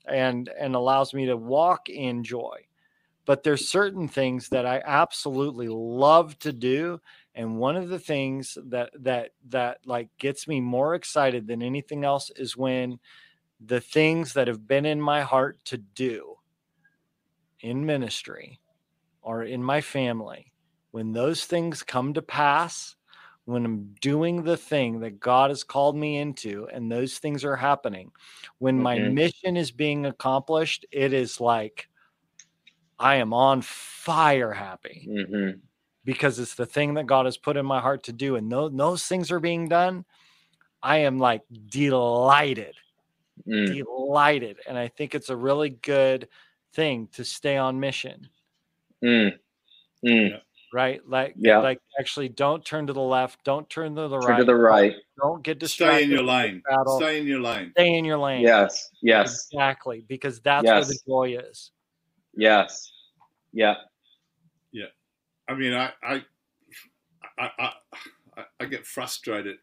and 0.07 0.48
and 0.59 0.74
allows 0.74 1.14
me 1.14 1.26
to 1.26 1.37
walk 1.37 1.88
in 1.88 2.24
joy. 2.24 2.59
But 3.26 3.42
there's 3.42 3.68
certain 3.68 4.09
things 4.09 4.50
that 4.50 4.66
i 4.66 4.83
absolutely 4.85 5.68
love 5.68 6.38
to 6.40 6.52
do 6.52 7.00
and 7.35 7.59
one 7.59 7.76
of 7.76 7.88
the 7.88 7.98
things 7.98 8.57
that 8.66 8.90
that 9.00 9.30
that 9.48 9.78
like 9.87 10.09
gets 10.18 10.46
me 10.46 10.61
more 10.61 10.94
excited 10.94 11.46
than 11.46 11.62
anything 11.62 12.04
else 12.04 12.30
is 12.37 12.57
when 12.57 12.98
the 13.64 13.80
things 13.80 14.35
that 14.35 14.48
have 14.48 14.66
been 14.66 14.85
in 14.85 15.00
my 15.00 15.22
heart 15.22 15.64
to 15.64 15.78
do 15.78 16.37
in 17.61 17.87
ministry 17.87 18.61
or 19.22 19.42
in 19.42 19.62
my 19.62 19.80
family 19.80 20.52
when 20.94 21.11
those 21.11 21.44
things 21.44 21.83
come 21.83 22.14
to 22.14 22.22
pass, 22.22 22.94
when 23.46 23.64
I'm 23.64 23.96
doing 24.00 24.44
the 24.44 24.57
thing 24.57 25.00
that 25.00 25.18
God 25.18 25.50
has 25.50 25.64
called 25.64 25.96
me 25.96 26.18
into, 26.18 26.68
and 26.72 26.88
those 26.88 27.18
things 27.18 27.44
are 27.44 27.57
happening, 27.57 28.12
when 28.59 28.80
my 28.80 28.96
Mhm. 29.00 29.12
mission 29.12 29.57
is 29.57 29.72
being 29.72 30.07
accomplished, 30.07 30.87
it 30.92 31.12
is 31.12 31.40
like 31.40 31.88
I 33.00 33.16
am 33.16 33.35
on 33.35 33.62
fire 33.62 34.52
happy 34.52 35.09
hmm 35.11 35.59
because 36.04 36.38
it's 36.38 36.54
the 36.54 36.66
thing 36.66 36.94
that 36.94 37.07
God 37.07 37.24
has 37.24 37.38
put 37.38 37.57
in 37.57 37.66
my 37.66 37.80
heart 37.80 38.04
to 38.04 38.12
do. 38.12 38.37
And 38.37 38.52
those, 38.52 38.70
those 38.72 39.04
things 39.07 39.33
are 39.33 39.40
being 39.40 39.68
done. 39.68 40.04
I 40.80 40.98
am 40.98 41.18
like 41.18 41.42
delighted, 41.70 42.76
Mm. 43.48 43.66
delighted. 43.66 44.61
And 44.68 44.78
I 44.78 44.87
think 44.87 45.16
it's 45.16 45.30
a 45.30 45.37
really 45.37 45.70
good 45.70 46.28
thing 46.72 47.09
to 47.14 47.24
stay 47.24 47.57
on 47.57 47.80
mission. 47.80 48.28
Mm. 49.02 49.40
Mm. 50.04 50.40
Right? 50.75 51.01
Like, 51.09 51.35
Yeah. 51.39 51.59
like 51.59 51.81
actually, 52.01 52.29
don't 52.29 52.65
turn 52.65 52.89
to 52.89 52.93
the 52.93 53.01
left, 53.01 53.45
don't 53.45 53.71
turn 53.71 53.95
to 53.95 54.09
the 54.09 54.21
Turn 54.21 54.29
right, 54.31 54.39
to 54.39 54.45
the 54.45 54.55
right. 54.57 54.93
don't 55.23 55.43
get 55.45 55.61
distracted. 55.61 55.95
stay 55.99 56.05
in 56.05 56.11
your 56.11 56.25
lane 56.25 56.63
battle. 56.69 56.97
stay 56.99 57.21
in 57.21 57.27
your 57.29 57.41
lane 57.41 57.71
Stay 57.71 57.95
in 57.95 58.05
your 58.05 58.19
lane. 58.19 58.43
Yes. 58.43 58.91
Yes. 59.01 59.47
exactly, 59.53 60.05
because 60.09 60.41
that's 60.41 60.65
where 60.67 60.85
the 60.85 60.99
joy 61.07 61.39
is. 61.49 61.71
Yes. 62.35 62.91
Yeah. 63.53 63.77
Yeah. 64.73 64.87
I 65.49 65.55
mean, 65.55 65.75
I, 65.75 65.93
I, 66.03 66.25
I, 67.39 67.51
I, 67.59 67.73
I, 68.37 68.45
I 68.59 68.65
get 68.65 68.85
frustrated, 68.85 69.59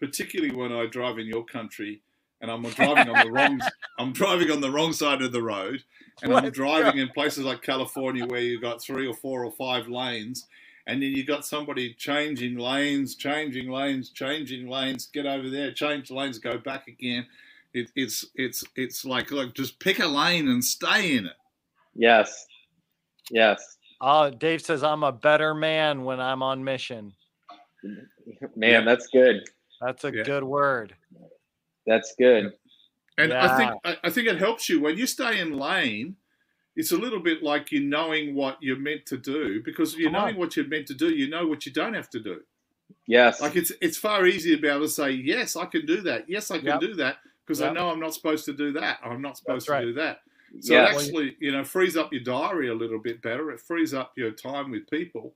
particularly 0.00 0.54
when 0.54 0.72
I 0.72 0.86
drive 0.86 1.18
in 1.18 1.26
your 1.26 1.44
country 1.44 2.00
and 2.40 2.50
I'm 2.50 2.62
driving 2.74 3.08
on 3.08 3.20
the 3.20 3.30
wrong, 3.30 3.60
I'm 3.98 4.12
driving 4.12 4.50
on 4.50 4.60
the 4.60 4.70
wrong 4.70 4.92
side 4.92 5.22
of 5.22 5.32
the 5.32 5.42
road, 5.42 5.82
and 6.22 6.32
I'm 6.32 6.44
What? 6.44 6.52
driving 6.52 6.98
in 6.98 7.08
places 7.10 7.44
like 7.44 7.62
California 7.62 8.26
where 8.26 8.40
you've 8.40 8.62
got 8.62 8.82
three 8.82 9.06
or 9.06 9.14
four 9.14 9.44
or 9.44 9.52
five 9.52 9.88
lanes, 9.88 10.46
and 10.86 11.02
then 11.02 11.10
you've 11.12 11.26
got 11.26 11.44
somebody 11.46 11.94
changing 11.94 12.56
lanes, 12.58 13.14
changing 13.16 13.70
lanes, 13.70 14.10
changing 14.10 14.68
lanes, 14.68 15.06
get 15.06 15.26
over 15.26 15.50
there, 15.50 15.72
change 15.72 16.10
lanes, 16.10 16.38
go 16.38 16.58
back 16.58 16.88
again. 16.88 17.26
It, 17.74 17.90
it's 17.96 18.24
it's 18.34 18.64
it's 18.76 19.04
like 19.04 19.30
look, 19.30 19.54
just 19.54 19.78
pick 19.80 19.98
a 20.00 20.06
lane 20.06 20.48
and 20.48 20.64
stay 20.64 21.16
in 21.16 21.26
it. 21.26 21.36
Yes. 21.94 22.46
Yes. 23.30 23.76
Oh, 24.00 24.30
Dave 24.30 24.62
says 24.62 24.82
I'm 24.84 25.02
a 25.04 25.12
better 25.12 25.54
man 25.54 26.04
when 26.04 26.20
I'm 26.20 26.42
on 26.42 26.64
mission. 26.64 27.14
Man, 28.56 28.84
Yeah. 28.84 28.84
that's 28.84 29.08
good. 29.08 29.44
That's 29.80 30.04
a 30.04 30.12
Yeah. 30.12 30.22
good 30.24 30.44
word. 30.44 30.96
That's 31.88 32.14
good. 32.16 32.52
And 33.16 33.32
I 33.32 33.56
think 33.56 33.72
I, 33.84 33.96
I 34.04 34.10
think 34.10 34.28
it 34.28 34.38
helps 34.38 34.68
you 34.68 34.80
when 34.80 34.96
you 34.96 35.06
stay 35.06 35.40
in 35.40 35.58
lane. 35.58 36.16
It's 36.76 36.92
a 36.92 36.96
little 36.96 37.18
bit 37.18 37.42
like 37.42 37.72
you 37.72 37.80
knowing 37.80 38.36
what 38.36 38.58
you're 38.60 38.78
meant 38.78 39.04
to 39.06 39.16
do 39.16 39.60
because 39.64 39.96
you're 39.96 40.10
Come 40.10 40.14
on. 40.14 40.22
knowing 40.22 40.36
what 40.36 40.56
you're 40.56 40.68
meant 40.68 40.86
to 40.86 40.94
do. 40.94 41.08
You 41.08 41.28
know 41.28 41.44
what 41.44 41.66
you 41.66 41.72
don't 41.72 41.94
have 41.94 42.08
to 42.10 42.20
do. 42.20 42.40
Yes. 43.06 43.40
Like 43.40 43.56
it's 43.56 43.72
it's 43.80 43.96
far 43.96 44.26
easier 44.26 44.56
to 44.56 44.62
be 44.62 44.68
able 44.68 44.82
to 44.82 44.88
say 44.88 45.10
yes, 45.10 45.56
I 45.56 45.64
can 45.64 45.86
do 45.86 46.02
that. 46.02 46.28
Yes, 46.28 46.50
I 46.50 46.58
can 46.58 46.66
Yep. 46.66 46.80
do 46.80 46.94
that 46.94 47.16
because 47.44 47.60
I 47.62 47.72
know 47.72 47.90
I'm 47.90 47.98
not 47.98 48.14
supposed 48.14 48.44
to 48.44 48.52
do 48.52 48.72
that. 48.72 48.98
I'm 49.02 49.22
not 49.22 49.36
supposed 49.38 49.68
right. 49.68 49.80
to 49.80 49.86
do 49.86 49.92
that. 49.94 50.20
So 50.60 50.74
yes. 50.74 50.90
it 50.90 50.96
actually, 50.96 51.36
you 51.40 51.52
know, 51.52 51.64
frees 51.64 51.96
up 51.96 52.12
your 52.12 52.22
diary 52.22 52.68
a 52.68 52.74
little 52.74 52.98
bit 52.98 53.20
better. 53.22 53.50
It 53.50 53.60
frees 53.60 53.92
up 53.92 54.12
your 54.16 54.30
time 54.30 54.70
with 54.70 54.88
people 54.88 55.34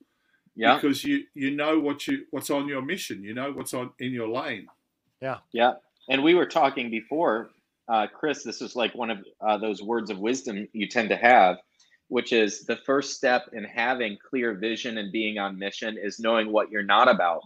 yeah. 0.55 0.75
because 0.75 1.03
you 1.03 1.23
you 1.33 1.51
know 1.51 1.79
what 1.79 2.07
you 2.07 2.25
what's 2.31 2.49
on 2.49 2.67
your 2.67 2.81
mission. 2.81 3.23
You 3.23 3.33
know 3.33 3.51
what's 3.51 3.73
on 3.73 3.91
in 3.99 4.11
your 4.11 4.27
lane. 4.27 4.67
Yeah. 5.21 5.37
Yeah. 5.51 5.73
And 6.09 6.23
we 6.23 6.33
were 6.35 6.45
talking 6.45 6.89
before, 6.89 7.49
uh, 7.87 8.07
Chris, 8.07 8.43
this 8.43 8.61
is 8.61 8.75
like 8.75 8.93
one 8.95 9.09
of 9.09 9.19
uh, 9.41 9.57
those 9.57 9.81
words 9.81 10.09
of 10.09 10.19
wisdom 10.19 10.67
you 10.73 10.87
tend 10.87 11.09
to 11.09 11.15
have, 11.17 11.57
which 12.09 12.33
is 12.33 12.65
the 12.65 12.77
first 12.85 13.15
step 13.15 13.43
in 13.53 13.63
having 13.63 14.17
clear 14.29 14.53
vision 14.53 14.97
and 14.97 15.11
being 15.11 15.37
on 15.37 15.57
mission 15.57 15.97
is 16.01 16.19
knowing 16.19 16.51
what 16.51 16.69
you're 16.69 16.83
not 16.83 17.07
about. 17.09 17.41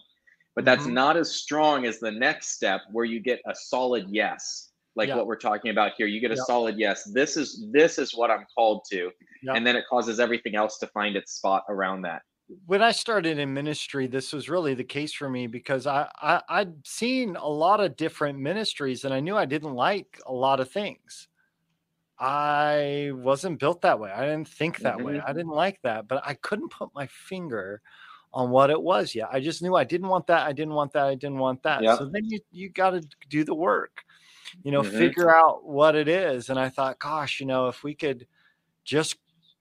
But 0.56 0.65
that's 0.65 0.86
Mhm. 0.88 0.93
not 0.93 1.17
as 1.17 1.32
strong 1.36 1.86
as 1.86 2.00
the 2.00 2.12
next 2.12 2.50
step 2.50 2.82
where 2.91 3.06
you 3.06 3.20
get 3.20 3.39
a 3.46 3.54
solid 3.54 4.08
yes, 4.10 4.72
like 4.96 5.10
Yeah. 5.10 5.15
what 5.17 5.28
we're 5.28 5.36
talking 5.36 5.70
about 5.70 5.93
here. 5.96 6.08
You 6.08 6.20
get 6.20 6.32
a 6.32 6.36
Yeah. 6.36 6.43
solid 6.43 6.80
yes. 6.80 7.04
This 7.04 7.38
is 7.38 7.63
this 7.72 8.00
is 8.00 8.15
what 8.15 8.32
I'm 8.32 8.46
called 8.56 8.84
to. 8.91 9.12
Yeah. 9.43 9.54
And 9.54 9.65
then 9.67 9.76
it 9.76 9.86
causes 9.88 10.20
everything 10.20 10.56
else 10.56 10.80
to 10.80 10.88
find 10.88 11.15
its 11.15 11.34
spot 11.34 11.63
around 11.70 12.02
that. 12.04 12.24
When 12.66 12.82
I 12.82 12.92
started 12.92 13.40
in 13.40 13.54
ministry, 13.54 14.08
this 14.08 14.32
was 14.32 14.50
really 14.50 14.74
the 14.74 14.84
case 14.84 15.14
for 15.14 15.30
me 15.30 15.48
because 15.48 15.86
I, 15.86 16.10
I 16.16 16.42
I'd 16.50 16.86
seen 16.88 17.36
a 17.36 17.48
lot 17.48 17.82
of 17.82 17.96
different 17.98 18.40
ministries 18.40 19.04
and 19.04 19.14
I 19.14 19.20
knew 19.20 19.36
I 19.36 19.46
didn't 19.46 19.74
like 19.76 20.20
a 20.26 20.34
lot 20.34 20.60
of 20.60 20.72
things. 20.72 21.28
I 22.20 23.12
wasn't 23.14 23.60
built 23.60 23.82
that 23.82 24.00
way. 24.00 24.12
I 24.12 24.22
didn't 24.26 24.48
think 24.48 24.82
that 24.82 25.02
way. 25.04 25.20
Mhm. 25.20 25.26
I 25.26 25.34
didn't 25.34 25.50
like 25.50 25.82
that, 25.84 26.08
but 26.08 26.26
I 26.26 26.34
couldn't 26.36 26.70
put 26.72 26.94
my 26.96 27.08
finger 27.08 27.82
on 28.34 28.50
what 28.52 28.70
it 28.72 28.82
was 28.82 29.16
yet. 29.16 29.30
I 29.32 29.40
just 29.40 29.62
knew 29.62 29.76
I 29.76 29.84
didn't 29.86 30.10
want 30.10 30.28
that. 30.28 30.48
I 30.48 30.54
didn't 30.54 30.74
want 30.76 30.94
that. 30.94 31.06
I 31.08 31.16
didn't 31.16 31.38
want 31.40 31.64
that. 31.64 31.90
Yeah. 31.90 31.98
So 31.98 32.06
then 32.06 32.26
you 32.26 32.40
you 32.52 32.70
got 32.70 32.92
to 32.92 33.02
do 33.30 33.44
the 33.44 33.56
work. 33.56 34.04
You 34.64 34.72
know, 34.72 34.84
Mhm. 34.84 35.14
figure 35.14 35.36
out 35.36 35.65
what 35.65 35.96
it 35.96 36.08
is. 36.08 36.50
And 36.50 36.60
I 36.60 36.69
thought, 36.69 37.00
gosh, 37.00 37.40
you 37.40 37.46
know, 37.46 37.67
if 37.69 37.84
we 37.84 37.96
could 37.96 38.28
just 38.86 39.17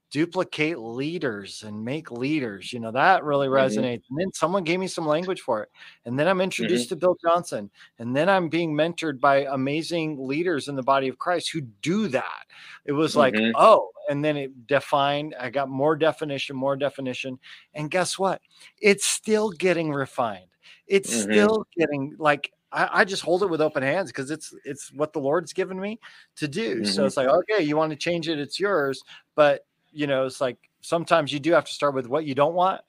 duplicate 0.09 0.79
leaders 0.79 1.63
and 1.63 1.83
make 1.83 2.11
leaders 2.11 2.71
you 2.71 2.79
know 2.79 2.91
that 2.91 3.23
really 3.25 3.47
Mhm. 3.51 3.87
resonates 3.87 4.03
and 4.09 4.17
then 4.19 4.31
someone 4.33 4.63
gave 4.63 4.79
me 4.79 4.87
some 4.87 5.05
language 5.05 5.41
for 5.41 5.63
it 5.63 5.69
and 6.05 6.17
then 6.17 6.27
i'm 6.29 6.39
introduced 6.41 6.89
to 6.89 6.95
bill 6.95 7.17
johnson 7.21 7.69
and 7.99 8.15
then 8.15 8.29
i'm 8.29 8.47
being 8.47 8.73
mentored 8.73 9.19
by 9.19 9.43
amazing 9.51 10.17
leaders 10.25 10.69
in 10.69 10.75
the 10.75 10.83
body 10.83 11.09
of 11.09 11.17
christ 11.17 11.51
who 11.51 11.59
do 11.61 12.07
that 12.07 12.45
it 12.85 12.93
was 12.93 13.15
like 13.17 13.41
Mhm. 13.41 13.53
oh 13.53 13.91
and 14.09 14.23
then 14.23 14.37
it 14.37 14.65
defined 14.67 15.35
i 15.39 15.49
got 15.49 15.69
more 15.69 15.95
definition 15.95 16.55
more 16.55 16.77
definition 16.77 17.37
and 17.73 17.91
guess 17.91 18.17
what 18.17 18.41
it's 18.79 19.05
still 19.05 19.49
getting 19.51 19.91
refined 19.91 20.49
it's 20.87 21.09
Mhm. 21.09 21.47
still 21.49 21.65
getting 21.77 22.15
like 22.17 22.51
I, 22.71 23.01
I 23.01 23.05
just 23.05 23.23
hold 23.23 23.43
it 23.43 23.49
with 23.49 23.61
open 23.61 23.83
hands 23.83 24.11
because 24.11 24.29
it's 24.31 24.53
it's 24.65 24.91
what 24.93 25.13
the 25.13 25.19
lord's 25.19 25.53
given 25.53 25.79
me 25.79 25.99
to 26.37 26.47
do 26.47 26.83
so 26.83 27.05
Mhm. 27.05 27.07
it's 27.07 27.17
like 27.17 27.27
okay 27.27 27.63
you 27.63 27.77
want 27.77 27.91
to 27.91 27.97
change 27.97 28.27
it 28.29 28.39
it's 28.39 28.59
yours 28.59 29.01
but 29.35 29.65
you 29.91 30.07
know 30.07 30.25
it's 30.25 30.41
like 30.41 30.57
sometimes 30.81 31.33
you 31.33 31.39
do 31.39 31.53
have 31.53 31.65
to 31.65 31.73
start 31.73 31.95
with 31.95 32.07
what 32.07 32.25
you 32.25 32.35
don't 32.35 32.55
want. 32.55 32.81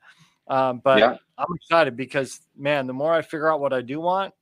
Um, 0.49 0.81
but 0.85 1.05
Yeah. 1.05 1.17
I'm 1.39 1.47
excited 1.57 1.97
because 1.97 2.41
man, 2.57 2.87
the 2.87 2.95
more 2.95 3.13
I 3.15 3.23
figure 3.23 3.53
out 3.53 3.61
what 3.61 3.73
I 3.75 3.83
do 3.83 4.01
want, 4.01 4.35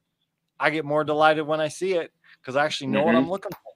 I 0.60 0.70
get 0.70 0.84
more 0.84 1.04
delighted 1.04 1.46
when 1.46 1.60
I 1.60 1.68
see 1.68 1.94
it 1.94 2.12
because 2.40 2.56
I 2.56 2.64
actually 2.64 2.88
know 2.88 3.02
what 3.02 3.14
Mhm. 3.14 3.16
I'm 3.16 3.30
looking 3.30 3.52
for. 3.52 3.72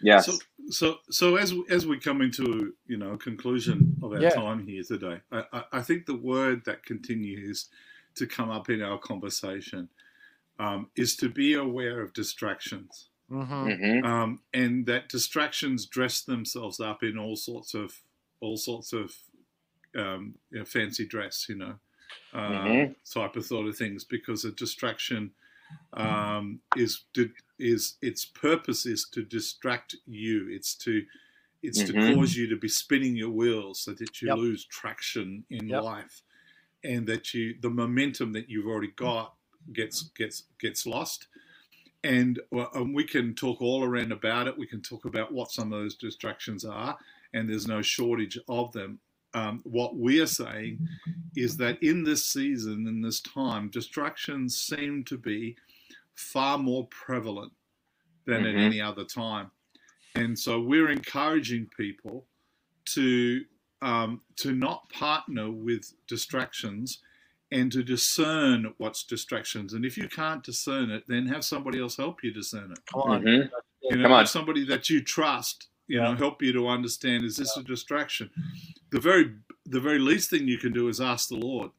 Yes. 0.00 0.26
So, 0.26 0.38
so, 0.70 0.98
so 1.10 1.36
as 1.36 1.54
as 1.70 1.86
we 1.86 1.98
come 1.98 2.22
into 2.22 2.74
you 2.86 2.98
know 2.98 3.16
conclusion 3.18 3.96
of 4.02 4.12
our 4.12 4.24
Yeah. 4.24 4.40
time 4.40 4.66
here 4.66 4.82
today, 4.84 5.20
I, 5.32 5.44
I, 5.52 5.64
I 5.74 5.82
think 5.82 6.06
the 6.06 6.16
word 6.16 6.64
that 6.66 6.84
continues 6.84 7.68
to 8.16 8.26
come 8.26 8.50
up 8.50 8.70
in 8.70 8.82
our 8.82 8.98
conversation 8.98 9.88
um, 10.58 10.88
is 10.96 11.16
to 11.16 11.28
be 11.30 11.54
aware 11.54 12.02
of 12.02 12.14
distractions, 12.14 13.10
hmm 13.42 13.74
hmm 13.82 14.04
um, 14.04 14.42
and 14.52 14.86
that 14.86 15.08
distractions 15.08 15.86
dress 15.86 16.22
themselves 16.22 16.80
up 16.80 17.02
in 17.02 17.18
all 17.18 17.36
sorts 17.36 17.74
of 17.74 18.02
all 18.40 18.56
sorts 18.56 18.92
of 18.92 19.14
um, 19.96 20.36
you 20.50 20.60
know, 20.60 20.64
fancy 20.64 21.06
dress, 21.06 21.46
you 21.48 21.56
know, 21.56 21.78
uh, 22.32 22.74
Mhm. 22.74 22.94
type 23.12 23.36
of 23.36 23.46
thought 23.46 23.66
of 23.68 23.76
things, 23.76 24.04
because 24.04 24.44
a 24.44 24.52
distraction 24.52 25.34
um, 25.94 26.62
is 26.74 27.04
to, 27.14 27.32
is 27.58 27.96
its 28.02 28.24
purpose 28.26 28.86
is 28.86 29.08
to 29.10 29.24
distract 29.24 29.96
you. 30.06 30.48
It's 30.50 30.74
to 30.78 31.06
it's 31.62 31.84
to 31.84 31.94
Mhm. 31.94 31.96
cause 31.96 32.36
you 32.36 32.48
to 32.48 32.56
be 32.56 32.68
spinning 32.68 33.16
your 33.16 33.30
wheels 33.30 33.80
so 33.82 33.94
that 33.94 34.22
you 34.22 34.28
Yep. 34.28 34.38
lose 34.38 34.66
traction 34.66 35.46
in 35.50 35.68
Yep. 35.68 35.84
life, 35.90 36.22
and 36.84 37.06
that 37.08 37.34
you 37.34 37.56
the 37.60 37.70
momentum 37.70 38.32
that 38.34 38.50
you've 38.50 38.66
already 38.68 38.92
got 38.92 39.36
gets 39.72 40.02
gets 40.16 40.44
gets 40.60 40.86
lost. 40.86 41.28
And, 42.04 42.38
and 42.74 42.94
we 42.94 43.02
can 43.04 43.34
talk 43.34 43.62
all 43.62 43.82
around 43.82 44.12
about 44.12 44.46
it. 44.46 44.56
We 44.56 44.66
can 44.66 44.82
talk 44.82 45.06
about 45.06 45.32
what 45.32 45.50
some 45.50 45.72
of 45.72 45.80
those 45.80 45.96
distractions 45.96 46.64
are, 46.64 46.96
and 47.32 47.48
there's 47.48 47.66
no 47.66 47.80
shortage 47.80 48.38
of 48.46 48.70
them. 48.72 48.98
Um, 49.32 49.60
what 49.64 49.96
we 49.96 50.20
are 50.20 50.26
saying 50.26 50.86
is 51.34 51.56
that 51.56 51.82
in 51.82 52.04
this 52.04 52.24
season, 52.24 52.86
in 52.86 53.00
this 53.00 53.20
time, 53.20 53.68
distractions 53.70 54.56
seem 54.56 55.02
to 55.04 55.16
be 55.18 55.56
far 56.14 56.58
more 56.58 56.86
prevalent 56.88 57.52
than 58.26 58.46
at 58.46 58.54
Mhm. 58.54 58.58
any 58.66 58.80
other 58.80 59.04
time. 59.04 59.50
And 60.14 60.38
so 60.38 60.60
we're 60.60 60.90
encouraging 60.90 61.66
people 61.76 62.26
to 62.86 63.44
um, 63.82 64.22
to 64.36 64.52
not 64.52 64.88
partner 64.88 65.50
with 65.50 65.92
distractions 66.06 67.00
and 67.54 67.70
to 67.72 67.82
discern 67.84 68.74
what's 68.78 69.04
distractions. 69.04 69.72
And 69.74 69.84
if 69.84 69.96
you 69.96 70.08
can't 70.08 70.42
discern 70.42 70.90
it, 70.90 71.04
then 71.06 71.26
have 71.28 71.44
somebody 71.44 71.80
else 71.80 71.96
help 71.96 72.24
you 72.24 72.32
discern 72.32 72.72
it. 72.72 72.80
Come 72.92 73.00
on. 73.02 73.22
Mhm. 73.22 73.50
You 73.82 73.96
know, 73.96 74.02
Come 74.04 74.12
on. 74.12 74.26
somebody 74.26 74.64
that 74.64 74.90
you 74.90 75.00
trust, 75.00 75.68
you 75.86 76.00
know, 76.00 76.16
help 76.16 76.42
you 76.42 76.52
to 76.52 76.66
understand 76.68 77.24
is 77.24 77.36
this 77.36 77.56
a 77.56 77.62
distraction? 77.62 78.30
The 78.90 79.00
very 79.00 79.36
the 79.66 79.80
very 79.80 79.98
least 79.98 80.28
thing 80.30 80.46
you 80.46 80.58
can 80.58 80.72
do 80.74 80.88
is 80.88 81.00
ask 81.00 81.28
the 81.30 81.36
Lord, 81.36 81.70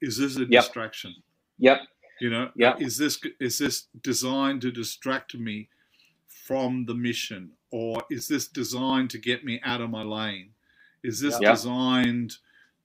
is 0.00 0.16
this 0.18 0.36
a 0.36 0.40
Yep. 0.40 0.50
distraction? 0.50 1.14
Yep. 1.58 1.80
You 2.20 2.30
know, 2.30 2.52
Yeah. 2.54 2.76
is 2.78 2.98
this 2.98 3.18
is 3.40 3.58
this 3.58 3.88
designed 4.02 4.60
to 4.62 4.70
distract 4.70 5.34
me 5.34 5.68
from 6.28 6.84
the 6.84 6.94
mission, 6.94 7.56
or 7.70 8.04
is 8.10 8.28
this 8.28 8.46
designed 8.48 9.10
to 9.10 9.18
get 9.18 9.44
me 9.44 9.60
out 9.62 9.80
of 9.80 9.90
my 9.90 10.02
lane? 10.02 10.54
Is 11.02 11.20
this 11.20 11.38
Yeah. 11.40 11.52
designed 11.52 12.38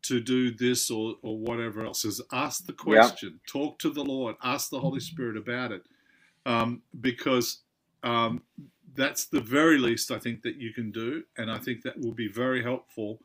to 0.03 0.19
do 0.21 0.51
this 0.51 0.91
or 0.91 1.15
or 1.23 1.39
whatever 1.39 1.85
else? 1.85 2.05
Is 2.05 2.21
ask 2.31 2.65
the 2.65 2.73
question, 2.73 3.39
talk 3.47 3.79
to 3.79 3.89
the 3.91 4.03
Lord, 4.03 4.35
ask 4.43 4.69
the 4.69 4.79
Holy 4.79 4.99
Spirit 5.01 5.37
about 5.37 5.71
it, 5.71 5.83
um, 6.45 6.83
because 7.01 7.61
um, 8.03 8.43
that's 8.95 9.25
the 9.27 9.41
very 9.41 9.77
least 9.79 10.11
I 10.11 10.19
think 10.19 10.43
that 10.43 10.57
you 10.57 10.73
can 10.73 10.91
do, 10.91 11.23
and 11.37 11.51
I 11.51 11.59
think 11.59 11.83
that 11.83 11.99
will 11.99 12.13
be 12.13 12.29
very 12.29 12.63
helpful 12.63 13.19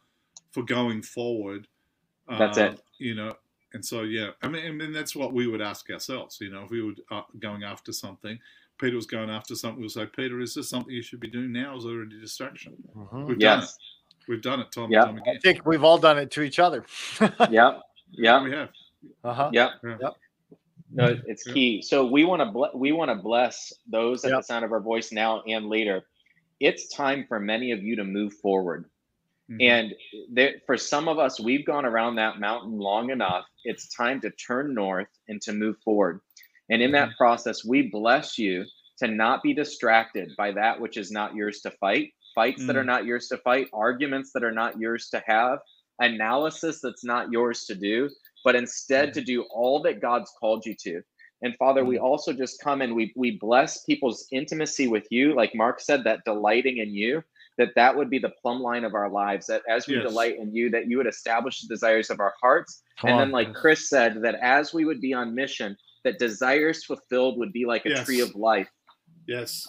for 0.52 0.64
going 0.64 1.02
forward. 1.02 1.68
That's 2.38 2.58
Um, 2.58 2.58
it. 2.58 2.80
You 2.98 3.14
know, 3.16 3.34
and 3.74 3.84
so 3.84 4.02
yeah, 4.02 4.30
I 4.42 4.48
mean, 4.48 4.66
I 4.66 4.70
mean 4.72 4.92
that's 4.92 5.16
what 5.16 5.32
we 5.34 5.46
would 5.48 5.62
ask 5.62 5.90
ourselves. 5.90 6.38
You 6.40 6.50
know, 6.50 6.64
if 6.64 6.70
we 6.70 6.82
were 6.82 6.94
uh, 7.10 7.22
going 7.40 7.64
after 7.64 7.92
something, 7.92 8.38
Peter 8.80 8.96
was 8.96 9.06
going 9.06 9.30
after 9.30 9.54
something. 9.56 9.80
We'll 9.80 9.90
say, 9.90 10.06
Peter, 10.06 10.40
is 10.40 10.54
this 10.54 10.70
something 10.70 10.94
you 10.94 11.02
should 11.02 11.20
be 11.20 11.28
doing 11.30 11.52
now? 11.52 11.74
Or 11.74 11.78
is 11.78 11.84
it 11.84 11.88
already 11.88 12.18
a 12.18 12.20
distraction? 12.20 12.74
Mhm. 12.96 13.28
We've 13.28 13.40
done 13.40 13.60
it. 13.60 13.70
Yes. 14.22 14.28
We've 14.28 14.42
done 14.42 14.60
it 14.60 14.70
time 14.72 14.90
Yeah. 14.90 15.08
and 15.08 15.18
time 15.18 15.34
I 15.36 15.38
think 15.38 15.64
we've 15.66 15.84
all 15.84 15.98
done 15.98 16.18
it 16.18 16.30
to 16.32 16.42
each 16.42 16.58
other. 16.58 16.84
yeah, 17.50 17.78
Yep. 18.12 18.42
We 18.44 18.50
have. 18.52 18.68
Uh-huh. 19.24 19.50
Yep. 19.52 19.70
Yeah. 19.84 19.96
Yep. 20.00 20.14
No, 20.94 21.18
it's 21.26 21.46
Yeah. 21.46 21.52
key. 21.54 21.82
So 21.82 22.06
we 22.06 22.24
want 22.24 22.40
to 22.40 22.46
ble- 22.46 22.70
we 22.74 22.92
want 22.92 23.10
to 23.10 23.14
bless 23.16 23.72
those 23.86 24.24
at 24.24 24.30
Yep. 24.30 24.38
the 24.40 24.42
sound 24.44 24.64
of 24.64 24.72
our 24.72 24.80
voice 24.80 25.10
now 25.12 25.42
and 25.42 25.68
later. 25.68 26.02
It's 26.60 26.88
time 26.94 27.24
for 27.26 27.40
many 27.40 27.72
of 27.72 27.82
you 27.82 27.96
to 27.96 28.04
move 28.04 28.34
forward. 28.34 28.88
Mhm. 29.50 29.62
And 29.62 29.94
there, 30.30 30.60
for 30.66 30.76
some 30.76 31.08
of 31.08 31.18
us, 31.18 31.40
we've 31.40 31.64
gone 31.64 31.84
around 31.84 32.16
that 32.16 32.38
mountain 32.38 32.78
long 32.78 33.10
enough. 33.10 33.46
It's 33.64 33.88
time 33.94 34.20
to 34.20 34.30
turn 34.30 34.74
north 34.74 35.08
and 35.28 35.40
to 35.42 35.52
move 35.52 35.78
forward. 35.84 36.20
And 36.70 36.80
in 36.80 36.92
that 36.92 37.16
process, 37.16 37.64
we 37.64 37.82
bless 37.88 38.38
you 38.38 38.64
to 38.98 39.08
not 39.08 39.42
be 39.42 39.52
distracted 39.52 40.30
by 40.36 40.52
that 40.52 40.80
which 40.80 40.96
is 40.96 41.10
not 41.10 41.34
yours 41.34 41.60
to 41.62 41.70
fight, 41.72 42.12
fights 42.34 42.66
that 42.66 42.76
are 42.76 42.82
Mm. 42.82 42.86
not 42.86 43.04
yours 43.04 43.28
to 43.28 43.38
fight, 43.38 43.68
arguments 43.72 44.32
that 44.32 44.44
are 44.44 44.52
not 44.52 44.78
yours 44.78 45.08
to 45.10 45.22
have, 45.26 45.58
analysis 46.00 46.80
that's 46.80 47.04
not 47.04 47.30
yours 47.30 47.64
to 47.66 47.74
do, 47.74 48.08
but 48.44 48.54
instead 48.54 49.12
to 49.14 49.20
do 49.20 49.42
all 49.50 49.80
that 49.82 50.00
God's 50.00 50.30
called 50.40 50.64
you 50.66 50.74
to. 50.82 51.02
And 51.42 51.56
Father, 51.56 51.84
we 51.84 51.98
also 51.98 52.32
just 52.32 52.60
come 52.62 52.82
and 52.82 52.94
we 52.94 53.12
we 53.16 53.32
bless 53.32 53.84
people's 53.84 54.26
intimacy 54.30 54.86
with 54.88 55.06
you, 55.10 55.34
like 55.34 55.54
Mark 55.54 55.80
said, 55.80 56.04
that 56.04 56.24
delighting 56.24 56.78
in 56.78 56.94
you, 56.94 57.22
that 57.58 57.74
that 57.74 57.96
would 57.96 58.08
be 58.10 58.18
the 58.20 58.32
plumb 58.40 58.60
line 58.62 58.84
of 58.84 58.94
our 58.94 59.10
lives. 59.10 59.46
That 59.48 59.62
as 59.68 59.86
we 59.88 59.94
Yes. 59.94 60.04
delight 60.04 60.36
in 60.38 60.54
you, 60.54 60.70
that 60.70 60.86
you 60.88 60.98
would 60.98 61.08
establish 61.08 61.60
the 61.60 61.68
desires 61.68 62.10
of 62.10 62.20
our 62.20 62.34
hearts, 62.40 62.82
Come 62.98 63.10
and 63.10 63.14
on. 63.14 63.18
then, 63.22 63.32
like 63.32 63.52
Chris 63.54 63.88
said, 63.88 64.22
that 64.22 64.36
as 64.36 64.72
we 64.72 64.84
would 64.84 65.00
be 65.00 65.12
on 65.14 65.34
mission, 65.34 65.76
that 66.04 66.18
desires 66.20 66.84
fulfilled 66.84 67.38
would 67.38 67.52
be 67.52 67.64
like 67.66 67.86
a 67.86 67.90
Yes. 67.90 68.06
tree 68.06 68.20
of 68.20 68.34
life. 68.36 68.70
Yes. 69.26 69.66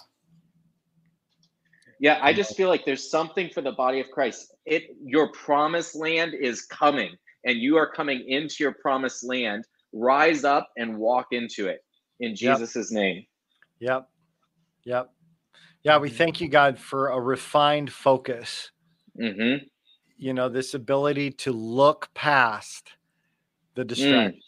Yeah, 2.03 2.19
I 2.21 2.33
just 2.33 2.57
feel 2.57 2.67
like 2.67 2.83
there's 2.83 3.09
something 3.09 3.49
for 3.49 3.61
the 3.61 3.71
body 3.71 4.01
of 4.01 4.11
Christ. 4.11 4.53
It 4.65 4.83
your 5.05 5.31
promised 5.31 5.95
land 5.95 6.33
is 6.33 6.63
coming, 6.65 7.15
and 7.45 7.57
you 7.57 7.77
are 7.77 7.89
coming 7.89 8.25
into 8.27 8.57
your 8.59 8.73
promised 8.81 9.23
land. 9.23 9.63
Rise 9.93 10.43
up 10.43 10.67
and 10.75 10.97
walk 10.97 11.27
into 11.31 11.69
it 11.69 11.79
in 12.19 12.31
Yep. 12.31 12.57
Jesus' 12.59 12.91
name. 12.91 13.25
Yep. 13.79 14.09
Yep. 14.83 15.11
Yeah, 15.83 15.97
we 15.99 16.09
thank 16.09 16.41
you, 16.41 16.49
God, 16.49 16.77
for 16.77 17.07
a 17.07 17.21
refined 17.21 17.93
focus. 17.93 18.71
hmm 19.17 19.55
You 20.17 20.33
know, 20.33 20.49
this 20.49 20.73
ability 20.73 21.31
to 21.31 21.53
look 21.53 22.09
past 22.13 22.89
the 23.75 23.85
distraction, 23.85 24.41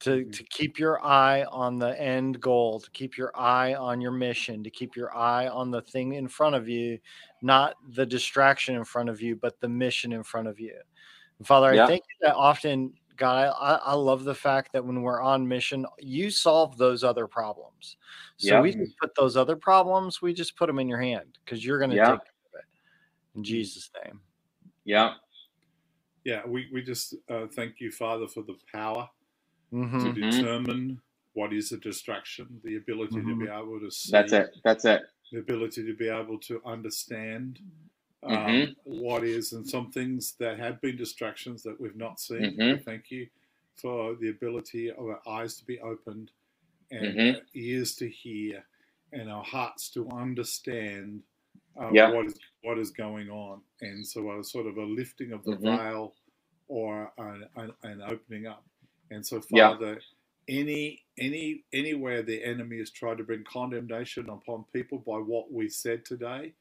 to, 0.00 0.24
Mhm. 0.24 0.32
to 0.32 0.42
keep 0.44 0.78
your 0.78 1.04
eye 1.04 1.44
on 1.44 1.78
the 1.78 1.98
end 2.00 2.40
goal, 2.40 2.80
to 2.80 2.90
keep 2.90 3.16
your 3.16 3.30
eye 3.38 3.74
on 3.74 4.00
your 4.00 4.12
mission, 4.12 4.64
to 4.64 4.70
keep 4.70 4.96
your 4.96 5.14
eye 5.16 5.46
on 5.46 5.70
the 5.70 5.82
thing 5.82 6.14
in 6.14 6.26
front 6.26 6.56
of 6.56 6.68
you, 6.68 6.98
not 7.42 7.76
the 7.90 8.04
distraction 8.06 8.74
in 8.74 8.84
front 8.84 9.08
of 9.08 9.20
you, 9.20 9.36
but 9.36 9.60
the 9.60 9.68
mission 9.68 10.12
in 10.12 10.22
front 10.22 10.48
of 10.48 10.58
you. 10.58 10.78
And 11.38 11.46
Father, 11.46 11.74
Yeah. 11.74 11.84
I 11.84 11.86
think 11.86 12.04
that 12.22 12.34
often, 12.34 12.94
God, 13.16 13.36
I, 13.36 13.74
I 13.74 13.74
I 13.76 13.94
love 13.94 14.24
the 14.24 14.34
fact 14.34 14.72
that 14.72 14.84
when 14.84 15.02
we're 15.02 15.20
on 15.20 15.46
mission, 15.46 15.86
you 15.98 16.30
solve 16.30 16.78
those 16.78 17.04
other 17.04 17.26
problems. 17.26 17.96
So 18.38 18.54
Yeah. 18.56 18.62
we 18.62 18.72
just 18.72 18.96
put 18.96 19.14
those 19.14 19.36
other 19.36 19.56
problems, 19.56 20.22
we 20.22 20.32
just 20.32 20.56
put 20.56 20.66
them 20.66 20.78
in 20.78 20.88
your 20.88 21.00
hand 21.00 21.38
because 21.44 21.62
you're 21.64 21.78
going 21.78 21.90
to 21.90 21.96
Yeah. 21.96 22.12
take 22.12 22.24
care 22.24 22.32
of 22.54 22.60
it. 22.60 22.64
In 23.34 23.44
Jesus' 23.44 23.90
name. 24.02 24.22
Yeah. 24.84 25.16
Yeah. 26.24 26.46
We, 26.46 26.70
we 26.72 26.82
just 26.82 27.14
uh, 27.28 27.48
thank 27.48 27.80
you, 27.80 27.90
Father, 27.90 28.26
for 28.26 28.42
the 28.42 28.56
power 28.72 29.10
Mhm. 29.72 29.90
to 30.00 30.12
Mhm. 30.20 30.50
determine 30.50 31.00
what 31.34 31.52
is 31.52 31.72
a 31.72 31.78
distraction, 31.78 32.60
the 32.64 32.76
ability 32.76 33.24
to 33.24 33.34
Mhm. 33.34 33.36
be 33.36 33.48
able 33.48 33.80
to 33.80 33.90
see, 33.90 34.12
That's 34.12 34.32
it. 34.32 34.56
That's 34.64 34.84
it. 34.86 35.02
the 35.32 35.38
ability 35.40 35.84
to 35.86 35.94
be 35.96 36.08
able 36.08 36.38
to 36.40 36.62
understand 36.66 37.60
um, 38.24 38.70
Mhm. 38.70 38.76
what 38.84 39.24
is, 39.24 39.52
and 39.52 39.66
some 39.68 39.92
things 39.92 40.34
that 40.40 40.58
have 40.58 40.80
been 40.80 40.96
distractions 40.96 41.62
that 41.64 41.80
we've 41.80 41.96
not 41.96 42.20
seen. 42.20 42.58
Mhm. 42.58 42.84
Thank 42.84 43.10
you 43.10 43.28
for 43.76 44.16
the 44.16 44.30
ability 44.30 44.90
of 44.90 44.98
our 45.06 45.20
eyes 45.28 45.56
to 45.58 45.66
be 45.66 45.80
opened 45.80 46.32
and 46.92 47.18
Mhm. 47.18 47.36
our 47.36 47.42
ears 47.54 47.94
to 47.96 48.08
hear 48.10 48.64
and 49.12 49.30
our 49.30 49.44
hearts 49.44 49.90
to 49.90 50.08
understand 50.10 51.22
uh, 51.80 51.90
Yeah. 51.90 52.10
what 52.10 52.26
is 52.26 52.34
what 52.62 52.78
is 52.78 52.90
going 52.90 53.30
on. 53.30 53.60
And 53.82 54.06
so, 54.06 54.38
a 54.40 54.44
sort 54.44 54.66
of 54.66 54.78
a 54.78 54.84
lifting 54.84 55.32
of 55.32 55.46
the 55.46 55.56
Mhm. 55.56 55.64
veil 55.64 56.14
or 56.68 57.12
an, 57.18 57.44
an, 57.56 57.72
an 57.84 58.02
opening 58.02 58.46
up. 58.46 58.64
And 59.10 59.26
so, 59.26 59.40
Yeah. 59.50 59.72
Father, 59.72 60.00
any 60.48 61.02
any 61.18 61.64
anywhere 61.72 62.22
the 62.22 62.44
enemy 62.44 62.78
has 62.78 62.90
tried 62.90 63.18
to 63.18 63.24
bring 63.24 63.44
condemnation 63.44 64.28
upon 64.30 64.64
people 64.72 64.98
by 64.98 65.16
what 65.18 65.52
we 65.52 65.68
said 65.68 66.04
today, 66.04 66.54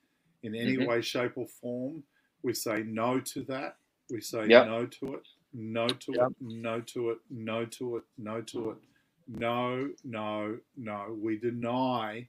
in 0.43 0.55
any 0.55 0.77
Mhm. 0.77 0.79
way, 0.79 1.01
shape, 1.01 1.33
or 1.37 1.47
form, 1.61 2.03
we 2.43 2.53
say 2.53 2.83
no 2.83 3.19
to 3.19 3.43
that. 3.45 3.77
We 4.09 4.21
say 4.21 4.47
Yep. 4.47 4.65
no 4.65 4.85
to 4.85 5.15
it, 5.15 5.23
no 5.53 5.93
to 5.93 6.19
Yep. 6.19 6.23
it, 6.23 6.31
no 6.39 6.81
to 6.81 7.11
it, 7.11 7.19
no 7.31 7.65
to 7.65 7.97
it, 7.97 8.03
no 8.17 8.41
to 8.41 8.71
it. 8.71 8.77
No, 9.27 9.89
no, 10.05 10.57
no. 10.77 11.17
We 11.19 11.39
deny 11.39 12.27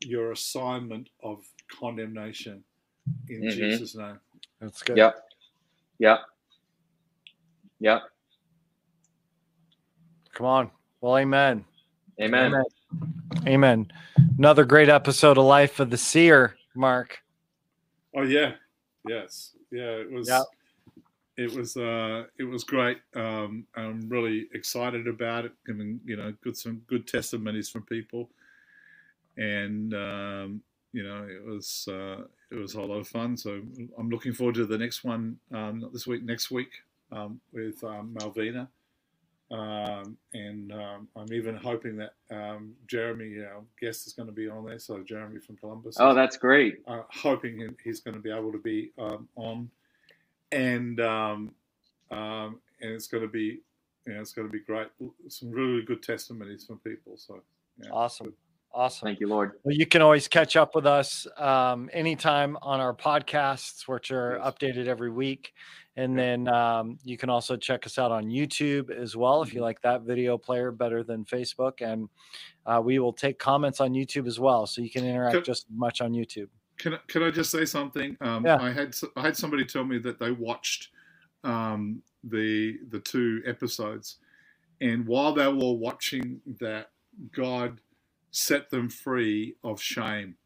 your 0.00 0.32
assignment 0.32 1.08
of 1.22 1.44
condemnation 1.72 2.64
in 3.28 3.46
Mhm. 3.46 3.48
Jesus' 3.48 3.96
name. 3.96 4.20
That's 4.60 4.82
good. 4.82 5.04
Yep. 5.04 5.14
Yep. 5.98 6.20
Yep. 7.80 8.02
Come 10.32 10.46
on. 10.46 10.70
Well, 11.00 11.18
amen. 11.18 11.64
Amen. 12.20 12.54
Amen. 12.54 12.64
Amen. 13.46 13.92
Another 14.38 14.64
great 14.64 14.88
episode 14.88 15.36
of 15.36 15.44
Life 15.44 15.80
of 15.80 15.90
the 15.90 15.98
Seer, 15.98 16.56
Mark. 16.74 17.22
Oh 18.14 18.22
yeah, 18.22 18.52
yes, 19.08 19.52
yeah. 19.70 19.90
It 20.00 20.10
was. 20.10 20.28
Yep. 20.28 20.42
It 21.38 21.54
was. 21.54 21.76
Uh, 21.76 22.24
it 22.38 22.44
was 22.44 22.64
great. 22.64 22.98
Um, 23.14 23.66
I'm 23.74 24.08
really 24.08 24.48
excited 24.54 25.06
about 25.06 25.46
it. 25.46 25.52
Giving 25.66 26.00
you 26.04 26.16
know 26.16 26.32
good 26.42 26.56
some 26.56 26.82
good 26.86 27.06
testimonies 27.06 27.68
from 27.68 27.82
people, 27.82 28.30
and 29.36 29.92
um, 29.94 30.62
you 30.92 31.02
know 31.02 31.26
it 31.28 31.44
was 31.44 31.88
uh, 31.90 32.24
it 32.50 32.56
was 32.56 32.74
a 32.74 32.80
lot 32.80 32.98
of 32.98 33.08
fun. 33.08 33.36
So 33.36 33.62
I'm 33.98 34.10
looking 34.10 34.32
forward 34.32 34.54
to 34.56 34.66
the 34.66 34.78
next 34.78 35.04
one. 35.04 35.38
Um, 35.52 35.80
not 35.80 35.92
this 35.92 36.06
week, 36.06 36.22
next 36.22 36.50
week 36.50 36.70
um, 37.10 37.40
with 37.52 37.82
um, 37.84 38.14
Malvina. 38.18 38.68
Um, 39.52 40.16
and 40.32 40.72
um, 40.72 41.08
I'm 41.14 41.30
even 41.32 41.54
hoping 41.54 41.96
that 41.98 42.14
um, 42.30 42.72
Jeremy, 42.86 43.38
our 43.44 43.62
guest, 43.78 44.06
is 44.06 44.14
going 44.14 44.26
to 44.28 44.32
be 44.32 44.48
on 44.48 44.64
there. 44.64 44.78
So 44.78 45.02
Jeremy 45.02 45.40
from 45.40 45.56
Columbus. 45.58 45.96
Oh, 46.00 46.14
that's 46.14 46.38
great. 46.38 46.78
uh, 46.88 47.02
hoping 47.10 47.74
he's 47.84 48.00
going 48.00 48.14
to 48.14 48.20
be 48.20 48.30
able 48.30 48.50
to 48.52 48.58
be 48.58 48.92
um, 48.98 49.28
on, 49.36 49.70
and 50.52 50.98
um, 51.00 51.50
um, 52.10 52.60
and 52.80 52.92
it's 52.92 53.06
going 53.06 53.22
to 53.22 53.28
be, 53.28 53.60
you 54.06 54.14
know, 54.14 54.20
it's 54.20 54.32
going 54.32 54.48
to 54.48 54.52
be 54.52 54.60
great. 54.60 54.88
Some 55.28 55.50
really 55.50 55.82
good 55.82 56.02
testimonies 56.02 56.64
from 56.64 56.78
people. 56.78 57.16
So 57.16 57.42
yeah, 57.78 57.90
Awesome. 57.90 58.28
good. 58.28 58.34
Awesome. 58.74 59.06
Thank 59.06 59.20
you, 59.20 59.28
Lord. 59.28 59.52
Well, 59.64 59.74
you 59.74 59.84
can 59.84 60.00
always 60.00 60.28
catch 60.28 60.56
up 60.56 60.74
with 60.74 60.86
us 60.86 61.26
um, 61.36 61.90
anytime 61.92 62.56
on 62.62 62.80
our 62.80 62.94
podcasts, 62.94 63.86
which 63.86 64.10
are 64.10 64.40
Yes. 64.42 64.54
updated 64.54 64.86
every 64.86 65.10
week. 65.10 65.52
And 65.96 66.18
then 66.18 66.48
um, 66.48 66.98
you 67.04 67.18
can 67.18 67.28
also 67.28 67.54
check 67.56 67.84
us 67.86 67.98
out 67.98 68.10
on 68.10 68.24
YouTube 68.24 68.90
as 68.90 69.14
well 69.14 69.42
if 69.42 69.52
you 69.52 69.60
Mhm. 69.60 69.64
like 69.64 69.82
that 69.82 70.02
video 70.02 70.38
player 70.38 70.70
better 70.72 71.02
than 71.04 71.24
Facebook. 71.26 71.82
And 71.82 72.08
uh, 72.64 72.80
we 72.82 72.98
will 72.98 73.12
take 73.12 73.38
comments 73.38 73.78
on 73.80 73.92
YouTube 73.92 74.26
as 74.26 74.40
well. 74.40 74.66
So 74.66 74.80
you 74.80 74.88
can 74.90 75.04
interact 75.04 75.34
Cool. 75.34 75.42
just 75.42 75.66
as 75.70 75.76
much 75.76 76.00
on 76.00 76.12
YouTube. 76.12 76.48
Can 76.78 76.94
I- 76.94 77.00
can 77.08 77.22
I 77.22 77.30
just 77.30 77.50
say 77.50 77.66
something? 77.66 78.16
Um, 78.22 78.44
Yeah. 78.46 78.56
I 78.60 78.70
had 78.72 78.94
I 79.16 79.20
had 79.22 79.36
somebody 79.36 79.64
tell 79.64 79.84
me 79.84 79.98
that 79.98 80.18
they 80.18 80.30
watched 80.30 80.88
um, 81.44 82.02
the 82.24 82.78
the 82.88 83.00
two 83.00 83.42
episodes, 83.44 84.18
and 84.80 85.06
while 85.06 85.34
they 85.34 85.46
were 85.48 85.74
watching 85.74 86.40
that, 86.60 86.92
God 87.32 87.80
set 88.30 88.70
them 88.70 88.88
free 88.88 89.56
of 89.64 89.80
shame. 89.82 90.36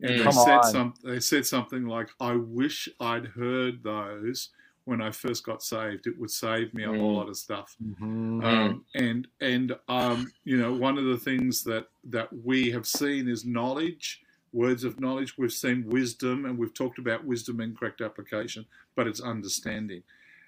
And 0.00 0.10
Mm. 0.20 0.24
they 0.24 0.30
said 0.30 0.58
on. 0.58 0.64
some. 0.70 0.94
They 1.02 1.18
said 1.20 1.46
something 1.46 1.86
like, 1.86 2.10
"I 2.20 2.36
wish 2.36 2.88
I'd 3.00 3.26
heard 3.26 3.82
those 3.82 4.50
when 4.88 5.02
I 5.02 5.10
first 5.10 5.44
got 5.44 5.62
saved. 5.62 6.06
It 6.06 6.18
would 6.18 6.30
save 6.30 6.74
me 6.74 6.84
a 6.84 6.92
whole 6.92 7.14
Mm. 7.14 7.16
lot 7.16 7.28
of 7.28 7.36
stuff." 7.36 7.76
Mhm. 7.82 8.44
um, 8.44 8.84
and 8.94 9.28
and 9.40 9.76
um, 9.88 10.32
you 10.44 10.56
know 10.56 10.72
one 10.72 10.98
of 10.98 11.04
the 11.04 11.18
things 11.18 11.64
that 11.64 11.86
that 12.04 12.32
we 12.44 12.70
have 12.70 12.86
seen 12.86 13.28
is 13.28 13.44
knowledge 13.44 14.22
words 14.52 14.84
of 14.84 14.98
knowledge 15.00 15.36
we've 15.36 15.52
seen 15.52 15.86
wisdom 15.88 16.46
and 16.46 16.56
we've 16.58 16.72
talked 16.74 16.98
about 16.98 17.24
wisdom 17.24 17.60
and 17.60 17.76
correct 17.78 18.00
application 18.00 18.64
but 18.96 19.06
it's 19.06 19.20
understanding 19.20 20.02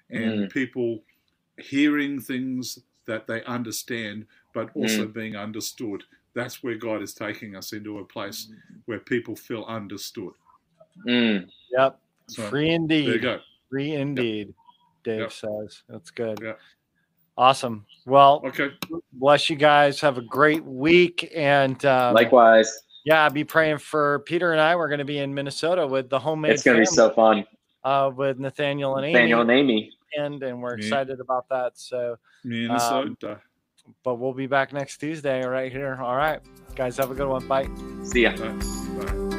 and 0.09 0.49
people 0.49 1.03
hearing 1.59 2.19
things 2.19 2.79
that 3.05 3.27
they 3.27 3.43
understand 3.43 4.25
but 4.53 4.69
also 4.75 5.07
being 5.07 5.35
understood 5.35 6.03
that's 6.33 6.63
where 6.63 6.75
god 6.75 7.01
is 7.01 7.13
taking 7.13 7.55
us 7.55 7.73
into 7.73 7.99
a 7.99 8.05
place 8.05 8.49
where 8.85 8.99
people 8.99 9.35
feel 9.35 9.63
understood 9.65 10.33
Mm. 11.07 11.49
Yep. 11.71 11.99
so 12.27 12.43
Free 12.49 12.77
there 13.05 13.15
you 13.15 13.19
go 13.19 13.39
Free 13.71 13.93
indeed, 13.93 14.53
Dave 15.03 15.21
Yep. 15.21 15.31
says. 15.31 15.83
That's 15.89 16.11
good. 16.11 16.39
Yep. 16.43 16.59
Awesome. 17.37 17.85
Well, 18.05 18.43
okay 18.45 18.71
bless 19.13 19.49
you 19.49 19.55
guys. 19.55 20.01
Have 20.01 20.17
a 20.17 20.21
great 20.21 20.63
week. 20.63 21.31
And 21.35 21.83
um, 21.85 22.13
Likewise. 22.13 22.71
yeah, 23.05 23.23
I'll 23.23 23.29
be 23.29 23.43
praying 23.43 23.77
for 23.77 24.19
Peter 24.19 24.51
and 24.51 24.59
I. 24.59 24.75
We're 24.75 24.87
going 24.89 24.99
to 24.99 25.05
be 25.05 25.19
in 25.19 25.33
Minnesota 25.33 25.87
with 25.87 26.09
the 26.09 26.19
homemade 26.19 26.51
It's 26.51 26.63
going 26.63 26.75
to 26.77 26.81
be 26.81 26.85
so 26.85 27.11
fun. 27.11 27.45
uh, 27.83 28.11
with 28.15 28.39
Nathaniel 28.39 28.97
and 28.97 29.05
Amy. 29.05 29.13
Daniel 29.13 29.41
and 29.41 29.51
Amy. 29.51 29.91
and, 30.17 30.41
and 30.43 30.61
we're 30.61 30.71
Yeah. 30.77 30.85
excited 30.85 31.19
about 31.19 31.47
that. 31.49 31.77
So, 31.77 32.17
minnesota 32.43 33.41
but 34.03 34.15
we'll 34.15 34.33
be 34.33 34.45
back 34.47 34.73
next 34.73 34.97
Tuesday 34.97 35.43
right 35.45 35.71
here. 35.71 35.97
All 36.01 36.15
right, 36.15 36.39
guys, 36.75 36.97
have 36.97 37.09
a 37.11 37.15
good 37.15 37.27
one. 37.27 37.47
Bye. 37.47 37.67
See 38.03 38.23
ya. 38.23 38.31
Bye. 38.37 38.53
Bye. 39.05 39.30